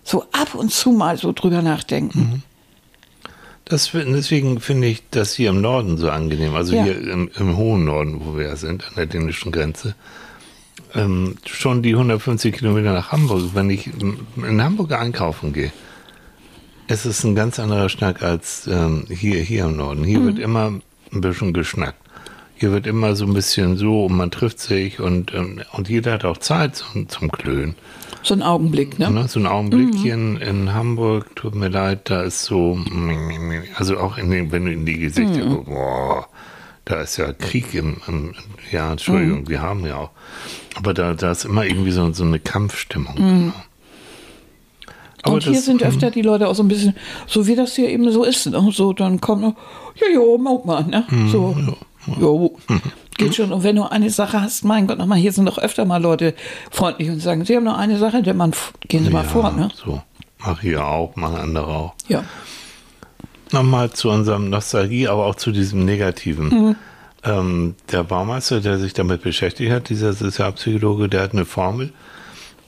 Mhm. 0.07 0.11
So 0.11 0.25
ab 0.33 0.55
und 0.55 0.73
zu 0.73 0.91
mal 0.93 1.17
so 1.19 1.33
drüber 1.33 1.63
nachdenken. 1.63 2.43
Das, 3.65 3.91
deswegen 3.93 4.61
finde 4.61 4.87
ich 4.87 5.03
das 5.11 5.35
hier 5.35 5.51
im 5.51 5.61
Norden 5.61 5.99
so 5.99 6.09
angenehm. 6.09 6.55
Also 6.55 6.77
Ja. 6.77 6.85
hier 6.85 7.01
im, 7.01 7.29
im 7.37 7.57
hohen 7.57 7.85
Norden, 7.85 8.21
wo 8.25 8.37
wir 8.37 8.47
ja 8.47 8.57
sind, 8.57 8.87
an 8.87 8.93
der 8.97 9.07
dänischen 9.07 9.51
Grenze. 9.51 9.97
Ähm, 10.95 11.37
schon 11.45 11.83
die 11.83 11.95
150 11.95 12.55
Kilometer 12.55 12.93
nach 12.93 13.11
Hamburg. 13.11 13.51
Wenn 13.55 13.69
ich 13.71 13.91
in 14.37 14.63
Hamburg 14.63 14.93
einkaufen 14.93 15.53
gehe, 15.53 15.73
es 16.87 17.05
ist 17.05 17.25
ein 17.25 17.35
ganz 17.35 17.59
anderer 17.59 17.89
Schnack 17.89 18.23
als 18.23 18.69
ähm, 18.69 19.07
hier, 19.09 19.41
hier 19.41 19.65
im 19.65 19.77
Norden. 19.77 20.05
Hier 20.05 20.23
wird 20.25 20.39
immer 20.39 20.67
ein 21.13 21.21
bisschen 21.21 21.53
geschnackt. 21.53 22.01
Hier 22.59 22.73
wird 22.73 22.87
immer 22.87 23.15
so 23.17 23.27
ein 23.27 23.35
bisschen 23.35 23.77
so 23.77 24.07
und 24.07 24.17
man 24.17 24.31
trifft 24.31 24.61
sich 24.61 24.99
und, 25.01 25.35
ähm, 25.35 25.61
und 25.73 25.89
jeder 25.89 26.13
hat 26.13 26.25
auch 26.25 26.39
Zeit 26.39 26.77
zum, 26.77 27.09
zum 27.09 27.31
Klönen. 27.31 27.75
So 28.23 28.35
ein 28.35 28.43
Augenblick, 28.43 28.99
ne? 28.99 29.11
Ne, 29.11 29.29
so 29.29 29.39
ein 29.39 29.47
Augenblick 29.47 29.95
hier 29.95 30.15
in, 30.15 30.37
in 30.39 30.73
Hamburg, 30.75 31.37
tut 31.37 31.55
mir 31.55 31.69
leid, 31.69 32.09
da 32.11 32.23
ist 32.23 32.45
so, 32.45 32.79
also 33.77 33.99
auch 33.99 34.19
in 34.19 34.31
den, 34.31 34.51
wenn 34.53 34.65
du 34.65 34.73
in 34.73 34.85
die 34.87 34.99
Gesichter 34.99 35.45
guckst, 35.47 35.67
boah, 35.67 36.27
da 36.87 37.03
ist 37.03 37.19
ja 37.19 37.33
Krieg 37.33 37.75
im, 37.75 37.99
im 38.09 38.35
ja, 38.73 38.91
Entschuldigung, 38.91 39.49
wir 39.49 39.61
haben 39.63 39.85
ja 39.87 39.97
auch, 39.99 40.11
aber 40.77 40.93
da, 40.95 41.15
da 41.15 41.31
ist 41.33 41.45
immer 41.45 41.65
irgendwie 41.67 41.93
so, 41.93 42.11
so 42.13 42.25
eine 42.25 42.41
Kampfstimmung. 42.41 43.53
Aber 45.23 45.35
und 45.35 45.45
hier 45.45 45.53
das- 45.55 45.65
sind 45.67 45.83
öfter 45.83 46.11
die 46.11 46.23
Leute 46.23 46.49
auch 46.49 46.55
so 46.55 46.63
ein 46.65 46.69
bisschen, 46.69 46.95
so 47.27 47.47
wie 47.47 47.55
das 47.55 47.75
hier 47.77 47.89
eben 47.91 48.11
so 48.11 48.25
ist. 48.25 48.47
Ne? 48.47 48.69
So, 48.73 48.93
dann 48.93 49.21
kommt 49.21 49.43
noch, 49.43 49.57
ja, 49.97 50.07
jo, 50.15 50.39
mag 50.39 50.65
mal, 50.65 50.85
ne? 50.85 51.05
So, 51.31 51.57
jo, 52.21 52.59
geht 53.17 53.35
schon. 53.35 53.53
Und 53.53 53.63
wenn 53.63 53.77
du 53.77 53.85
eine 53.85 54.11
Sache 54.11 54.41
hast, 54.41 54.65
mein 54.65 54.87
Gott, 54.87 54.99
nochmal, 54.99 55.19
hier 55.19 55.33
sind 55.33 55.47
doch 55.47 55.59
öfter 55.59 55.85
mal 55.85 56.01
Leute 56.03 56.35
freundlich 56.71 57.09
und 57.11 57.21
sagen, 57.21 57.45
sie 57.45 57.57
haben 57.57 57.65
noch 57.65 57.79
eine 57.79 57.99
Sache, 57.99 58.23
der 58.23 58.35
Mann, 58.35 58.53
gehen 58.89 59.05
Sie 59.05 59.11
mal 59.11 59.25
ja, 59.25 59.29
vor, 59.29 59.51
ne? 59.53 59.69
So, 59.75 60.03
mach 60.39 60.61
hier 60.61 60.85
auch, 60.87 61.17
machen 61.17 61.37
andere 61.37 61.67
auch. 61.67 61.95
Ja. 62.09 62.25
Nochmal 63.53 63.91
zu 63.93 64.11
unserem 64.11 64.51
Nostalgie, 64.51 65.07
aber 65.09 65.27
auch 65.27 65.37
zu 65.37 65.53
diesem 65.53 65.85
Negativen. 65.85 66.49
Mhm. 66.49 66.77
Ähm, 67.25 67.75
der 67.91 68.03
Baumeister, 68.05 68.61
der 68.61 68.79
sich 68.79 68.93
damit 68.93 69.23
beschäftigt 69.23 69.71
hat, 69.73 69.89
dieser 69.89 70.13
Sozialpsychologe, 70.13 71.09
der 71.09 71.23
hat 71.23 71.33
eine 71.33 71.45
Formel 71.45 71.93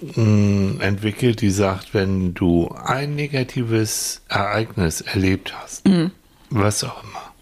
mh, 0.01 0.83
entwickelt, 0.83 1.41
die 1.41 1.51
sagt, 1.51 1.95
wenn 1.95 2.35
du 2.35 2.69
ein 2.85 3.15
negatives 3.17 4.23
Ereignis 4.29 5.01
erlebt 5.01 5.55
hast, 5.61 5.87
Mhm. 5.87 6.13
was 6.51 6.83
auch 6.85 7.03
immer, 7.03 7.33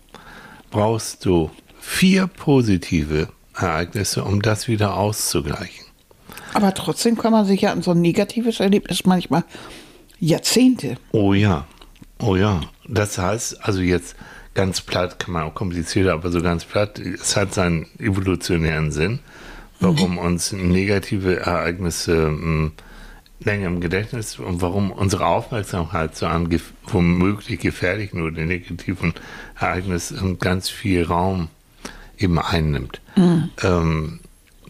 brauchst 0.71 1.25
du 1.25 1.51
vier 1.87 2.27
positive 2.27 3.29
Ereignisse, 3.55 4.25
um 4.25 4.43
das 4.43 4.69
wieder 4.69 4.97
auszugleichen. 4.97 5.87
Aber 6.53 6.75
trotzdem 6.75 7.17
kann 7.17 7.33
man 7.33 7.47
sich 7.47 7.63
ja 7.63 7.73
an 7.73 7.81
so 7.81 7.93
ein 7.93 8.01
negatives 8.01 8.61
Erlebnis 8.61 9.07
manchmal 9.07 9.45
Jahrzehnte. 10.19 10.97
Oh 11.13 11.33
ja, 11.33 11.65
oh 12.19 12.37
ja. 12.37 12.61
Das 12.87 13.17
heißt, 13.17 13.65
also 13.65 13.81
jetzt 13.81 14.17
ganz 14.53 14.81
platt, 14.83 15.19
kann 15.19 15.33
man 15.33 15.45
auch 15.45 15.55
komplizierter, 15.55 16.13
aber 16.13 16.31
so 16.31 16.43
ganz 16.43 16.65
platt, 16.65 16.99
es 16.99 17.37
hat 17.37 17.55
seinen 17.55 17.87
evolutionären 17.99 18.91
Sinn, 18.91 19.21
warum 19.81 20.19
uns 20.19 20.53
negative 20.53 21.41
Ereignisse 21.41 22.31
mh, 22.31 22.73
länger 23.41 23.69
im 23.69 23.81
Gedächtnis 23.81 24.39
und 24.39 24.61
warum 24.61 24.91
unsere 24.91 25.27
Aufmerksamkeit 25.27 26.17
so 26.17 26.27
an 26.27 26.51
gef 26.51 26.73
womöglich 26.89 27.61
gefährlichen 27.61 28.23
oder 28.23 28.45
negativen 28.45 29.15
Ereignissen 29.59 30.39
ganz 30.39 30.69
viel 30.69 31.05
Raum 31.05 31.49
eben 32.19 32.39
einnimmt. 32.39 33.01
Ähm, 33.63 34.21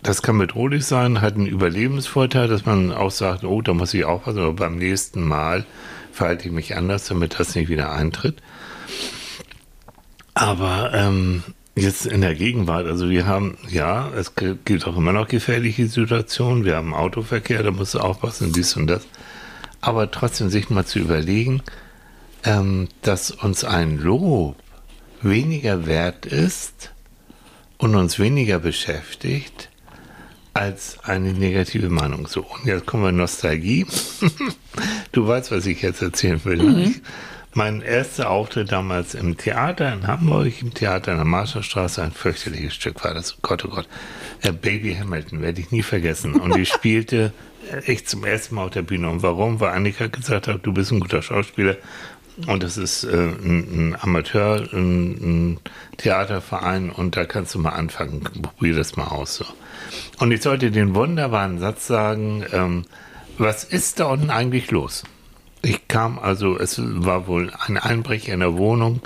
das 0.02 0.22
kann 0.22 0.38
bedrohlich 0.38 0.84
sein, 0.84 1.20
hat 1.20 1.34
einen 1.34 1.46
Überlebensvorteil, 1.46 2.48
dass 2.48 2.64
man 2.64 2.92
auch 2.92 3.10
sagt, 3.10 3.44
oh, 3.44 3.60
da 3.62 3.74
muss 3.74 3.94
ich 3.94 4.04
aufpassen, 4.04 4.38
aber 4.40 4.52
beim 4.52 4.76
nächsten 4.78 5.22
Mal 5.26 5.64
verhalte 6.12 6.46
ich 6.46 6.52
mich 6.52 6.76
anders, 6.76 7.06
damit 7.06 7.38
das 7.38 7.54
nicht 7.54 7.68
wieder 7.68 7.92
eintritt. 7.92 8.36
Aber 10.34 10.92
ähm, 10.94 11.42
jetzt 11.74 12.06
in 12.06 12.20
der 12.20 12.34
Gegenwart, 12.34 12.86
also 12.86 13.10
wir 13.10 13.26
haben, 13.26 13.58
ja, 13.68 14.10
es 14.10 14.34
gi- 14.34 14.56
gibt 14.64 14.86
auch 14.86 14.96
immer 14.96 15.12
noch 15.12 15.28
gefährliche 15.28 15.86
Situationen, 15.88 16.64
wir 16.64 16.76
haben 16.76 16.94
Autoverkehr, 16.94 17.62
da 17.62 17.70
musst 17.70 17.94
du 17.94 17.98
aufpassen, 17.98 18.52
dies 18.52 18.76
und 18.76 18.86
das. 18.86 19.06
Aber 19.80 20.10
trotzdem 20.10 20.50
sich 20.50 20.70
mal 20.70 20.84
zu 20.84 20.98
überlegen, 20.98 21.62
ähm, 22.44 22.88
dass 23.02 23.30
uns 23.30 23.64
ein 23.64 23.98
Lob 23.98 24.56
weniger 25.22 25.86
wert 25.86 26.26
ist 26.26 26.92
und 27.78 27.94
uns 27.94 28.18
weniger 28.18 28.58
beschäftigt 28.58 29.70
als 30.54 30.98
eine 31.04 31.34
negative 31.34 31.90
Meinung. 31.90 32.26
So, 32.26 32.40
und 32.40 32.64
jetzt 32.64 32.86
kommen 32.86 33.04
wir 33.04 33.12
Nostalgie. 33.12 33.86
du 35.12 35.26
weißt, 35.26 35.50
was 35.52 35.66
ich 35.66 35.82
jetzt 35.82 36.00
erzählen 36.00 36.42
will. 36.44 36.56
Ne? 36.56 36.84
Ich, 36.84 37.02
mein 37.52 37.82
erster 37.82 38.30
Auftritt 38.30 38.72
damals 38.72 39.14
im 39.14 39.36
Theater 39.36 39.92
in 39.92 40.06
Hamburg, 40.06 40.60
im 40.60 40.72
Theater 40.72 41.12
in 41.12 41.18
der 41.18 41.26
Marschallstraße, 41.26 42.02
ein 42.02 42.12
fürchterliches 42.12 42.74
Stück 42.74 43.04
war 43.04 43.14
das. 43.14 43.36
Gott, 43.42 43.64
oh 43.64 43.68
Gott. 43.68 43.88
Äh, 44.42 44.52
Baby 44.52 44.94
Hamilton 44.94 45.42
werde 45.42 45.60
ich 45.60 45.70
nie 45.70 45.82
vergessen. 45.82 46.34
Und 46.34 46.56
ich 46.56 46.68
spielte 46.72 47.32
echt 47.86 48.08
zum 48.08 48.24
ersten 48.24 48.54
Mal 48.54 48.64
auf 48.64 48.70
der 48.70 48.82
Bühne. 48.82 49.10
Und 49.10 49.22
warum? 49.22 49.60
Weil 49.60 49.74
Annika 49.74 50.06
gesagt 50.06 50.48
hat, 50.48 50.64
du 50.64 50.72
bist 50.72 50.92
ein 50.92 51.00
guter 51.00 51.22
Schauspieler. 51.22 51.76
Und 52.46 52.62
das 52.62 52.76
ist 52.76 53.04
äh, 53.04 53.16
ein, 53.16 53.92
ein 53.92 53.96
Amateur, 53.98 54.68
ein, 54.72 55.10
ein 55.52 55.60
Theaterverein 55.96 56.90
und 56.90 57.16
da 57.16 57.24
kannst 57.24 57.54
du 57.54 57.58
mal 57.58 57.70
anfangen. 57.70 58.20
Probier 58.42 58.74
das 58.74 58.96
mal 58.96 59.06
aus. 59.06 59.36
So. 59.36 59.46
Und 60.18 60.32
ich 60.32 60.42
sollte 60.42 60.70
den 60.70 60.94
wunderbaren 60.94 61.58
Satz 61.58 61.86
sagen, 61.86 62.44
ähm, 62.52 62.84
was 63.38 63.64
ist 63.64 64.00
da 64.00 64.06
unten 64.06 64.30
eigentlich 64.30 64.70
los? 64.70 65.04
Ich 65.62 65.88
kam 65.88 66.18
also, 66.18 66.58
es 66.58 66.80
war 66.80 67.26
wohl 67.26 67.52
ein 67.66 67.78
Einbrecher 67.78 68.34
in 68.34 68.40
der 68.40 68.56
Wohnung. 68.56 69.00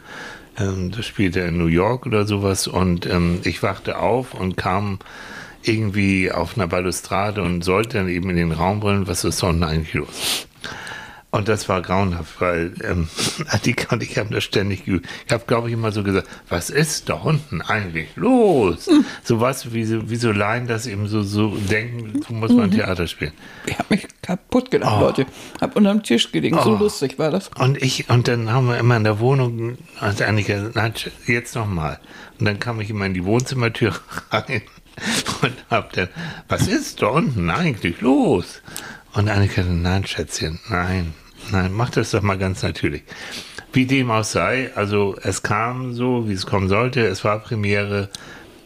Ähm, 0.59 0.91
das 0.91 1.07
spielte 1.07 1.41
in 1.41 1.57
New 1.57 1.67
York 1.67 2.07
oder 2.07 2.27
sowas. 2.27 2.67
Und 2.67 3.07
ähm, 3.07 3.41
ich 3.45 3.63
wachte 3.63 3.99
auf 3.99 4.35
und 4.35 4.57
kam 4.57 4.99
irgendwie 5.63 6.33
auf 6.33 6.57
einer 6.57 6.67
Balustrade 6.67 7.43
und 7.43 7.63
sollte 7.63 7.99
dann 7.99 8.09
eben 8.09 8.31
in 8.31 8.37
den 8.37 8.53
Raum 8.53 8.81
brüllen, 8.81 9.07
was 9.07 9.25
ist 9.25 9.43
da 9.43 9.49
unten 9.49 9.63
eigentlich 9.63 9.95
los? 9.95 10.49
Und 11.33 11.49
das 11.49 11.69
war 11.69 11.81
grauenhaft, 11.81 12.41
weil 12.41 12.75
ähm, 12.83 13.09
Annika 13.47 13.95
und 13.95 14.03
ich 14.03 14.19
haben 14.19 14.31
das 14.31 14.43
ständig 14.43 14.85
geübt. 14.85 15.09
Ich 15.27 15.33
habe, 15.33 15.45
glaube 15.47 15.69
ich, 15.69 15.75
immer 15.75 15.93
so 15.93 16.03
gesagt, 16.03 16.27
was 16.49 16.71
ist 16.71 17.09
da 17.09 17.15
unten 17.15 17.63
eigentlich 17.63 18.09
los? 18.17 18.89
Mhm. 18.89 19.05
So 19.23 19.41
was, 19.41 19.73
wie 19.73 19.85
so, 19.85 20.11
wie 20.11 20.17
so 20.17 20.33
Laien 20.33 20.67
das 20.67 20.89
eben 20.89 21.07
so, 21.07 21.23
so 21.23 21.51
denken, 21.51 22.21
so 22.27 22.35
muss 22.35 22.53
man 22.53 22.71
mhm. 22.71 22.75
Theater 22.75 23.07
spielen. 23.07 23.33
Ich 23.67 23.79
habe 23.79 23.87
mich 23.91 24.09
kaputt 24.23 24.73
gedacht, 24.73 24.97
oh. 24.97 25.01
Leute. 25.03 25.27
Hab 25.61 25.77
unter 25.77 25.93
dem 25.93 26.03
Tisch 26.03 26.33
gelegen, 26.33 26.59
oh. 26.59 26.65
so 26.65 26.77
lustig 26.77 27.17
war 27.21 27.31
das. 27.31 27.49
Und 27.57 27.81
ich, 27.81 28.11
und 28.11 28.27
dann 28.27 28.51
haben 28.51 28.67
wir 28.67 28.79
immer 28.79 28.97
in 28.97 29.05
der 29.05 29.21
Wohnung, 29.21 29.79
also 30.01 30.25
Annika, 30.25 30.71
nein, 30.75 30.95
jetzt 31.27 31.55
nochmal. 31.55 32.01
Und 32.41 32.47
dann 32.47 32.59
kam 32.59 32.81
ich 32.81 32.91
immer 32.91 33.07
in 33.07 33.15
die 33.15 33.25
Wohnzimmertür 33.25 33.95
rein 34.33 34.63
und 35.43 35.53
hab 35.71 35.93
dann, 35.93 36.09
was 36.49 36.67
ist 36.67 37.03
da 37.03 37.07
unten 37.07 37.51
eigentlich 37.51 38.01
los? 38.01 38.63
Und 39.13 39.29
Annika, 39.29 39.63
nein, 39.63 40.05
Schätzchen, 40.07 40.59
nein, 40.69 41.15
nein, 41.53 41.73
mach 41.73 41.91
das 41.91 42.11
doch 42.11 42.23
mal 42.23 42.39
ganz 42.39 42.63
natürlich. 42.63 43.03
Wie 43.73 43.87
dem 43.87 44.11
auch 44.11 44.25
sei, 44.25 44.71
also 44.75 45.17
es 45.23 45.43
kam 45.43 45.93
so, 45.93 46.29
wie 46.29 46.33
es 46.33 46.47
kommen 46.47 46.69
sollte, 46.69 47.07
es 47.07 47.25
war 47.25 47.39
Premiere. 47.39 48.09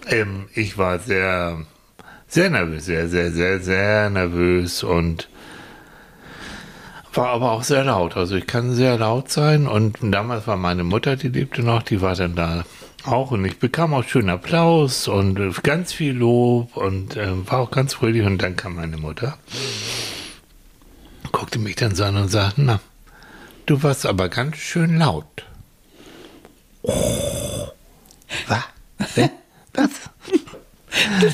Ähm, 0.08 0.46
ich 0.54 0.78
war 0.78 0.98
sehr, 0.98 1.58
sehr 2.26 2.50
nervös, 2.50 2.86
sehr, 2.86 3.08
sehr, 3.08 3.30
sehr, 3.30 3.60
sehr 3.60 4.10
nervös 4.10 4.82
und 4.82 5.28
war 7.12 7.28
aber 7.28 7.52
auch 7.52 7.62
sehr 7.62 7.84
laut. 7.84 8.16
Also 8.16 8.36
ich 8.36 8.46
kann 8.46 8.72
sehr 8.72 8.98
laut 8.98 9.30
sein 9.30 9.66
und 9.66 9.98
damals 10.00 10.46
war 10.46 10.56
meine 10.56 10.84
Mutter, 10.84 11.16
die 11.16 11.28
lebte 11.28 11.62
noch, 11.62 11.82
die 11.82 12.00
war 12.00 12.14
dann 12.14 12.34
da 12.34 12.64
auch 13.04 13.30
und 13.30 13.44
ich 13.44 13.58
bekam 13.58 13.92
auch 13.92 14.04
schönen 14.04 14.30
Applaus 14.30 15.08
und 15.08 15.62
ganz 15.62 15.92
viel 15.92 16.14
Lob 16.14 16.76
und 16.76 17.16
äh, 17.16 17.28
war 17.46 17.58
auch 17.60 17.70
ganz 17.70 17.94
fröhlich 17.94 18.24
und 18.24 18.38
dann 18.38 18.56
kam 18.56 18.76
meine 18.76 18.96
Mutter 18.96 19.36
guckte 21.44 21.58
mich 21.58 21.76
dann 21.76 21.94
so 21.94 22.04
an 22.04 22.16
und 22.16 22.30
sagte, 22.30 22.62
na, 22.62 22.80
du 23.66 23.82
warst 23.82 24.06
aber 24.06 24.30
ganz 24.30 24.56
schön 24.56 24.96
laut. 24.96 25.44
Oh, 26.80 27.68
was? 28.48 29.30
Was? 29.74 29.90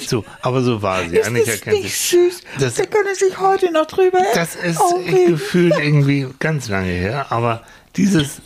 so, 0.08 0.24
aber 0.42 0.62
so 0.62 0.82
war 0.82 1.08
sie. 1.08 1.18
Ist 1.18 1.28
Annika 1.28 1.52
das 1.52 1.61
kennt 1.61 1.82
nicht 1.84 1.96
sich. 1.96 2.11
süß? 2.11 2.40
Das, 2.58 2.74
da 2.74 2.86
können 2.86 3.14
sich 3.14 3.38
heute 3.38 3.70
noch 3.70 3.86
drüber 3.86 4.18
Das 4.34 4.56
ist 4.56 4.80
gefühlt 5.28 5.74
irgendwie 5.78 6.26
ganz 6.40 6.66
lange 6.66 6.90
her, 6.90 7.30
aber 7.30 7.62
dieses 7.94 8.42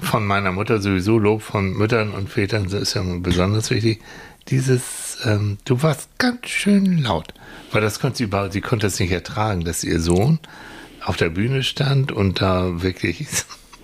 von 0.00 0.26
meiner 0.26 0.52
Mutter 0.52 0.78
sowieso 0.82 1.18
Lob 1.18 1.40
von 1.40 1.72
Müttern 1.72 2.10
und 2.10 2.28
Vätern 2.28 2.66
ist 2.66 2.92
ja 2.92 3.02
besonders 3.02 3.70
wichtig. 3.70 4.02
Dieses, 4.48 5.16
ähm, 5.24 5.56
du 5.64 5.82
warst 5.82 6.10
ganz 6.18 6.48
schön 6.48 6.98
laut, 6.98 7.32
weil 7.72 7.80
das 7.80 7.98
konnte 7.98 8.18
sie 8.18 8.24
überhaupt, 8.24 8.52
sie 8.52 8.60
konnte 8.60 8.88
es 8.88 9.00
nicht 9.00 9.12
ertragen, 9.12 9.64
dass 9.64 9.84
ihr 9.84 10.00
Sohn 10.00 10.38
auf 11.08 11.16
der 11.16 11.30
Bühne 11.30 11.62
stand 11.62 12.12
und 12.12 12.42
da 12.42 12.82
wirklich 12.82 13.26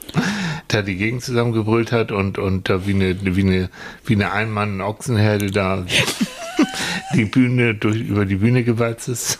da 0.68 0.82
die 0.82 0.96
Gegend 0.96 1.24
zusammengebrüllt 1.24 1.90
hat 1.90 2.12
und, 2.12 2.36
und 2.36 2.68
da 2.68 2.86
wie 2.86 2.92
eine, 2.92 3.16
wie 3.34 3.40
eine, 3.40 3.70
wie 4.04 4.14
eine 4.14 4.30
Ein-Mann-Ochsenherde 4.30 5.50
da 5.50 5.86
die 7.14 7.24
Bühne 7.24 7.74
durch, 7.74 7.96
über 7.96 8.26
die 8.26 8.36
Bühne 8.36 8.62
gewalzt 8.62 9.08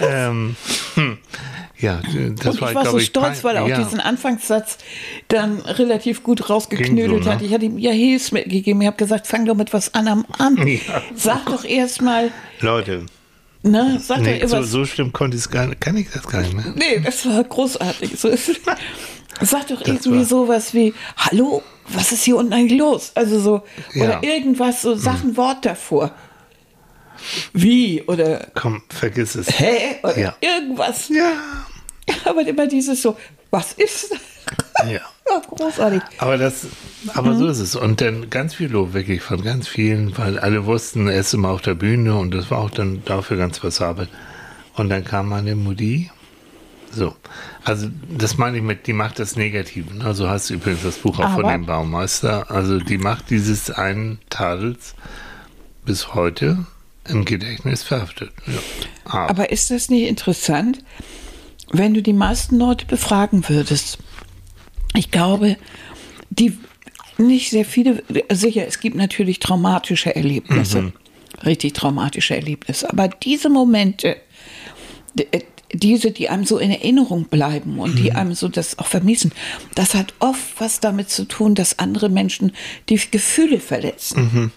ähm, 0.00 0.56
hm. 0.94 1.18
Ja, 1.78 2.00
das 2.02 2.54
und 2.54 2.60
war, 2.60 2.70
ich 2.70 2.74
war 2.74 2.86
so 2.86 2.98
ich, 2.98 3.06
stolz, 3.06 3.44
weil 3.44 3.56
er 3.56 3.64
auch 3.64 3.68
ja. 3.68 3.78
diesen 3.78 4.00
Anfangssatz 4.00 4.78
dann 5.28 5.60
relativ 5.60 6.22
gut 6.22 6.48
rausgeknödelt 6.48 7.24
so, 7.24 7.28
ne? 7.28 7.34
hat. 7.34 7.42
Ich 7.42 7.52
hatte 7.52 7.66
ihm 7.66 7.76
ja 7.76 7.92
Hilfs 7.92 8.32
mitgegeben. 8.32 8.80
Ich 8.80 8.86
habe 8.86 8.96
gesagt, 8.96 9.26
fang 9.26 9.44
doch 9.44 9.54
mit 9.54 9.74
was 9.74 9.92
anderem 9.92 10.24
an. 10.38 10.56
Ja. 10.66 11.02
Sag 11.14 11.44
doch 11.46 11.64
erst 11.64 12.00
mal. 12.00 12.30
Leute, 12.60 13.04
Ne? 13.66 13.98
Sag 14.00 14.20
nee, 14.20 14.46
so, 14.46 14.62
so 14.62 14.84
schlimm 14.84 15.12
konnte 15.12 15.36
ich 15.36 15.50
gar, 15.50 15.74
kann 15.74 15.96
ich 15.96 16.08
das 16.10 16.26
gar 16.26 16.40
nicht 16.42 16.54
mehr. 16.54 16.72
Nee, 16.76 17.00
das 17.00 17.26
war 17.26 17.42
großartig. 17.42 18.12
So, 18.16 18.30
sag 19.40 19.66
doch 19.66 19.80
das 19.80 19.88
irgendwie 19.88 20.18
war. 20.18 20.24
sowas 20.24 20.72
wie, 20.72 20.94
hallo, 21.16 21.62
was 21.88 22.12
ist 22.12 22.24
hier 22.24 22.36
unten 22.36 22.52
eigentlich 22.52 22.78
los? 22.78 23.12
Also 23.14 23.40
so, 23.40 23.62
oder 23.96 24.22
ja. 24.22 24.22
irgendwas, 24.22 24.82
so 24.82 24.94
sag 24.94 25.24
ein 25.24 25.36
Wort 25.36 25.64
davor. 25.66 26.12
Wie? 27.52 28.02
Oder. 28.02 28.48
Komm, 28.54 28.82
vergiss 28.88 29.34
es. 29.34 29.48
Hä? 29.58 29.96
Oder 30.02 30.18
ja. 30.18 30.36
irgendwas. 30.40 31.08
Ja. 31.08 31.32
Aber 32.24 32.46
immer 32.46 32.66
dieses 32.66 33.02
so, 33.02 33.16
was 33.50 33.72
ist 33.72 34.12
das? 34.12 34.20
Ja. 34.84 34.90
ja. 34.90 35.00
großartig. 35.48 36.02
Aber 36.18 36.38
das, 36.38 36.66
aber 37.14 37.32
mhm. 37.32 37.38
so 37.38 37.46
ist 37.48 37.60
es. 37.60 37.76
Und 37.76 38.00
dann 38.00 38.30
ganz 38.30 38.54
viel 38.54 38.70
Lob 38.70 38.92
wirklich 38.94 39.22
von 39.22 39.42
ganz 39.42 39.68
vielen, 39.68 40.16
weil 40.18 40.38
alle 40.38 40.66
wussten, 40.66 41.08
er 41.08 41.20
ist 41.20 41.34
immer 41.34 41.50
auf 41.50 41.62
der 41.62 41.74
Bühne 41.74 42.16
und 42.16 42.32
das 42.32 42.50
war 42.50 42.58
auch 42.58 42.70
dann 42.70 43.02
dafür 43.04 43.36
ganz 43.36 43.60
passabel. 43.60 44.08
Und 44.74 44.90
dann 44.90 45.04
kam 45.04 45.28
meine 45.28 45.56
Mutti. 45.56 46.10
So. 46.92 47.14
Also, 47.64 47.88
das 48.16 48.38
meine 48.38 48.58
ich 48.58 48.62
mit, 48.62 48.86
die 48.86 48.92
macht 48.92 49.18
das 49.18 49.36
Negativen. 49.36 50.02
Also 50.02 50.28
hast 50.28 50.50
du 50.50 50.54
übrigens 50.54 50.82
das 50.82 50.98
Buch 50.98 51.18
auch 51.18 51.24
aber. 51.24 51.42
von 51.42 51.48
dem 51.48 51.66
Baumeister. 51.66 52.50
Also, 52.50 52.78
die 52.78 52.98
macht 52.98 53.30
dieses 53.30 53.70
einen 53.70 54.18
Tadels 54.30 54.94
bis 55.84 56.14
heute 56.14 56.66
im 57.08 57.24
Gedächtnis 57.24 57.82
verhaftet. 57.82 58.30
Ja. 58.46 58.58
Aber. 59.04 59.30
aber 59.30 59.50
ist 59.50 59.70
das 59.70 59.88
nicht 59.88 60.08
interessant, 60.08 60.84
wenn 61.70 61.94
du 61.94 62.02
die 62.02 62.12
meisten 62.12 62.56
Leute 62.58 62.86
befragen 62.86 63.48
würdest? 63.48 63.98
Ich 64.96 65.10
glaube, 65.10 65.56
die 66.30 66.56
nicht 67.18 67.50
sehr 67.50 67.64
viele, 67.64 68.02
sicher, 68.30 68.66
es 68.66 68.80
gibt 68.80 68.96
natürlich 68.96 69.38
traumatische 69.38 70.14
Erlebnisse, 70.14 70.82
mhm. 70.82 70.92
richtig 71.44 71.74
traumatische 71.74 72.34
Erlebnisse, 72.34 72.90
aber 72.90 73.08
diese 73.08 73.48
Momente, 73.48 74.16
äh, 75.16 75.40
diese, 75.72 76.10
die 76.10 76.28
einem 76.28 76.44
so 76.44 76.58
in 76.58 76.70
Erinnerung 76.70 77.24
bleiben 77.24 77.78
und 77.78 77.98
die 77.98 78.10
mhm. 78.10 78.16
einem 78.16 78.34
so 78.34 78.48
das 78.48 78.78
auch 78.78 78.86
vermissen, 78.86 79.32
das 79.74 79.94
hat 79.94 80.14
oft 80.20 80.60
was 80.60 80.80
damit 80.80 81.10
zu 81.10 81.24
tun, 81.24 81.54
dass 81.54 81.78
andere 81.78 82.08
Menschen 82.08 82.52
die 82.88 83.00
Gefühle 83.10 83.60
verletzen. 83.60 84.30
Mhm. 84.32 84.50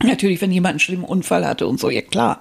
Natürlich, 0.00 0.40
wenn 0.40 0.52
jemand 0.52 0.74
einen 0.74 0.80
schlimmen 0.80 1.04
Unfall 1.04 1.44
hatte 1.44 1.66
und 1.66 1.80
so, 1.80 1.90
ja 1.90 2.02
klar. 2.02 2.40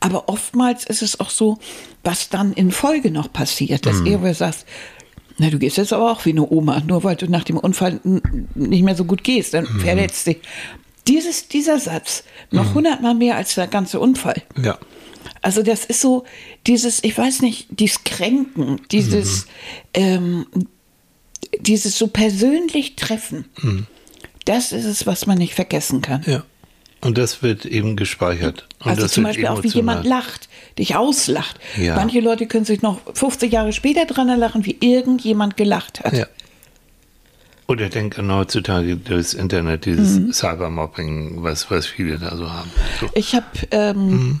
Aber 0.00 0.30
oftmals 0.30 0.86
ist 0.86 1.02
es 1.02 1.20
auch 1.20 1.28
so, 1.28 1.58
was 2.04 2.30
dann 2.30 2.54
in 2.54 2.70
Folge 2.70 3.10
noch 3.10 3.30
passiert, 3.30 3.84
dass 3.84 3.96
mhm. 3.96 4.06
ihr 4.06 4.34
sagt, 4.34 4.64
na, 5.38 5.50
du 5.50 5.58
gehst 5.58 5.76
jetzt 5.76 5.92
aber 5.92 6.10
auch 6.10 6.24
wie 6.24 6.30
eine 6.30 6.48
Oma, 6.48 6.80
nur 6.80 7.04
weil 7.04 7.16
du 7.16 7.26
nach 7.30 7.44
dem 7.44 7.58
Unfall 7.58 8.00
nicht 8.54 8.82
mehr 8.82 8.94
so 8.94 9.04
gut 9.04 9.22
gehst, 9.22 9.54
dann 9.54 9.64
mhm. 9.64 9.80
verletzt 9.80 10.26
dich. 10.26 10.38
Dieses, 11.06 11.48
dieser 11.48 11.78
Satz, 11.78 12.24
noch 12.50 12.70
mhm. 12.70 12.74
hundertmal 12.74 13.14
mehr 13.14 13.36
als 13.36 13.54
der 13.54 13.66
ganze 13.66 14.00
Unfall. 14.00 14.42
Ja. 14.60 14.78
Also 15.42 15.62
das 15.62 15.84
ist 15.84 16.00
so 16.00 16.24
dieses, 16.66 17.04
ich 17.04 17.16
weiß 17.16 17.42
nicht, 17.42 17.68
dieses 17.70 18.02
Kränken, 18.04 18.80
dieses, 18.90 19.46
mhm. 19.46 19.50
ähm, 19.94 20.46
dieses 21.60 21.98
so 21.98 22.08
persönlich 22.08 22.96
Treffen. 22.96 23.44
Mhm. 23.60 23.86
Das 24.44 24.72
ist 24.72 24.84
es, 24.84 25.06
was 25.06 25.26
man 25.26 25.38
nicht 25.38 25.54
vergessen 25.54 26.02
kann. 26.02 26.22
Ja. 26.26 26.44
Und 27.06 27.16
das 27.18 27.40
wird 27.40 27.64
eben 27.64 27.94
gespeichert. 27.94 28.66
Und 28.80 28.90
also 28.90 29.06
zum 29.06 29.22
Beispiel 29.22 29.46
auch, 29.46 29.62
wie 29.62 29.68
jemand 29.68 30.04
lacht, 30.04 30.48
dich 30.76 30.96
auslacht. 30.96 31.56
Ja. 31.76 31.94
Manche 31.94 32.18
Leute 32.18 32.46
können 32.46 32.64
sich 32.64 32.82
noch 32.82 32.98
50 33.14 33.52
Jahre 33.52 33.72
später 33.72 34.06
dran 34.06 34.28
erlachen, 34.28 34.66
wie 34.66 34.76
irgendjemand 34.80 35.56
gelacht 35.56 36.02
hat. 36.02 36.14
Ja. 36.14 36.26
Oder 37.68 37.88
denken 37.88 38.32
heutzutage 38.32 38.96
das 38.96 39.34
Internet, 39.34 39.84
dieses 39.86 40.18
mhm. 40.18 40.32
Cybermobbing, 40.32 41.44
was, 41.44 41.70
was 41.70 41.86
viele 41.86 42.18
da 42.18 42.36
so 42.36 42.50
haben. 42.50 42.70
So. 43.00 43.08
Ich 43.14 43.36
habe 43.36 43.46
ähm, 43.70 44.10
mhm. 44.10 44.40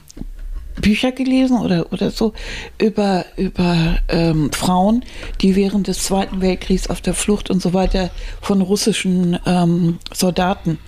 Bücher 0.80 1.12
gelesen 1.12 1.58
oder, 1.58 1.92
oder 1.92 2.10
so 2.10 2.32
über, 2.80 3.24
über 3.36 3.98
ähm, 4.08 4.50
Frauen, 4.52 5.04
die 5.40 5.54
während 5.54 5.86
des 5.86 6.00
Zweiten 6.00 6.40
Weltkriegs 6.40 6.90
auf 6.90 7.00
der 7.00 7.14
Flucht 7.14 7.48
und 7.48 7.62
so 7.62 7.74
weiter 7.74 8.10
von 8.40 8.60
russischen 8.60 9.38
ähm, 9.46 9.98
Soldaten 10.12 10.78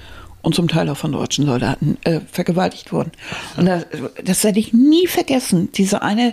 und 0.49 0.55
zum 0.55 0.66
Teil 0.66 0.88
auch 0.88 0.96
von 0.96 1.12
deutschen 1.12 1.44
Soldaten 1.44 1.99
äh, 2.05 2.20
vergewaltigt 2.32 2.90
wurden. 2.90 3.12
Und 3.59 3.66
das, 3.66 3.84
das 4.24 4.44
werde 4.44 4.59
ich 4.59 4.72
nie 4.72 5.07
vergessen. 5.07 5.68
Diese 5.72 6.01
eine, 6.01 6.32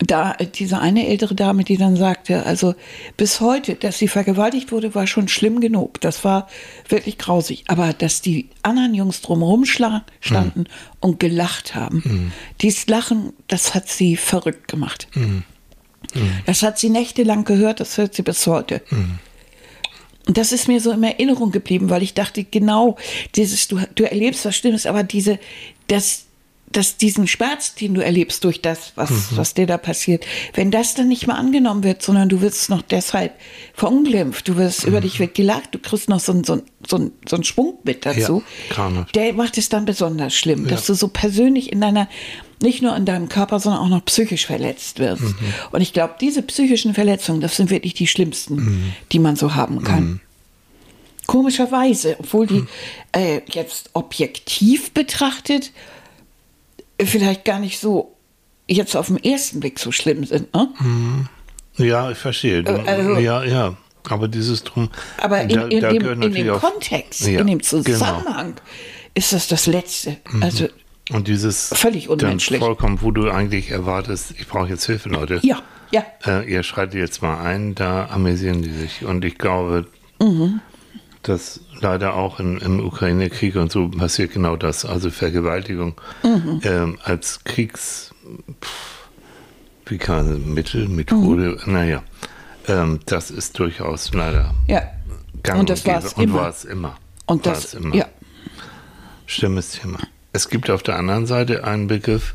da, 0.00 0.32
diese 0.32 0.80
eine 0.80 1.06
ältere 1.06 1.36
Dame, 1.36 1.62
die 1.62 1.76
dann 1.76 1.94
sagte, 1.94 2.44
also 2.44 2.74
bis 3.16 3.40
heute, 3.40 3.76
dass 3.76 3.98
sie 3.98 4.08
vergewaltigt 4.08 4.72
wurde, 4.72 4.96
war 4.96 5.06
schon 5.06 5.28
schlimm 5.28 5.60
genug. 5.60 6.00
Das 6.00 6.24
war 6.24 6.48
wirklich 6.88 7.18
grausig. 7.18 7.62
Aber 7.68 7.92
dass 7.92 8.20
die 8.20 8.48
anderen 8.64 8.94
Jungs 8.94 9.22
drumherum 9.22 9.64
standen 9.64 10.02
mhm. 10.58 10.66
und 10.98 11.20
gelacht 11.20 11.76
haben, 11.76 12.02
mhm. 12.04 12.32
dieses 12.62 12.88
Lachen, 12.88 13.32
das 13.46 13.76
hat 13.76 13.88
sie 13.88 14.16
verrückt 14.16 14.66
gemacht. 14.66 15.06
Mhm. 15.14 15.44
Das 16.46 16.64
hat 16.64 16.80
sie 16.80 16.90
nächtelang 16.90 17.44
gehört, 17.44 17.78
das 17.78 17.96
hört 17.96 18.12
sie 18.12 18.22
bis 18.22 18.44
heute. 18.48 18.82
Mhm. 18.90 19.20
Und 20.26 20.36
das 20.38 20.52
ist 20.52 20.66
mir 20.68 20.80
so 20.80 20.90
in 20.90 21.02
Erinnerung 21.02 21.52
geblieben, 21.52 21.88
weil 21.90 22.02
ich 22.02 22.14
dachte, 22.14 22.44
genau, 22.44 22.96
dieses, 23.36 23.68
du, 23.68 23.78
du 23.94 24.04
erlebst 24.10 24.44
was 24.44 24.56
Schlimmes, 24.56 24.84
aber 24.86 25.02
diese, 25.04 25.38
das, 25.86 26.24
dass 26.72 26.96
diesen 26.96 27.28
Schmerz, 27.28 27.76
den 27.76 27.94
du 27.94 28.00
erlebst 28.04 28.42
durch 28.42 28.60
das, 28.60 28.92
was, 28.96 29.08
was 29.36 29.54
dir 29.54 29.66
da 29.68 29.78
passiert, 29.78 30.26
wenn 30.54 30.72
das 30.72 30.94
dann 30.94 31.06
nicht 31.06 31.28
mehr 31.28 31.36
angenommen 31.36 31.84
wird, 31.84 32.02
sondern 32.02 32.28
du 32.28 32.40
wirst 32.40 32.70
noch 32.70 32.82
deshalb 32.82 33.34
verunglimpft, 33.72 34.48
du 34.48 34.56
wirst, 34.56 34.84
über 34.84 35.00
dich 35.00 35.20
wird 35.20 35.34
gelacht, 35.34 35.68
du 35.74 35.78
kriegst 35.78 36.08
noch 36.08 36.18
so 36.18 36.32
einen 36.32 36.42
so, 36.44 36.54
ein- 36.54 36.62
so, 36.88 36.96
ein- 36.96 37.12
so 37.28 37.36
einen 37.36 37.44
Schwung 37.44 37.78
mit 37.84 38.04
dazu, 38.04 38.42
Ja, 39.06 39.06
der 39.14 39.32
macht 39.32 39.56
es 39.58 39.68
dann 39.68 39.84
besonders 39.84 40.34
schlimm, 40.34 40.66
dass 40.66 40.86
du 40.86 40.94
so 40.94 41.06
persönlich 41.08 41.70
in 41.70 41.80
deiner, 41.80 42.08
nicht 42.60 42.82
nur 42.82 42.96
in 42.96 43.04
deinem 43.04 43.28
Körper, 43.28 43.60
sondern 43.60 43.82
auch 43.82 43.88
noch 43.88 44.04
psychisch 44.06 44.46
verletzt 44.46 44.98
wirst. 44.98 45.22
Und 45.72 45.80
ich 45.80 45.92
glaube, 45.92 46.14
diese 46.20 46.42
psychischen 46.42 46.94
Verletzungen, 46.94 47.40
das 47.40 47.56
sind 47.56 47.70
wirklich 47.70 47.94
die 47.94 48.06
schlimmsten, 48.06 48.94
die 49.12 49.18
man 49.18 49.36
so 49.36 49.54
haben 49.54 49.82
kann. 49.82 50.20
Komischerweise, 51.26 52.16
obwohl 52.20 52.46
die 52.46 52.64
äh, 53.12 53.40
jetzt 53.50 53.90
objektiv 53.94 54.92
betrachtet 54.92 55.72
vielleicht 57.02 57.44
gar 57.44 57.58
nicht 57.58 57.80
so 57.80 58.14
jetzt 58.68 58.96
auf 58.96 59.08
den 59.08 59.22
ersten 59.22 59.58
Blick 59.60 59.78
so 59.80 59.90
schlimm 59.90 60.24
sind. 60.24 60.54
Ne? 60.54 60.68
Ja, 61.78 62.10
ich 62.12 62.18
verstehe. 62.18 62.60
Äh, 62.60 62.80
also- 62.86 63.16
ja, 63.18 63.42
ja. 63.44 63.76
Aber 64.08 64.28
dieses 64.28 64.62
drum. 64.62 64.88
Aber 65.20 65.40
in, 65.42 65.48
da- 65.48 65.66
in, 65.66 65.80
da 65.80 65.90
dem, 65.90 65.98
gehört 65.98 66.24
in 66.24 66.32
dem 66.32 66.52
Kontext, 66.60 67.22
Ja, 67.22 67.40
in 67.40 67.46
dem 67.48 67.58
genau. 67.58 67.64
Zusammenhang 67.82 68.54
ist 69.14 69.32
das 69.32 69.48
das 69.48 69.66
Letzte. 69.66 70.18
Also 70.40 70.68
Und 71.12 71.28
dieses 71.28 71.68
Völlig 71.74 72.06
dann 72.08 72.18
unmenschlich. 72.18 72.58
vollkommen, 72.60 72.98
wo 73.00 73.10
du 73.12 73.30
eigentlich 73.30 73.70
erwartest, 73.70 74.32
ich 74.38 74.48
brauche 74.48 74.68
jetzt 74.68 74.86
Hilfe, 74.86 75.08
Leute. 75.08 75.38
ja, 75.42 75.62
ja, 75.92 76.04
Äh, 76.26 76.50
ihr 76.52 76.62
schreitet 76.64 76.94
jetzt 76.94 77.22
mal 77.22 77.38
ein, 77.40 77.74
da 77.76 78.06
amüsieren 78.06 78.62
die 78.62 78.72
sich. 78.72 79.04
Und 79.04 79.24
ich 79.24 79.38
glaube, 79.38 79.86
Mhm. 80.20 80.60
dass 81.22 81.60
leider 81.80 82.14
auch 82.14 82.40
in, 82.40 82.58
im 82.58 82.80
Ukraine-Krieg 82.84 83.54
und 83.56 83.70
so 83.70 83.88
passiert 83.88 84.32
genau 84.32 84.56
das. 84.56 84.84
Also 84.84 85.10
Vergewaltigung 85.10 85.94
Mhm. 86.24 86.60
ähm, 86.64 86.98
als 87.04 87.44
Kriegs... 87.44 88.10
pff, 88.60 89.06
Wie 89.88 89.98
kann 89.98 90.54
Mittel, 90.54 90.88
Methode, 90.88 91.58
Mhm. 91.64 91.72
naja. 91.72 92.02
Ähm, 92.66 92.98
das 93.06 93.30
ist 93.30 93.56
durchaus 93.60 94.12
leider 94.12 94.52
ja. 94.66 94.82
gang 95.44 95.60
Und 95.60 95.70
das 95.70 95.84
Und 95.84 96.24
immer. 96.24 96.34
war 96.40 96.48
es 96.48 96.64
immer. 96.64 96.96
Und 97.26 97.46
War 97.46 97.52
das, 97.54 97.66
es 97.66 97.74
immer. 97.74 97.94
ja, 97.94 98.06
Schlimmes 99.26 99.70
Thema. 99.70 99.98
Es 100.36 100.50
gibt 100.50 100.68
auf 100.68 100.82
der 100.82 100.98
anderen 100.98 101.26
Seite 101.26 101.64
einen 101.64 101.86
Begriff, 101.86 102.34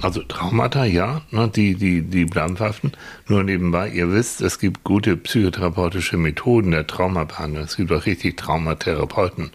also 0.00 0.22
Traumata, 0.22 0.86
ja, 0.86 1.20
ne, 1.30 1.46
die, 1.54 1.74
die, 1.74 2.00
die 2.00 2.24
bleiben 2.24 2.56
verhaften. 2.56 2.92
Nur 3.28 3.42
nebenbei, 3.42 3.90
ihr 3.90 4.10
wisst, 4.10 4.40
es 4.40 4.58
gibt 4.58 4.82
gute 4.82 5.18
psychotherapeutische 5.18 6.16
Methoden 6.16 6.70
der 6.70 6.86
Traumabehandlung. 6.86 7.64
Es 7.64 7.76
gibt 7.76 7.92
auch 7.92 8.06
richtig 8.06 8.38
Traumatherapeuten, 8.38 9.50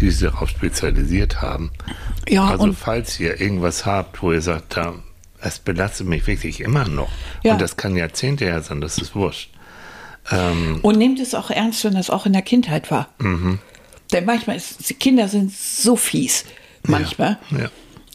die 0.00 0.12
sich 0.12 0.30
darauf 0.30 0.50
spezialisiert 0.50 1.42
haben. 1.42 1.72
ja 2.28 2.46
also 2.46 2.62
und 2.62 2.74
falls 2.74 3.18
ihr 3.18 3.40
irgendwas 3.40 3.86
habt, 3.86 4.22
wo 4.22 4.30
ihr 4.30 4.40
sagt, 4.40 4.76
da, 4.76 4.94
es 5.40 5.58
belastet 5.58 6.06
mich 6.06 6.24
wirklich 6.28 6.60
immer 6.60 6.86
noch. 6.86 7.10
Ja. 7.42 7.54
Und 7.54 7.60
das 7.60 7.76
kann 7.76 7.96
Jahrzehnte 7.96 8.44
her 8.44 8.62
sein, 8.62 8.80
das 8.80 8.98
ist 8.98 9.16
wurscht. 9.16 9.50
Ähm, 10.30 10.78
Und 10.82 10.96
nehmt 10.96 11.18
es 11.18 11.34
auch 11.34 11.50
ernst, 11.50 11.82
wenn 11.82 11.94
das 11.94 12.08
auch 12.08 12.24
in 12.24 12.34
der 12.34 12.42
Kindheit 12.42 12.92
war. 12.92 13.08
Mhm. 13.18 13.58
Denn 14.12 14.26
manchmal 14.26 14.54
ist, 14.54 14.88
die 14.88 14.94
Kinder 14.94 15.26
sind 15.26 15.52
so 15.52 15.96
fies, 15.96 16.44
manchmal. 16.84 17.38
ja. 17.50 17.70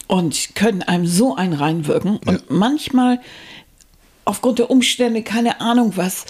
Und 0.07 0.55
können 0.55 0.83
einem 0.83 1.05
so 1.05 1.35
einen 1.35 1.53
reinwirken. 1.53 2.17
Und 2.17 2.49
manchmal, 2.49 3.19
aufgrund 4.23 4.59
der 4.59 4.69
Umstände, 4.69 5.21
keine 5.21 5.59
Ahnung 5.59 5.93
was, 5.97 6.25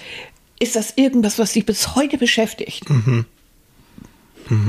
ist 0.60 0.76
das 0.76 0.94
irgendwas, 0.96 1.38
was 1.38 1.54
dich 1.54 1.66
bis 1.66 1.96
heute 1.96 2.18
beschäftigt. 2.18 2.90
Mhm. 2.90 3.26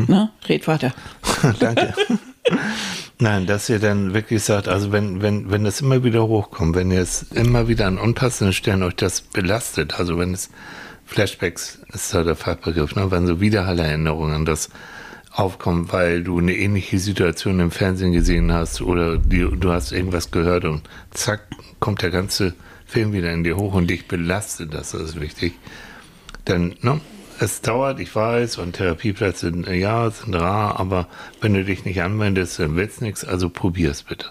Na, 0.09 0.33
red 0.49 0.66
weiter. 0.66 0.93
Danke. 1.59 1.95
Nein, 3.19 3.47
dass 3.47 3.69
ihr 3.69 3.79
dann 3.79 4.14
wirklich 4.14 4.43
sagt, 4.43 4.69
also 4.69 4.93
wenn, 4.93 5.23
wenn, 5.23 5.51
wenn 5.51 5.64
das 5.64 5.81
immer 5.81 6.05
wieder 6.05 6.27
hochkommt, 6.27 6.77
wenn 6.77 6.91
ihr 6.91 7.01
es 7.01 7.23
immer 7.35 7.69
wieder 7.69 7.87
an 7.87 7.99
unpassenden 7.99 8.53
Stellen 8.53 8.83
euch 8.83 8.97
das 8.97 9.21
belastet, 9.21 9.99
also 9.99 10.19
wenn 10.19 10.35
es 10.35 10.51
Flashbacks 11.07 11.79
ist 11.93 12.14
da 12.14 12.23
der 12.23 12.37
Fachbegriff, 12.37 12.95
ne, 12.95 13.11
wenn 13.11 13.27
so 13.27 13.41
Widerhallerinnerungen 13.41 14.35
an 14.35 14.45
das 14.45 14.69
aufkommen, 15.39 15.93
weil 15.93 16.24
du 16.24 16.39
eine 16.39 16.55
ähnliche 16.55 16.99
Situation 16.99 17.61
im 17.61 17.70
Fernsehen 17.70 18.12
gesehen 18.12 18.53
hast 18.53 18.80
oder 18.82 19.18
die, 19.18 19.49
du 19.49 19.70
hast 19.70 19.93
irgendwas 19.93 20.30
gehört 20.30 20.64
und 20.64 20.82
zack, 21.11 21.43
kommt 21.78 22.03
der 22.03 22.11
ganze 22.11 22.55
Film 22.86 23.12
wieder 23.12 23.32
in 23.32 23.45
dir 23.45 23.57
hoch 23.57 23.74
und 23.74 23.89
dich 23.89 24.09
belastet, 24.09 24.74
das 24.74 24.95
ist 24.95 25.20
wichtig. 25.20 25.55
Denn, 26.49 26.74
ne, 26.80 27.01
es 27.39 27.61
dauert, 27.61 28.01
ich 28.01 28.14
weiß, 28.14 28.59
und 28.59 28.72
Therapieplätze 28.72 29.51
sind, 29.53 29.68
ja, 29.68 30.11
sind 30.11 30.34
rar, 30.34 30.80
aber 30.80 31.07
wenn 31.41 31.55
du 31.55 31.64
dich 31.64 31.84
nicht 31.84 32.03
anwendest, 32.03 32.59
dann 32.59 32.74
wird's 32.74 33.01
nichts, 33.01 33.24
also 33.24 33.49
probier's 33.49 34.03
bitte. 34.03 34.30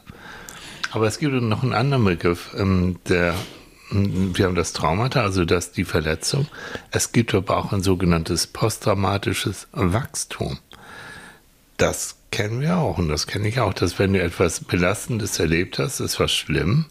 Aber 0.91 1.07
es 1.07 1.19
gibt 1.19 1.33
noch 1.33 1.63
einen 1.63 1.73
anderen 1.73 2.03
Begriff, 2.03 2.53
ähm, 2.57 2.99
der, 3.07 3.33
wir 3.91 4.45
haben 4.45 4.55
das 4.55 4.73
Traumata, 4.73 5.21
also 5.21 5.45
das 5.45 5.71
die 5.71 5.85
Verletzung. 5.85 6.47
Es 6.91 7.13
gibt 7.13 7.33
aber 7.33 7.55
auch 7.55 7.71
ein 7.71 7.81
sogenanntes 7.83 8.47
posttraumatisches 8.47 9.69
Wachstum. 9.71 10.57
Das 11.77 12.17
kennen 12.31 12.61
wir 12.61 12.77
auch 12.77 12.97
und 12.97 13.09
das 13.09 13.27
kenne 13.27 13.47
ich 13.47 13.59
auch, 13.59 13.73
dass 13.73 13.99
wenn 13.99 14.13
du 14.13 14.21
etwas 14.21 14.63
Belastendes 14.63 15.39
erlebt 15.39 15.79
hast, 15.79 15.99
ist 15.99 16.19
was 16.19 16.33
schlimm, 16.33 16.85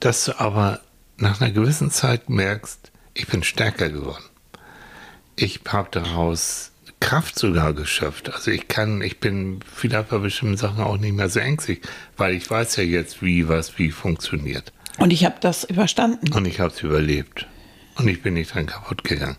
dass 0.00 0.24
du 0.24 0.40
aber 0.40 0.80
nach 1.16 1.40
einer 1.40 1.52
gewissen 1.52 1.90
Zeit 1.90 2.28
merkst, 2.28 2.90
ich 3.14 3.26
bin 3.28 3.42
stärker 3.42 3.90
geworden. 3.90 4.24
Ich 5.36 5.60
habe 5.68 5.88
daraus 5.90 6.72
Kraft 7.00 7.38
sogar 7.38 7.74
geschöpft. 7.74 8.32
Also 8.32 8.50
ich 8.50 8.66
kann, 8.68 9.02
ich 9.02 9.20
bin 9.20 9.60
vielleicht 9.74 10.08
bei 10.08 10.18
bestimmten 10.18 10.56
Sachen 10.56 10.82
auch 10.82 10.96
nicht 10.96 11.12
mehr 11.12 11.28
so 11.28 11.38
ängstlich, 11.38 11.80
weil 12.16 12.34
ich 12.34 12.50
weiß 12.50 12.76
ja 12.76 12.82
jetzt, 12.82 13.22
wie 13.22 13.48
was 13.48 13.78
wie 13.78 13.90
funktioniert. 13.90 14.72
Und 14.98 15.12
ich 15.12 15.24
habe 15.24 15.36
das 15.40 15.64
überstanden. 15.64 16.32
Und 16.32 16.46
ich 16.46 16.60
habe 16.60 16.72
es 16.72 16.82
überlebt. 16.82 17.46
Und 17.96 18.08
ich 18.08 18.22
bin 18.22 18.34
nicht 18.34 18.54
dran 18.54 18.66
kaputt 18.66 19.04
gegangen. 19.04 19.36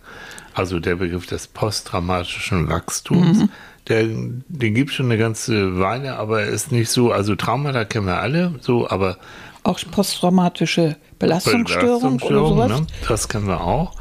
Also 0.53 0.79
der 0.79 0.95
Begriff 0.95 1.25
des 1.25 1.47
posttraumatischen 1.47 2.69
Wachstums, 2.69 3.49
der, 3.87 4.05
den 4.05 4.73
gibt 4.73 4.91
schon 4.91 5.07
eine 5.07 5.17
ganze 5.17 5.79
Weile, 5.79 6.17
aber 6.17 6.41
er 6.41 6.47
ist 6.47 6.71
nicht 6.71 6.89
so, 6.89 7.11
also 7.11 7.35
Traumata 7.35 7.85
kennen 7.85 8.07
wir 8.07 8.19
alle, 8.19 8.55
so, 8.59 8.89
aber 8.89 9.17
Auch 9.63 9.79
posttraumatische 9.91 10.95
Belastungsstörung, 11.19 12.21
oder 12.21 12.47
sowas. 12.47 12.81
ne? 12.81 12.87
Das 13.07 13.27
kennen 13.29 13.47
wir 13.47 13.61
auch. 13.61 13.95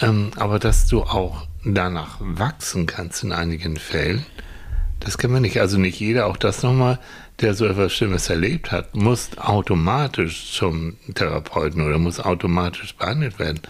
Ähm, 0.00 0.30
aber 0.36 0.58
dass 0.58 0.86
du 0.86 1.02
auch 1.02 1.46
danach 1.64 2.16
wachsen 2.20 2.86
kannst 2.86 3.22
in 3.22 3.32
einigen 3.32 3.76
Fällen, 3.76 4.24
das 4.98 5.16
kennen 5.18 5.34
wir 5.34 5.40
nicht. 5.40 5.60
Also 5.60 5.78
nicht 5.78 5.98
jeder, 6.00 6.26
auch 6.26 6.36
das 6.36 6.62
nochmal, 6.62 6.98
der 7.40 7.54
so 7.54 7.66
etwas 7.66 7.92
Schlimmes 7.92 8.28
erlebt 8.28 8.70
hat, 8.70 8.94
muss 8.94 9.30
automatisch 9.38 10.52
zum 10.52 10.96
Therapeuten 11.14 11.82
oder 11.82 11.98
muss 11.98 12.20
automatisch 12.20 12.94
behandelt 12.96 13.38
werden. 13.38 13.60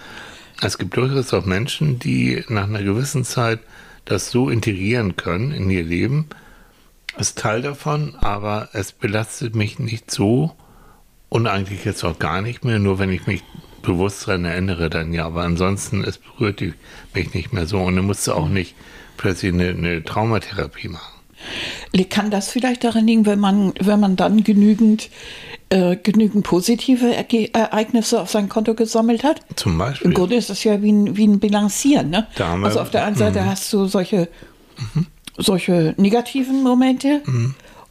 Es 0.61 0.76
gibt 0.76 0.96
durchaus 0.96 1.32
auch 1.32 1.44
Menschen, 1.46 1.98
die 1.98 2.44
nach 2.48 2.64
einer 2.64 2.82
gewissen 2.82 3.24
Zeit 3.24 3.61
das 4.05 4.30
so 4.30 4.51
integrieren 4.51 5.16
können 5.16 5.53
in 5.53 5.70
ihr 5.70 5.82
Leben, 5.82 6.26
ist 7.18 7.38
Teil 7.38 7.62
davon, 7.62 8.14
aber 8.20 8.68
es 8.72 8.92
belastet 8.92 9.55
mich 9.55 9.78
nicht 9.78 10.11
so 10.11 10.53
und 11.28 11.46
eigentlich 11.46 11.84
jetzt 11.84 12.05
auch 12.05 12.18
gar 12.18 12.42
nicht 12.42 12.64
mehr, 12.64 12.78
nur 12.78 12.98
wenn 12.98 13.11
ich 13.11 13.26
mich 13.26 13.42
bewusst 13.82 14.28
daran 14.28 14.44
erinnere, 14.44 14.90
dann 14.90 15.12
ja, 15.12 15.26
aber 15.26 15.42
ansonsten, 15.42 16.05
es 16.05 16.18
berührt 16.18 16.62
mich 17.14 17.34
nicht 17.34 17.53
mehr 17.53 17.66
so 17.66 17.80
und 17.80 17.96
dann 17.96 18.05
musst 18.07 18.26
du 18.26 18.32
auch 18.32 18.48
nicht 18.48 18.74
plötzlich 19.16 19.53
eine, 19.53 19.68
eine 19.68 20.05
Traumatherapie 20.05 20.88
machen. 20.88 21.20
Kann 22.11 22.30
das 22.30 22.51
vielleicht 22.51 22.84
daran 22.84 23.07
liegen, 23.07 23.26
wenn 23.26 23.40
man, 23.40 23.72
wenn 23.80 24.01
man 24.01 24.16
dann 24.16 24.44
genügend, 24.44 25.11
äh, 25.71 25.97
genügend 25.97 26.45
positive 26.45 27.14
Erge 27.14 27.53
Ereignisse 27.55 28.21
auf 28.21 28.31
sein 28.31 28.49
Konto 28.49 28.75
gesammelt 28.75 29.23
hat? 29.25 29.41
Zum 29.57 29.79
Beispiel. 29.79 30.09
Im 30.09 30.14
Grunde 30.14 30.37
ist 30.37 30.51
das 30.51 30.62
ja 30.64 30.83
wie 30.83 30.93
ein, 30.93 31.16
wie 31.16 31.27
ein 31.27 31.39
Bilanzieren. 31.41 32.11
Ne? 32.11 32.27
Da 32.37 32.49
haben 32.49 32.61
wir- 32.61 32.66
also 32.66 32.81
auf 32.81 32.91
der 32.91 33.05
einen 33.05 33.16
Seite 33.16 33.45
hast 33.47 33.73
du 33.73 33.87
solche, 33.87 34.29
solche 35.39 35.95
negativen 35.97 36.62
Momente 36.62 37.23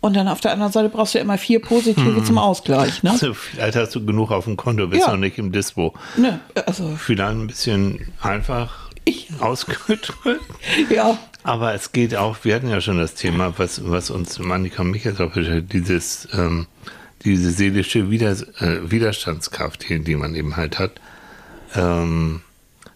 und 0.01 0.15
dann 0.15 0.27
auf 0.27 0.39
der 0.41 0.51
anderen 0.53 0.71
Seite 0.71 0.89
brauchst 0.89 1.15
du 1.15 1.19
immer 1.19 1.37
vier 1.37 1.61
positive 1.61 2.23
zum 2.23 2.37
Ausgleich. 2.37 3.03
Ne? 3.03 3.11
Also, 3.11 3.33
vielleicht 3.33 3.75
hast 3.75 3.95
du 3.95 4.05
genug 4.05 4.31
auf 4.31 4.45
dem 4.45 4.57
Konto, 4.57 4.87
bist 4.87 5.05
Ja. 5.05 5.11
noch 5.11 5.17
nicht 5.19 5.37
im 5.37 5.51
Dispo. 5.51 5.93
Ne? 6.17 6.39
Also, 6.65 6.93
Vielleicht 6.97 7.31
ein 7.31 7.47
bisschen 7.47 8.07
einfach 8.21 8.89
Ich- 9.05 9.27
ausgedrückt. 9.39 10.13
ja, 10.89 11.17
Aber 11.43 11.73
es 11.73 11.91
geht 11.93 12.15
auch, 12.15 12.35
wir 12.43 12.55
hatten 12.55 12.69
ja 12.69 12.81
schon 12.81 12.97
das 12.97 13.15
Thema, 13.15 13.53
was, 13.57 13.89
was 13.89 14.09
uns 14.09 14.37
Monika 14.39 14.81
und 14.81 14.91
mich 14.91 15.05
jetzt 15.05 15.21
auch 15.21 15.31
beschäftigt, 15.31 15.73
dieses, 15.73 16.27
ähm, 16.33 16.67
diese 17.23 17.51
seelische 17.51 18.09
Wider, 18.09 18.31
äh, 18.59 18.89
Widerstandskraft, 18.89 19.89
die, 19.89 19.99
die 19.99 20.15
man 20.15 20.35
eben 20.35 20.55
halt 20.55 20.79
hat, 20.79 20.93
ähm, 21.75 22.41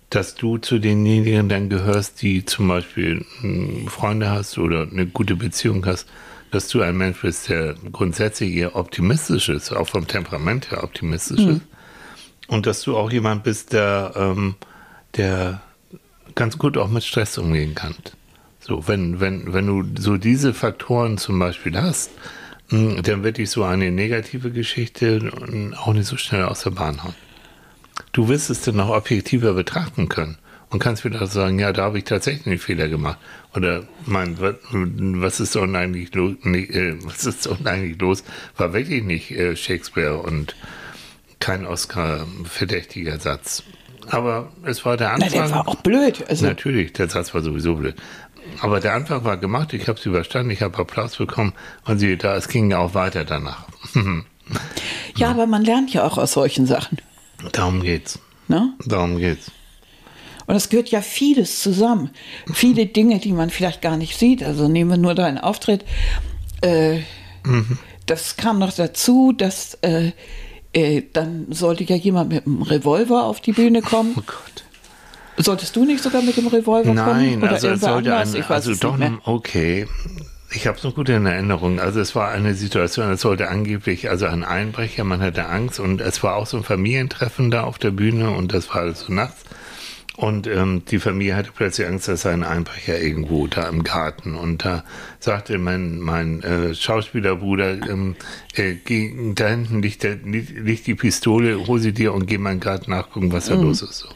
dass 0.09 0.35
du 0.35 0.57
zu 0.57 0.79
denjenigen 0.79 1.49
dann 1.49 1.69
gehörst, 1.69 2.21
die 2.21 2.45
zum 2.45 2.67
Beispiel 2.67 3.25
ähm, 3.43 3.87
Freunde 3.87 4.29
hast 4.29 4.57
oder 4.57 4.87
eine 4.89 5.07
gute 5.07 5.35
Beziehung 5.35 5.85
hast, 5.85 6.07
dass 6.51 6.67
du 6.67 6.81
ein 6.81 6.95
Mensch 6.95 7.21
bist, 7.21 7.49
der 7.49 7.75
grundsätzlich 7.91 8.53
eher 8.53 8.75
optimistisch 8.75 9.49
ist, 9.49 9.71
auch 9.71 9.87
vom 9.87 10.07
Temperament 10.07 10.69
her 10.69 10.83
optimistisch 10.83 11.39
ist. 11.39 11.61
Und 12.47 12.67
dass 12.67 12.83
du 12.83 12.95
auch 12.95 13.11
jemand 13.11 13.43
bist, 13.43 13.73
der, 13.73 14.13
ähm, 14.15 14.55
der 15.17 15.61
ganz 16.35 16.57
gut 16.57 16.77
auch 16.77 16.89
mit 16.89 17.03
Stress 17.03 17.37
umgehen 17.37 17.73
kann. 17.73 17.95
So, 18.59 18.87
wenn, 18.87 19.19
wenn, 19.19 19.51
wenn 19.53 19.65
du 19.65 19.83
so 19.99 20.17
diese 20.17 20.53
Faktoren 20.53 21.17
zum 21.17 21.39
Beispiel 21.39 21.75
hast, 21.81 22.11
dann 22.73 23.23
wird 23.23 23.37
dich 23.37 23.51
so 23.51 23.63
eine 23.63 23.91
negative 23.91 24.51
Geschichte 24.51 25.31
auch 25.77 25.93
nicht 25.93 26.07
so 26.07 26.17
schnell 26.17 26.45
aus 26.45 26.63
der 26.63 26.71
Bahn 26.71 27.03
hauen. 27.03 27.13
Du 28.11 28.27
wirst 28.27 28.49
es 28.49 28.61
dann 28.61 28.79
auch 28.79 28.89
objektiver 28.89 29.53
betrachten 29.53 30.09
können 30.09 30.37
und 30.71 30.79
kannst 30.79 31.05
wieder 31.05 31.25
sagen, 31.27 31.59
ja, 31.59 31.71
da 31.71 31.83
habe 31.83 31.99
ich 31.99 32.05
tatsächlich 32.05 32.47
einen 32.47 32.57
Fehler 32.57 32.87
gemacht. 32.87 33.19
Oder 33.55 33.83
mein, 34.05 34.37
was 34.39 35.39
ist 35.39 35.55
doch 35.55 35.71
eigentlich 35.71 36.15
los? 36.15 36.35
Äh, 36.43 36.95
was 37.03 37.25
ist 37.25 37.45
doch 37.45 37.63
eigentlich 37.63 38.01
los? 38.01 38.23
War 38.57 38.73
wirklich 38.73 39.03
nicht 39.03 39.29
äh, 39.31 39.55
Shakespeare 39.55 40.17
und 40.17 40.55
kein 41.39 41.67
Oscar-verdächtiger 41.67 43.19
Satz. 43.19 43.63
Aber 44.07 44.51
es 44.63 44.83
war 44.83 44.97
der 44.97 45.13
Anfang. 45.13 45.29
Na, 45.33 45.41
der 45.43 45.51
war 45.51 45.67
auch 45.67 45.75
blöd. 45.75 46.23
Also 46.27 46.45
Natürlich, 46.45 46.93
der 46.93 47.09
Satz 47.09 47.33
war 47.33 47.41
sowieso 47.41 47.75
blöd. 47.75 47.95
Aber 48.61 48.79
der 48.79 48.93
Anfang 48.93 49.23
war 49.23 49.37
gemacht, 49.37 49.73
ich 49.73 49.87
habe 49.87 49.99
es 49.99 50.05
überstanden, 50.05 50.51
ich 50.51 50.61
habe 50.61 50.77
Applaus 50.77 51.17
bekommen 51.17 51.53
und 51.85 51.99
sie, 51.99 52.17
da, 52.17 52.35
es 52.35 52.47
ging 52.47 52.71
ja 52.71 52.79
auch 52.79 52.93
weiter 52.93 53.25
danach. 53.25 53.65
ja, 55.15 55.29
aber 55.29 55.47
man 55.47 55.63
lernt 55.63 55.93
ja 55.93 56.05
auch 56.05 56.17
aus 56.17 56.33
solchen 56.33 56.65
Sachen. 56.65 56.97
Darum 57.51 57.81
geht's. 57.81 58.19
Ne? 58.47 58.73
Darum 58.85 59.17
geht's. 59.17 59.51
Und 60.45 60.55
es 60.55 60.69
gehört 60.69 60.89
ja 60.89 61.01
vieles 61.01 61.61
zusammen. 61.61 62.09
Viele 62.53 62.85
Dinge, 62.85 63.19
die 63.19 63.31
man 63.31 63.49
vielleicht 63.49 63.81
gar 63.81 63.97
nicht 63.97 64.17
sieht. 64.17 64.43
Also 64.43 64.67
nehmen 64.67 64.89
wir 64.89 64.97
nur 64.97 65.15
deinen 65.15 65.37
Auftritt. 65.37 65.85
Äh, 66.61 66.99
mhm. 67.45 67.77
Das 68.05 68.35
kam 68.35 68.59
noch 68.59 68.73
dazu, 68.73 69.31
dass 69.31 69.75
äh, 69.75 70.11
äh, 70.73 71.03
dann 71.13 71.47
sollte 71.51 71.83
ja 71.85 71.95
jemand 71.95 72.31
mit 72.31 72.45
einem 72.45 72.61
Revolver 72.61 73.23
auf 73.23 73.39
die 73.39 73.53
Bühne 73.53 73.81
kommen. 73.81 74.15
Oh 74.17 74.23
Gott. 74.25 74.63
Solltest 75.37 75.75
du 75.75 75.85
nicht 75.85 76.03
sogar 76.03 76.21
mit 76.21 76.37
dem 76.37 76.47
Revolver 76.47 76.93
Nein, 76.93 77.05
kommen? 77.05 77.39
Nein, 77.39 77.49
also 77.49 77.69
es 77.69 77.81
sollte 77.81 78.15
anders? 78.15 78.35
ein, 78.35 78.43
also 78.43 78.75
doch, 78.75 78.97
okay. 79.25 79.87
Ich 80.51 80.67
habe 80.67 80.77
es 80.77 80.83
noch 80.83 80.93
gut 80.93 81.09
in 81.09 81.25
Erinnerung. 81.25 81.79
Also 81.79 81.99
es 81.99 82.13
war 82.13 82.29
eine 82.29 82.53
Situation, 82.53 83.11
es 83.11 83.21
sollte 83.21 83.49
angeblich, 83.49 84.09
also 84.09 84.27
ein 84.27 84.43
Einbrecher, 84.43 85.03
man 85.03 85.21
hatte 85.21 85.47
Angst 85.47 85.79
und 85.79 85.99
es 85.99 86.21
war 86.21 86.35
auch 86.35 86.45
so 86.45 86.57
ein 86.57 86.63
Familientreffen 86.63 87.49
da 87.49 87.63
auf 87.63 87.79
der 87.79 87.89
Bühne 87.91 88.29
und 88.29 88.53
das 88.53 88.69
war 88.69 88.81
alles 88.81 89.01
so 89.01 89.13
nachts. 89.13 89.43
Und 90.15 90.45
ähm, 90.45 90.83
die 90.85 90.99
Familie 90.99 91.35
hatte 91.35 91.49
plötzlich 91.55 91.87
Angst, 91.87 92.07
dass 92.07 92.27
ein 92.27 92.43
Einbrecher 92.43 93.01
irgendwo 93.01 93.47
da 93.47 93.67
im 93.67 93.83
Garten. 93.83 94.35
Und 94.35 94.63
da 94.63 94.83
sagte 95.19 95.57
mein, 95.57 95.99
mein 95.99 96.43
äh, 96.43 96.75
Schauspielerbruder, 96.75 97.89
ähm, 97.89 98.15
äh, 98.53 98.75
geh, 98.75 99.11
da 99.33 99.47
hinten 99.47 99.81
liegt, 99.81 100.03
der, 100.03 100.17
liegt 100.17 100.85
die 100.85 100.93
Pistole, 100.93 101.65
hol 101.65 101.79
sie 101.79 101.93
dir 101.93 102.13
und 102.13 102.27
geh 102.27 102.37
mal 102.37 102.51
in 102.51 102.57
den 102.57 102.63
Garten 102.63 102.91
nachgucken, 102.91 103.31
was 103.31 103.47
da 103.47 103.55
mhm. 103.55 103.63
los 103.63 103.81
ist. 103.81 103.99
So. 103.99 104.09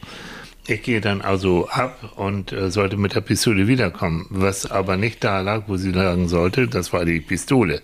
Ich 0.68 0.82
gehe 0.82 1.00
dann 1.00 1.22
also 1.22 1.66
ab 1.68 2.12
und 2.16 2.52
äh, 2.52 2.70
sollte 2.70 2.98
mit 2.98 3.14
der 3.14 3.22
Pistole 3.22 3.66
wiederkommen. 3.68 4.26
Was 4.28 4.70
aber 4.70 4.98
nicht 4.98 5.24
da 5.24 5.40
lag, 5.40 5.62
wo 5.66 5.78
sie 5.78 5.92
lagen 5.92 6.28
sollte, 6.28 6.68
das 6.68 6.92
war 6.92 7.04
die 7.04 7.20
Pistole 7.20 7.80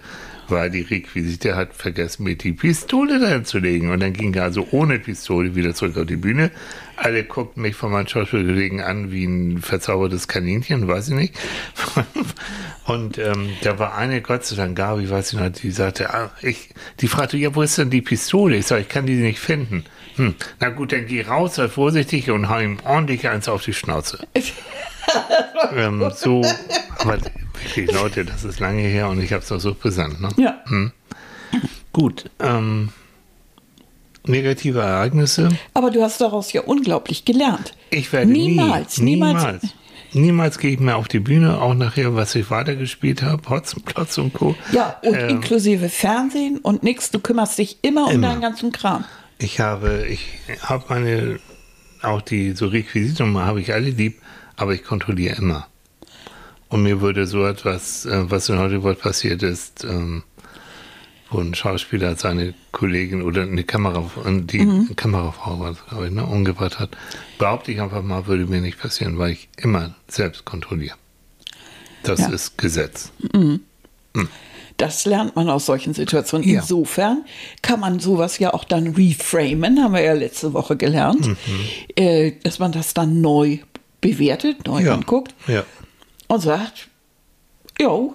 weil 0.48 0.70
die 0.70 0.82
Requisite 0.82 1.56
hat 1.56 1.74
vergessen, 1.74 2.24
mir 2.24 2.36
die 2.36 2.52
Pistole 2.52 3.18
dahin 3.18 3.44
zu 3.44 3.58
legen. 3.58 3.90
Und 3.90 4.00
dann 4.00 4.12
ging 4.12 4.34
er 4.34 4.44
also 4.44 4.66
ohne 4.70 4.98
Pistole 4.98 5.54
wieder 5.54 5.74
zurück 5.74 5.96
auf 5.96 6.06
die 6.06 6.16
Bühne. 6.16 6.50
Alle 6.96 7.24
guckten 7.24 7.62
mich 7.62 7.74
von 7.74 7.90
meinen 7.90 8.06
Schauspielkollegen 8.06 8.80
an 8.80 9.10
wie 9.10 9.24
ein 9.24 9.60
verzaubertes 9.60 10.28
Kaninchen, 10.28 10.86
weiß 10.86 11.08
ich 11.08 11.14
nicht. 11.14 11.34
Und 12.86 13.18
ähm, 13.18 13.50
da 13.62 13.78
war 13.78 13.96
eine, 13.96 14.20
Gott 14.20 14.44
sei 14.44 14.56
Dank, 14.56 14.76
Gabi, 14.76 15.10
weiß 15.10 15.32
ich 15.32 15.38
noch, 15.38 15.48
die 15.48 15.70
sagte, 15.70 16.12
ah, 16.12 16.30
ich, 16.42 16.70
die 17.00 17.08
fragte, 17.08 17.36
ja, 17.36 17.54
wo 17.54 17.62
ist 17.62 17.78
denn 17.78 17.90
die 17.90 18.02
Pistole? 18.02 18.56
Ich 18.56 18.66
sage, 18.66 18.82
ich 18.82 18.88
kann 18.88 19.06
die 19.06 19.14
nicht 19.14 19.40
finden. 19.40 19.84
Hm, 20.16 20.34
na 20.60 20.68
gut, 20.70 20.92
dann 20.92 21.06
geh 21.06 21.22
raus, 21.22 21.56
sei 21.56 21.68
vorsichtig 21.68 22.30
und 22.30 22.48
hau 22.48 22.58
ihm 22.58 22.78
ordentlich 22.84 23.28
eins 23.28 23.48
auf 23.48 23.64
die 23.64 23.72
Schnauze. 23.72 24.26
ähm, 25.76 26.10
so, 26.14 26.42
aber 26.98 27.18
wirklich, 27.62 27.92
Leute, 27.92 28.24
das 28.24 28.44
ist 28.44 28.60
lange 28.60 28.82
her 28.82 29.08
und 29.08 29.20
ich 29.20 29.32
habe 29.32 29.42
es 29.42 29.50
auch 29.50 29.60
so 29.60 29.74
besandt. 29.74 30.20
Ne? 30.20 30.28
Ja. 30.36 30.60
Hm. 30.66 30.92
Gut. 31.92 32.30
Ähm, 32.40 32.90
negative 34.26 34.80
Ereignisse. 34.80 35.50
Aber 35.74 35.90
du 35.90 36.02
hast 36.02 36.20
daraus 36.20 36.52
ja 36.52 36.62
unglaublich 36.62 37.24
gelernt. 37.24 37.74
Ich 37.90 38.12
werde 38.12 38.30
niemals, 38.30 38.98
nie, 38.98 39.14
niemals, 39.14 39.42
niemals, 39.42 39.62
niemals 40.12 40.58
gehe 40.58 40.72
ich 40.72 40.80
mehr 40.80 40.96
auf 40.96 41.08
die 41.08 41.20
Bühne, 41.20 41.60
auch 41.60 41.74
nachher, 41.74 42.14
was 42.14 42.34
ich 42.34 42.50
weitergespielt 42.50 43.22
habe, 43.22 43.48
Hotzenplotz 43.48 44.18
und 44.18 44.32
Co. 44.32 44.56
Ja, 44.72 44.96
und 45.02 45.14
ähm, 45.14 45.28
inklusive 45.28 45.88
Fernsehen 45.88 46.58
und 46.58 46.82
nichts. 46.82 47.10
Du 47.10 47.18
kümmerst 47.18 47.58
dich 47.58 47.78
immer, 47.82 48.10
immer 48.10 48.14
um 48.14 48.22
deinen 48.22 48.40
ganzen 48.40 48.72
Kram. 48.72 49.04
Ich 49.38 49.60
habe, 49.60 50.06
ich 50.06 50.40
habe 50.62 50.84
meine, 50.88 51.40
auch 52.02 52.22
die 52.22 52.52
so 52.52 52.66
Requisiten 52.66 53.36
habe 53.38 53.60
ich 53.60 53.72
alle 53.72 53.90
lieb, 53.90 54.20
aber 54.56 54.74
ich 54.74 54.84
kontrolliere 54.84 55.36
immer. 55.36 55.66
Und 56.68 56.82
mir 56.82 57.00
würde 57.00 57.26
so 57.26 57.46
etwas, 57.46 58.06
äh, 58.06 58.30
was 58.30 58.48
in 58.48 58.58
Hollywood 58.58 58.98
passiert 58.98 59.42
ist, 59.42 59.84
ähm, 59.84 60.24
wo 61.30 61.40
ein 61.40 61.54
Schauspieler 61.54 62.16
seine 62.16 62.54
Kollegin 62.72 63.22
oder 63.22 63.42
eine 63.42 63.64
Kamera, 63.64 64.10
die 64.26 64.60
mhm. 64.60 64.96
Kamerafrau 64.96 65.60
war, 65.60 65.74
glaube 65.88 66.06
ich, 66.06 66.12
ne, 66.12 66.24
umgebracht 66.24 66.78
hat, 66.78 66.96
behaupte 67.38 67.72
ich 67.72 67.80
einfach 67.80 68.02
mal, 68.02 68.26
würde 68.26 68.46
mir 68.46 68.60
nicht 68.60 68.78
passieren, 68.78 69.18
weil 69.18 69.32
ich 69.32 69.48
immer 69.56 69.94
selbst 70.08 70.44
kontrolliere. 70.44 70.96
Das 72.02 72.20
ja. 72.20 72.28
ist 72.28 72.58
Gesetz. 72.58 73.12
Mhm. 73.32 73.60
Mhm. 74.14 74.28
Das 74.76 75.04
lernt 75.04 75.36
man 75.36 75.48
aus 75.48 75.66
solchen 75.66 75.94
Situationen. 75.94 76.48
Ja. 76.48 76.60
Insofern 76.60 77.24
kann 77.62 77.80
man 77.80 78.00
sowas 78.00 78.38
ja 78.38 78.52
auch 78.52 78.64
dann 78.64 78.88
reframen, 78.88 79.82
haben 79.82 79.94
wir 79.94 80.02
ja 80.02 80.14
letzte 80.14 80.52
Woche 80.52 80.76
gelernt, 80.76 81.28
mhm. 81.28 81.36
äh, 81.96 82.32
dass 82.42 82.58
man 82.58 82.72
das 82.72 82.92
dann 82.92 83.20
neu 83.20 83.58
bewertet, 84.00 84.66
neu 84.66 84.82
ja. 84.82 84.94
anguckt 84.94 85.34
ja. 85.46 85.64
und 86.26 86.40
sagt, 86.40 86.88
jo, 87.80 88.14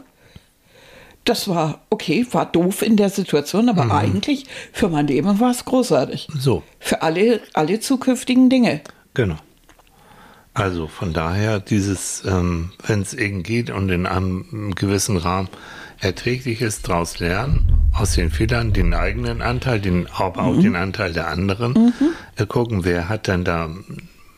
das 1.26 1.47
war 1.47 1.82
okay, 1.89 2.26
war 2.32 2.45
doof 2.45 2.82
in 2.82 2.97
der 2.97 3.10
Situation, 3.10 3.70
aber 3.70 3.86
mhm. 3.86 3.91
eigentlich 3.91 4.45
für 4.74 4.89
mein 4.89 5.07
Leben 5.07 5.39
war 5.39 5.51
es 5.51 5.64
großartig. 5.64 6.28
So. 6.38 6.64
Für 6.80 7.01
alle, 7.01 7.41
alle 7.53 7.80
zukünftigen 7.80 8.49
Dinge. 8.49 8.82
Genau. 9.14 9.38
Also 10.53 10.88
von 10.88 11.14
daher, 11.14 11.60
dieses, 11.60 12.24
ähm, 12.26 12.72
wenn 12.86 13.01
es 13.01 13.14
eben 13.14 13.43
geht 13.43 13.70
und 13.70 13.89
in 13.89 14.05
einem 14.05 14.74
gewissen 14.76 15.18
Rahmen 15.18 15.47
erträglich 16.02 16.62
ist, 16.62 16.88
daraus 16.88 17.20
lernen, 17.20 17.89
aus 17.93 18.14
den 18.14 18.32
Fehlern 18.32 18.74
den 18.74 18.93
eigenen 18.93 19.41
Anteil, 19.41 19.80
den, 19.80 20.08
aber 20.08 20.43
auch 20.43 20.56
mhm. 20.56 20.62
den 20.62 20.76
Anteil 20.76 21.14
der 21.14 21.28
anderen, 21.28 21.74
mhm. 21.74 21.93
äh, 22.38 22.45
gucken, 22.45 22.86
wer 22.86 23.10
hat 23.10 23.28
denn 23.28 23.43
da, 23.43 23.70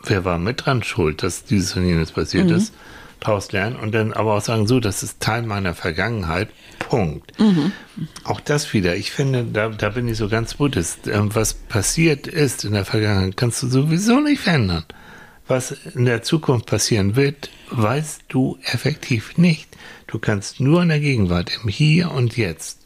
wer 0.03 0.26
war 0.26 0.39
mit 0.39 0.66
dran 0.66 0.84
schuld, 0.84 1.24
dass 1.24 1.43
dieses 1.43 1.76
und 1.76 1.86
jenes 1.86 2.12
passiert 2.12 2.49
mhm. 2.49 2.55
ist, 2.55 2.74
daraus 3.20 3.51
lernen 3.51 3.76
und 3.76 3.93
dann 3.93 4.14
aber 4.14 4.34
auch 4.34 4.41
sagen, 4.41 4.68
so, 4.68 4.80
das 4.80 5.03
ist 5.03 5.20
Teil 5.20 5.43
meiner 5.43 5.76
Vergangenheit, 5.76 6.49
Punkt. 6.80 7.39
Mhm. 7.39 7.72
Auch 8.24 8.39
das 8.39 8.74
wieder, 8.74 8.95
ich 8.95 9.12
finde, 9.12 9.45
da, 9.45 9.70
da 9.70 9.89
bin 9.89 10.07
ich 10.07 10.18
so 10.18 10.28
ganz 10.28 10.55
buddhist, 10.55 11.07
ähm, 11.07 11.34
was 11.34 11.53
passiert 11.53 12.28
ist 12.28 12.66
in 12.66 12.74
der 12.74 12.86
Vergangenheit, 12.86 13.38
kannst 13.38 13.62
du 13.62 13.68
sowieso 13.68 14.20
nicht 14.20 14.41
verändern. 14.41 14.84
Was 15.47 15.72
in 15.72 16.05
der 16.05 16.24
Zukunft 16.24 16.66
passieren 16.66 17.16
wird, 17.16 17.49
weißt 17.72 18.24
du 18.30 18.57
effektiv 18.64 19.38
nicht. 19.38 19.76
Du 20.12 20.20
kannst 20.20 20.59
nur 20.59 20.82
in 20.84 20.89
der 20.89 20.99
Gegenwart, 20.99 21.62
im 21.64 21.70
Hier 21.70 22.12
und 22.12 22.36
Jetzt. 22.36 22.80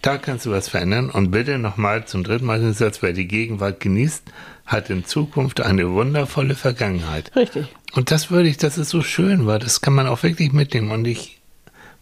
Da 0.00 0.16
kannst 0.16 0.46
du 0.46 0.50
was 0.50 0.70
verändern 0.70 1.10
und 1.10 1.30
bitte 1.30 1.58
nochmal 1.58 2.06
zum 2.06 2.24
dritten 2.24 2.46
Mal 2.46 2.60
den 2.60 2.72
Satz, 2.72 3.02
wer 3.02 3.12
die 3.12 3.28
Gegenwart 3.28 3.78
genießt, 3.80 4.22
hat 4.64 4.88
in 4.88 5.04
Zukunft 5.04 5.60
eine 5.60 5.90
wundervolle 5.90 6.54
Vergangenheit. 6.54 7.30
Richtig. 7.36 7.66
Und 7.92 8.10
das 8.10 8.30
würde 8.30 8.48
ich, 8.48 8.56
das 8.56 8.78
ist 8.78 8.88
so 8.88 9.02
schön, 9.02 9.46
weil 9.46 9.58
das 9.58 9.82
kann 9.82 9.92
man 9.92 10.06
auch 10.06 10.22
wirklich 10.22 10.54
mitnehmen 10.54 10.92
und 10.92 11.06
ich 11.06 11.42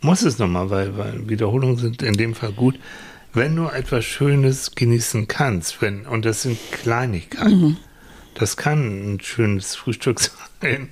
muss 0.01 0.23
es 0.23 0.39
nochmal, 0.39 0.71
weil, 0.71 0.97
weil 0.97 1.29
Wiederholungen 1.29 1.77
sind 1.77 2.05
in 2.05 2.15
dem 2.15 2.37
Fall 2.37 2.53
gut. 2.53 2.79
Wenn 3.35 3.57
du 3.57 3.67
etwas 3.67 4.05
Schönes 4.05 4.77
genießen 4.77 5.27
kannst, 5.27 5.83
wenn, 5.83 6.07
und 6.07 6.25
das 6.25 6.43
sind 6.43 6.59
Kleinigkeiten, 6.71 7.61
mhm. 7.61 7.77
Das 8.39 8.57
kann 8.57 9.15
ein 9.15 9.21
schönes 9.21 9.75
Frühstück 9.75 10.21
sein. 10.61 10.89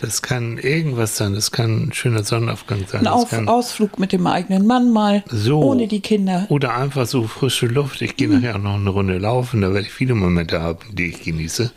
Das 0.00 0.22
kann 0.22 0.56
irgendwas 0.56 1.16
sein. 1.16 1.34
Das 1.34 1.52
kann 1.52 1.88
ein 1.88 1.92
schöner 1.92 2.24
Sonnenaufgang 2.24 2.86
sein. 2.86 3.02
Ein 3.02 3.08
Auf 3.08 3.32
Ausflug 3.32 3.98
mit 3.98 4.12
dem 4.12 4.26
eigenen 4.26 4.66
Mann 4.66 4.92
mal. 4.92 5.22
So. 5.28 5.62
Ohne 5.62 5.88
die 5.88 6.00
Kinder. 6.00 6.46
Oder 6.48 6.74
einfach 6.74 7.06
so 7.06 7.24
frische 7.24 7.66
Luft. 7.66 8.00
Ich 8.00 8.16
gehe 8.16 8.28
mhm. 8.28 8.36
nachher 8.36 8.56
auch 8.56 8.60
noch 8.60 8.76
eine 8.76 8.90
Runde 8.90 9.18
laufen. 9.18 9.60
Da 9.60 9.74
werde 9.74 9.86
ich 9.86 9.92
viele 9.92 10.14
Momente 10.14 10.60
haben, 10.60 10.78
die 10.92 11.08
ich 11.08 11.22
genieße. 11.22 11.70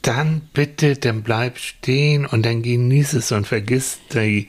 Dann 0.00 0.40
bitte, 0.52 0.96
dann 0.96 1.22
bleib 1.22 1.58
stehen 1.58 2.26
und 2.26 2.44
dann 2.44 2.62
genieße 2.62 3.18
es 3.18 3.30
und 3.32 3.46
vergiss 3.46 4.00
die 4.12 4.48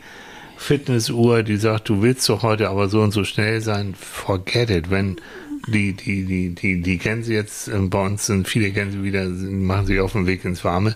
Fitnessuhr, 0.55 1.43
die 1.43 1.57
sagt, 1.57 1.89
du 1.89 2.01
willst 2.01 2.27
doch 2.29 2.41
heute 2.41 2.69
aber 2.69 2.87
so 2.87 3.01
und 3.01 3.11
so 3.11 3.23
schnell 3.25 3.61
sein. 3.61 3.95
Forget 3.99 4.69
it. 4.69 4.89
Wenn 4.89 5.17
die, 5.67 5.93
die, 5.93 6.25
die, 6.25 6.49
die, 6.55 6.81
die 6.81 7.23
sie 7.23 7.33
jetzt 7.33 7.67
ähm, 7.67 7.89
bei 7.89 8.05
uns, 8.05 8.25
sind 8.25 8.47
viele 8.47 8.71
sie 8.91 9.03
wieder, 9.03 9.25
machen 9.25 9.85
sie 9.85 9.99
auf 9.99 10.13
den 10.13 10.27
Weg 10.27 10.43
ins 10.45 10.63
Warme. 10.63 10.95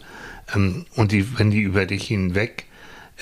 Ähm, 0.54 0.86
und 0.96 1.12
die, 1.12 1.38
wenn 1.38 1.52
die 1.52 1.62
über 1.62 1.86
dich 1.86 2.08
hinweg 2.08 2.66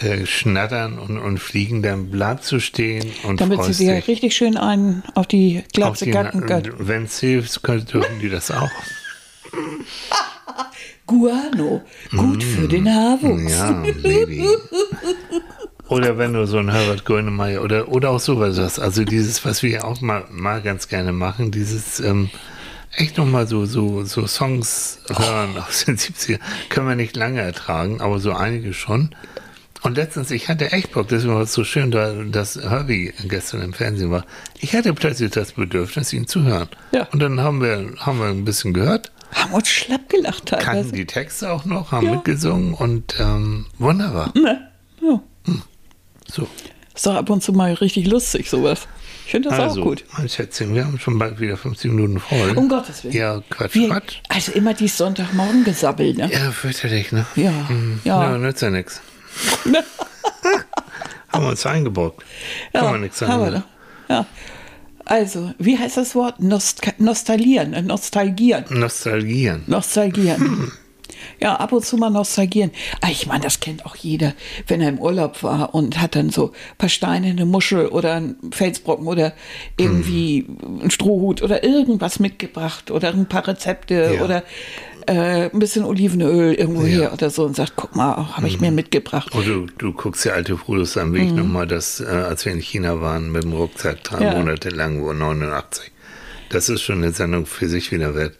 äh, 0.01 0.25
schnattern 0.25 0.99
und, 0.99 1.17
und 1.17 1.37
fliegen, 1.39 1.81
dann 1.81 2.11
bleibst 2.11 2.51
du 2.51 2.59
stehen 2.59 3.11
und 3.23 3.39
Damit 3.41 3.63
sie 3.63 3.85
dir 3.85 4.07
richtig 4.07 4.35
schön 4.35 4.57
einen 4.57 5.03
auf 5.13 5.27
die 5.27 5.63
Glatze 5.73 6.07
gatten 6.09 6.45
können. 6.45 6.73
Wenn 6.79 7.03
es 7.03 7.19
hilft, 7.19 7.65
dürfen 7.65 8.19
die 8.21 8.29
das 8.29 8.51
auch. 8.51 8.69
Guano, 11.07 11.83
gut 12.09 12.37
mm, 12.37 12.41
für 12.41 12.67
den 12.67 12.89
Haarwuchs. 12.89 13.51
Ja, 13.51 13.83
Baby. 14.01 14.47
Oder 15.87 16.17
wenn 16.17 16.33
du 16.33 16.47
so 16.47 16.57
ein 16.57 16.71
Herbert 16.71 17.05
Grönemeyer 17.05 17.61
oder, 17.61 17.89
oder 17.89 18.09
auch 18.09 18.19
sowas 18.19 18.57
hast. 18.57 18.79
Also 18.79 19.03
dieses, 19.03 19.45
was 19.45 19.61
wir 19.61 19.85
auch 19.85 20.01
mal, 20.01 20.25
mal 20.31 20.61
ganz 20.61 20.87
gerne 20.87 21.11
machen, 21.11 21.51
dieses 21.51 21.99
ähm, 21.99 22.29
echt 22.95 23.17
nochmal 23.17 23.47
so, 23.47 23.65
so, 23.65 24.03
so 24.03 24.25
Songs 24.25 24.99
hören 25.07 25.55
oh. 25.57 25.59
aus 25.59 25.85
den 25.85 25.97
70ern. 25.97 26.39
Können 26.69 26.87
wir 26.87 26.95
nicht 26.95 27.15
lange 27.15 27.41
ertragen, 27.41 28.01
aber 28.01 28.19
so 28.19 28.33
einige 28.33 28.73
schon. 28.73 29.15
Und 29.83 29.97
letztens, 29.97 30.31
ich 30.31 30.49
hatte 30.49 30.71
echt 30.71 30.93
Bock, 30.93 31.09
das 31.09 31.27
war 31.27 31.45
so 31.45 31.63
schön, 31.63 31.91
dass 32.31 32.55
Herbie 32.55 33.13
gestern 33.27 33.61
im 33.61 33.73
Fernsehen 33.73 34.09
war. 34.09 34.25
Ich 34.59 34.75
hatte 34.75 34.95
plötzlich 34.95 35.29
das 35.29 35.51
Bedürfnis, 35.51 36.11
ihn 36.11 36.25
zu 36.25 36.41
hören. 36.41 36.69
Ja. 36.91 37.07
Und 37.11 37.19
dann 37.19 37.39
haben 37.39 37.61
wir, 37.61 37.93
haben 37.99 38.17
wir 38.17 38.25
ein 38.25 38.45
bisschen 38.45 38.73
gehört. 38.73 39.11
Haben 39.31 39.53
uns 39.53 39.67
schlapp 39.67 40.09
gelacht 40.09 40.47
teilweise. 40.47 40.65
Kannten 40.65 40.95
die 40.95 41.05
Texte 41.05 41.51
auch 41.51 41.65
noch, 41.65 41.91
haben 41.91 42.07
ja. 42.07 42.13
mitgesungen 42.13 42.73
und 42.73 43.15
ähm, 43.19 43.67
wunderbar. 43.77 44.33
Ne? 44.33 44.71
Ja. 45.03 45.21
So. 46.35 46.47
Ist 46.93 47.05
doch 47.05 47.15
ab 47.15 47.29
und 47.29 47.41
zu 47.41 47.53
mal 47.53 47.73
richtig 47.73 48.07
lustig, 48.07 48.49
sowas. 48.49 48.87
Ich 49.25 49.31
finde 49.31 49.49
das 49.49 49.59
also, 49.59 49.81
auch 49.81 49.85
gut. 49.85 50.03
Mein 50.17 50.27
Schätzchen, 50.27 50.75
wir 50.75 50.85
haben 50.85 50.99
schon 50.99 51.17
bald 51.17 51.39
wieder 51.39 51.55
50 51.55 51.91
Minuten 51.91 52.19
voll. 52.19 52.51
Um 52.57 52.67
Gottes 52.67 53.03
Willen. 53.03 53.15
Ja, 53.15 53.41
Quatsch, 53.49 53.73
wir, 53.73 53.87
Quatsch. 53.87 54.17
Also 54.27 54.51
immer 54.51 54.73
die 54.73 54.89
Sonntagmorgen 54.89 55.63
gesabbelt, 55.63 56.17
ne? 56.17 56.29
Ja, 56.31 56.51
fürchterlich, 56.51 57.13
ne? 57.13 57.25
Ja. 57.35 57.69
Hm. 57.69 58.01
Ja, 58.03 58.31
ja 58.31 58.37
nützt 58.37 58.61
ja 58.61 58.69
nichts. 58.69 59.01
haben 61.29 61.43
wir 61.43 61.49
uns 61.49 61.65
eingebrockt. 61.65 62.23
Ja, 62.73 62.81
Kann 62.81 62.91
man 62.91 63.01
nichts 63.01 63.19
sagen. 63.19 63.31
Haben 63.31 63.43
wir 63.45 63.51
ne? 63.51 63.63
Ja. 64.09 64.25
Also, 65.05 65.53
wie 65.57 65.77
heißt 65.77 65.97
das 65.97 66.15
Wort? 66.15 66.41
Nost 66.41 66.81
nostalgieren, 66.97 67.73
äh, 67.73 67.81
nostalgieren. 67.81 68.65
Nostalgieren. 68.69 69.63
Nostalgieren. 69.67 70.41
Hm. 70.41 70.71
Ja, 71.41 71.55
ab 71.55 71.71
und 71.71 71.85
zu 71.85 71.97
mal 71.97 72.09
nostalgieren. 72.09 72.71
Ah, 73.01 73.09
ich 73.09 73.27
meine, 73.27 73.43
das 73.43 73.59
kennt 73.59 73.85
auch 73.85 73.95
jeder, 73.95 74.33
wenn 74.67 74.81
er 74.81 74.89
im 74.89 74.99
Urlaub 74.99 75.43
war 75.43 75.75
und 75.75 76.01
hat 76.01 76.15
dann 76.15 76.29
so 76.29 76.47
ein 76.47 76.77
paar 76.77 76.89
Steine, 76.89 77.27
eine 77.27 77.45
Muschel 77.45 77.87
oder 77.87 78.15
ein 78.15 78.35
Felsbrocken 78.51 79.07
oder 79.07 79.33
irgendwie 79.77 80.45
hm. 80.47 80.81
ein 80.83 80.91
Strohhut 80.91 81.41
oder 81.41 81.63
irgendwas 81.63 82.19
mitgebracht 82.19 82.91
oder 82.91 83.09
ein 83.09 83.27
paar 83.27 83.47
Rezepte 83.47 84.15
ja. 84.15 84.23
oder 84.23 84.43
äh, 85.07 85.49
ein 85.51 85.59
bisschen 85.59 85.83
Olivenöl 85.85 86.53
irgendwo 86.53 86.81
ja. 86.81 86.87
her 86.87 87.13
oder 87.13 87.29
so 87.29 87.45
und 87.45 87.55
sagt, 87.55 87.73
guck 87.75 87.95
mal, 87.95 88.35
habe 88.35 88.47
ich 88.47 88.59
mhm. 88.59 88.67
mir 88.67 88.71
mitgebracht. 88.71 89.35
Oder 89.35 89.45
du, 89.45 89.67
du 89.77 89.93
guckst 89.93 90.25
ja 90.25 90.33
alte 90.33 90.57
Fotos 90.57 90.97
am 90.97 91.13
Weg 91.13 91.29
mhm. 91.29 91.37
nochmal, 91.37 91.67
dass, 91.67 91.99
äh, 91.99 92.05
als 92.05 92.45
wir 92.45 92.51
in 92.51 92.59
China 92.59 93.01
waren 93.01 93.31
mit 93.31 93.43
dem 93.43 93.53
Rucksack 93.53 94.03
drei 94.03 94.23
ja. 94.23 94.33
Monate 94.35 94.69
lang, 94.69 95.01
wo 95.03 95.13
89. 95.13 95.91
Das 96.49 96.69
ist 96.69 96.81
schon 96.81 97.03
eine 97.03 97.11
Sendung 97.11 97.45
für 97.45 97.67
sich 97.67 97.91
wieder 97.91 98.15
wert. 98.15 98.35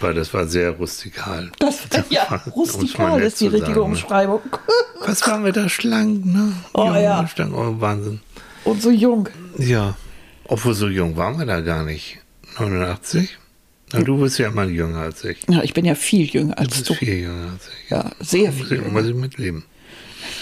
Weil 0.00 0.14
das 0.14 0.32
war 0.34 0.46
sehr 0.46 0.70
rustikal. 0.72 1.50
Das, 1.58 1.78
ja, 2.10 2.42
rustikal 2.54 3.22
ist 3.22 3.40
die 3.40 3.46
richtige 3.46 3.74
sagen? 3.74 3.92
Umschreibung. 3.92 4.40
Was 5.06 5.26
waren 5.26 5.44
wir 5.44 5.52
da 5.52 5.68
schlank, 5.68 6.26
ne? 6.26 6.52
Oh 6.74 6.86
jung, 6.86 6.96
ja. 6.96 7.26
Schlank, 7.28 7.54
oh, 7.54 7.80
Wahnsinn. 7.80 8.20
Und 8.64 8.82
so 8.82 8.90
jung. 8.90 9.28
Ja, 9.58 9.96
obwohl 10.44 10.74
so 10.74 10.88
jung 10.88 11.16
waren 11.16 11.38
wir 11.38 11.46
da 11.46 11.60
gar 11.60 11.84
nicht. 11.84 12.18
89? 12.58 13.38
Na, 13.92 14.00
du 14.00 14.18
bist 14.18 14.38
ja 14.38 14.50
mal 14.50 14.70
jünger 14.70 15.00
als 15.00 15.24
ich. 15.24 15.38
Ja, 15.48 15.62
ich 15.62 15.72
bin 15.72 15.84
ja 15.84 15.94
viel 15.94 16.26
jünger 16.26 16.58
als 16.58 16.68
du. 16.68 16.74
Bist 16.78 16.90
du. 16.90 16.94
viel 16.94 17.14
jünger 17.14 17.52
als 17.52 17.68
ich. 17.68 17.90
Ja, 17.90 18.10
sehr 18.20 18.50
muss 18.50 18.68
viel. 18.68 18.82
Ich, 18.82 18.92
muss 18.92 19.06
ich 19.06 19.14
mitleben. 19.14 19.64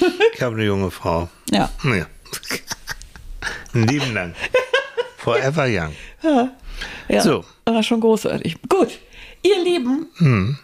ich 0.35 0.43
habe 0.43 0.57
eine 0.57 0.65
junge 0.65 0.91
Frau. 0.91 1.29
Ja. 1.51 1.71
ja. 1.85 2.07
Ein 3.75 3.87
Leben 3.87 4.15
lang. 4.15 4.35
Forever 5.19 5.67
young. 5.67 5.95
Ja. 6.23 6.53
ja. 7.09 7.21
So. 7.21 7.45
War 7.67 7.83
schon 7.83 8.01
großartig. 8.01 8.57
Gut, 8.69 8.99
ihr 9.45 9.63
Lieben. 9.63 10.07
Hm. 10.17 10.59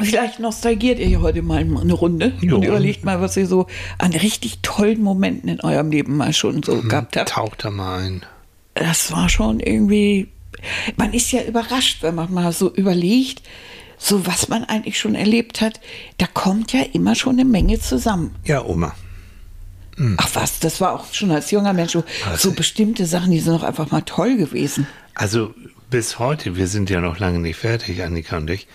Vielleicht 0.00 0.38
nostalgiert 0.38 1.00
ihr 1.00 1.06
hier 1.06 1.20
heute 1.20 1.42
mal 1.42 1.58
eine 1.58 1.92
Runde 1.92 2.32
jo. 2.40 2.56
und 2.56 2.64
überlegt 2.64 3.04
mal, 3.04 3.20
was 3.20 3.36
ihr 3.36 3.48
so 3.48 3.66
an 3.98 4.12
richtig 4.12 4.60
tollen 4.62 5.02
Momenten 5.02 5.48
in 5.48 5.60
eurem 5.60 5.90
Leben 5.90 6.16
mal 6.16 6.32
schon 6.32 6.62
so 6.62 6.80
hm, 6.80 6.88
gehabt 6.88 7.16
habt. 7.16 7.30
Taucht 7.30 7.64
da 7.64 7.70
mal 7.70 8.04
ein. 8.04 8.26
Das 8.74 9.10
war 9.10 9.28
schon 9.28 9.58
irgendwie 9.58 10.28
man 10.96 11.12
ist 11.12 11.30
ja 11.32 11.42
überrascht, 11.42 12.02
wenn 12.02 12.14
man 12.14 12.32
mal 12.32 12.52
so 12.52 12.72
überlegt, 12.72 13.42
so 13.96 14.26
was 14.26 14.48
man 14.48 14.64
eigentlich 14.64 14.98
schon 14.98 15.14
erlebt 15.14 15.60
hat. 15.60 15.80
Da 16.18 16.26
kommt 16.26 16.72
ja 16.72 16.82
immer 16.92 17.14
schon 17.14 17.34
eine 17.34 17.44
Menge 17.44 17.80
zusammen. 17.80 18.34
Ja, 18.44 18.64
Oma. 18.64 18.94
Mhm. 19.96 20.16
Ach 20.18 20.28
was, 20.34 20.60
das 20.60 20.80
war 20.80 20.92
auch 20.92 21.12
schon 21.12 21.30
als 21.30 21.50
junger 21.50 21.72
Mensch 21.72 21.92
so, 21.92 22.04
also, 22.26 22.50
so 22.50 22.54
bestimmte 22.54 23.06
Sachen, 23.06 23.32
die 23.32 23.40
sind 23.40 23.54
doch 23.54 23.64
einfach 23.64 23.90
mal 23.90 24.02
toll 24.02 24.36
gewesen. 24.36 24.86
Also 25.14 25.52
bis 25.90 26.18
heute, 26.18 26.56
wir 26.56 26.66
sind 26.66 26.90
ja 26.90 27.00
noch 27.00 27.18
lange 27.18 27.38
nicht 27.38 27.56
fertig, 27.56 28.02
Annika 28.02 28.36
und 28.36 28.50
ich. 28.50 28.68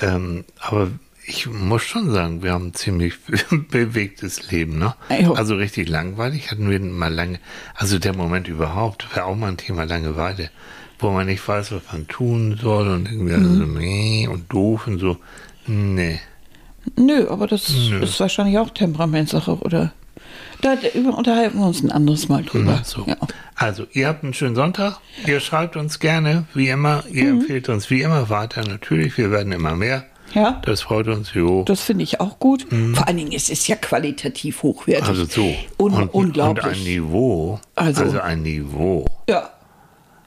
Ähm, 0.00 0.44
aber 0.58 0.90
ich 1.24 1.46
muss 1.46 1.82
schon 1.82 2.10
sagen, 2.10 2.42
wir 2.42 2.52
haben 2.52 2.68
ein 2.68 2.74
ziemlich 2.74 3.14
bewegtes 3.70 4.50
Leben. 4.50 4.78
Ne? 4.78 4.94
Also 5.34 5.54
richtig 5.54 5.88
langweilig 5.88 6.50
hatten 6.50 6.68
wir 6.68 6.80
mal 6.80 7.12
lange. 7.12 7.38
Also 7.74 7.98
der 7.98 8.14
Moment 8.14 8.48
überhaupt 8.48 9.14
wäre 9.14 9.26
auch 9.26 9.36
mal 9.36 9.48
ein 9.48 9.56
Thema 9.56 9.84
Langeweile 9.84 10.50
wo 11.02 11.10
man 11.10 11.26
nicht 11.26 11.46
weiß, 11.46 11.72
was 11.72 11.82
man 11.92 12.06
tun 12.06 12.58
soll 12.60 12.88
und 12.88 13.10
irgendwie 13.10 13.34
mhm. 13.36 13.58
so, 13.58 13.64
nee, 13.64 14.28
und 14.28 14.52
doof 14.52 14.86
und 14.86 14.98
so. 14.98 15.16
Nee. 15.66 16.20
Nö, 16.96 17.28
aber 17.28 17.46
das 17.46 17.70
Nö. 17.70 18.00
ist 18.00 18.18
wahrscheinlich 18.20 18.58
auch 18.58 18.70
Temperamentsache, 18.70 19.58
oder? 19.58 19.92
Da 20.62 20.76
unterhalten 21.16 21.58
wir 21.58 21.66
uns 21.66 21.82
ein 21.82 21.90
anderes 21.90 22.28
Mal 22.28 22.44
drüber. 22.44 22.82
So. 22.84 23.04
ja. 23.06 23.16
Also, 23.54 23.86
ihr 23.92 24.08
habt 24.08 24.24
einen 24.24 24.34
schönen 24.34 24.54
Sonntag. 24.54 24.98
Ihr 25.26 25.40
schreibt 25.40 25.76
uns 25.76 25.98
gerne, 25.98 26.44
wie 26.54 26.68
immer. 26.68 27.04
Ihr 27.10 27.32
mhm. 27.32 27.40
empfehlt 27.40 27.68
uns 27.68 27.90
wie 27.90 28.02
immer 28.02 28.28
weiter. 28.28 28.62
Natürlich, 28.66 29.16
wir 29.16 29.30
werden 29.30 29.52
immer 29.52 29.74
mehr. 29.74 30.04
Ja. 30.34 30.60
Das 30.64 30.82
freut 30.82 31.08
uns, 31.08 31.34
jo. 31.34 31.64
Das 31.64 31.80
finde 31.80 32.04
ich 32.04 32.20
auch 32.20 32.38
gut. 32.38 32.70
Mhm. 32.70 32.94
Vor 32.94 33.08
allen 33.08 33.16
Dingen, 33.16 33.32
es 33.32 33.48
ist 33.48 33.66
ja 33.68 33.76
qualitativ 33.76 34.62
hochwertig. 34.62 35.08
Also 35.08 35.24
so. 35.24 35.54
Un 35.78 35.92
und, 35.92 36.14
unglaublich. 36.14 36.64
Und 36.64 36.72
ein 36.72 36.82
Niveau. 36.84 37.60
Also, 37.74 38.02
also 38.02 38.20
ein 38.20 38.42
Niveau. 38.42 39.06
Ja. 39.28 39.50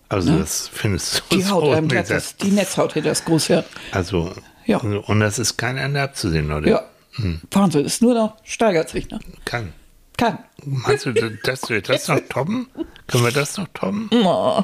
Also 0.09 0.31
ne? 0.31 0.39
das 0.39 0.67
findest 0.67 1.23
du 1.29 1.37
die 1.37 1.45
Haut 1.45 1.65
so 1.65 1.71
einem 1.71 1.87
das, 1.89 2.37
Die 2.37 2.51
Netzhaut 2.51 2.95
hätte 2.95 3.07
das 3.09 3.25
groß, 3.25 3.47
ja. 3.47 3.63
Also, 3.91 4.31
ja. 4.65 4.77
und 4.77 5.19
das 5.19 5.39
ist 5.39 5.57
kein 5.57 5.77
Ende 5.77 6.01
abzusehen, 6.01 6.51
oder? 6.51 6.67
Ja. 6.67 6.83
Hm. 7.13 7.41
Wahnsinn, 7.51 7.85
ist 7.85 8.01
nur 8.01 8.13
noch, 8.13 8.35
steigert 8.43 8.89
sich, 8.89 9.09
ne? 9.09 9.19
Kann. 9.45 9.73
Kann. 10.23 10.37
Meinst 10.63 11.05
du, 11.05 11.11
dass 11.11 11.69
wir 11.69 11.81
das 11.81 12.07
noch 12.07 12.21
toppen? 12.29 12.67
Können 13.07 13.25
wir 13.25 13.31
das 13.33 13.57
noch 13.57 13.67
toppen? 13.73 14.09
Oh. 14.13 14.63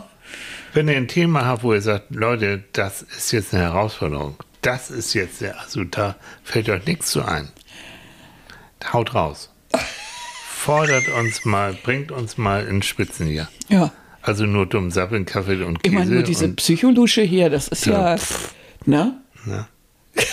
Wenn 0.74 0.88
ihr 0.88 0.96
ein 0.96 1.10
Thema 1.10 1.46
habt, 1.46 1.64
wo 1.64 1.74
ihr 1.74 1.82
sagt, 1.82 2.16
Leute, 2.16 2.64
das 2.72 3.02
ist 3.02 3.34
jetzt 3.34 3.54
eine 3.54 3.64
Herausforderung, 3.64 4.38
das 4.62 4.90
ist 4.90 5.14
jetzt, 5.14 5.44
also 5.44 5.84
da 5.84 6.16
fällt 6.44 6.70
euch 6.70 6.86
nichts 6.86 7.12
zu 7.12 7.26
ein. 7.26 7.50
Haut 8.94 9.14
raus. 9.14 9.52
Fordert 10.48 11.10
uns 11.10 11.44
mal, 11.44 11.74
bringt 11.74 12.14
uns 12.14 12.38
mal 12.38 12.66
in 12.66 12.82
Spitzen 12.82 13.28
hier. 13.28 13.50
Ja. 13.68 13.92
Also 14.22 14.46
nur 14.46 14.66
dumm 14.66 14.92
Sappeln, 14.92 15.26
Kaffee 15.26 15.62
und 15.64 15.84
Käse. 15.84 15.96
Immer 15.96 16.06
nur 16.06 16.24
diese 16.24 16.48
Psycholusche 16.50 17.22
hier, 17.22 17.50
das 17.50 17.68
ist 17.68 17.86
ja, 17.86 18.16
ja 18.16 18.22
ne? 18.86 19.22
Na? 19.46 19.68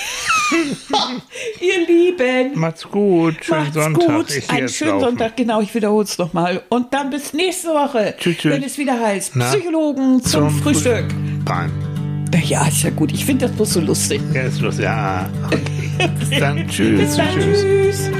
Ihr 1.60 1.86
Lieben. 1.86 2.58
Macht's 2.58 2.84
gut. 2.88 3.36
Schönen 3.42 3.60
Macht's 3.60 3.74
Sonntag. 3.74 4.16
Gut. 4.16 4.36
Ich 4.36 4.50
Einen 4.50 4.68
schönen 4.68 4.90
laufen. 4.92 5.04
Sonntag, 5.04 5.36
genau, 5.36 5.60
ich 5.60 5.74
wiederhole 5.74 6.04
es 6.04 6.18
nochmal. 6.18 6.62
Und 6.68 6.92
dann 6.92 7.10
bis 7.10 7.32
nächste 7.32 7.68
Woche, 7.68 8.14
tschüss, 8.18 8.38
tschüss. 8.38 8.52
wenn 8.52 8.62
es 8.62 8.78
wieder 8.78 9.00
heißt, 9.00 9.32
Na? 9.34 9.50
Psychologen 9.50 10.22
zum, 10.22 10.48
zum 10.48 10.62
Frühstück. 10.62 11.06
Beim. 11.44 11.72
Ja, 12.44 12.66
ist 12.66 12.82
ja 12.82 12.90
gut. 12.90 13.12
Ich 13.12 13.24
finde 13.24 13.46
das 13.46 13.56
bloß 13.56 13.72
so 13.74 13.80
lustig. 13.80 14.20
Ja, 14.34 14.42
ist 14.42 14.60
lustig. 14.60 14.84
Ja, 14.84 15.28
okay. 15.46 15.60
bis 16.18 16.30
dann. 16.38 16.68
Tschüss. 16.68 17.00
Bis 17.00 17.16
dann. 17.16 17.28
tschüss. 17.30 17.60
tschüss. 17.62 18.10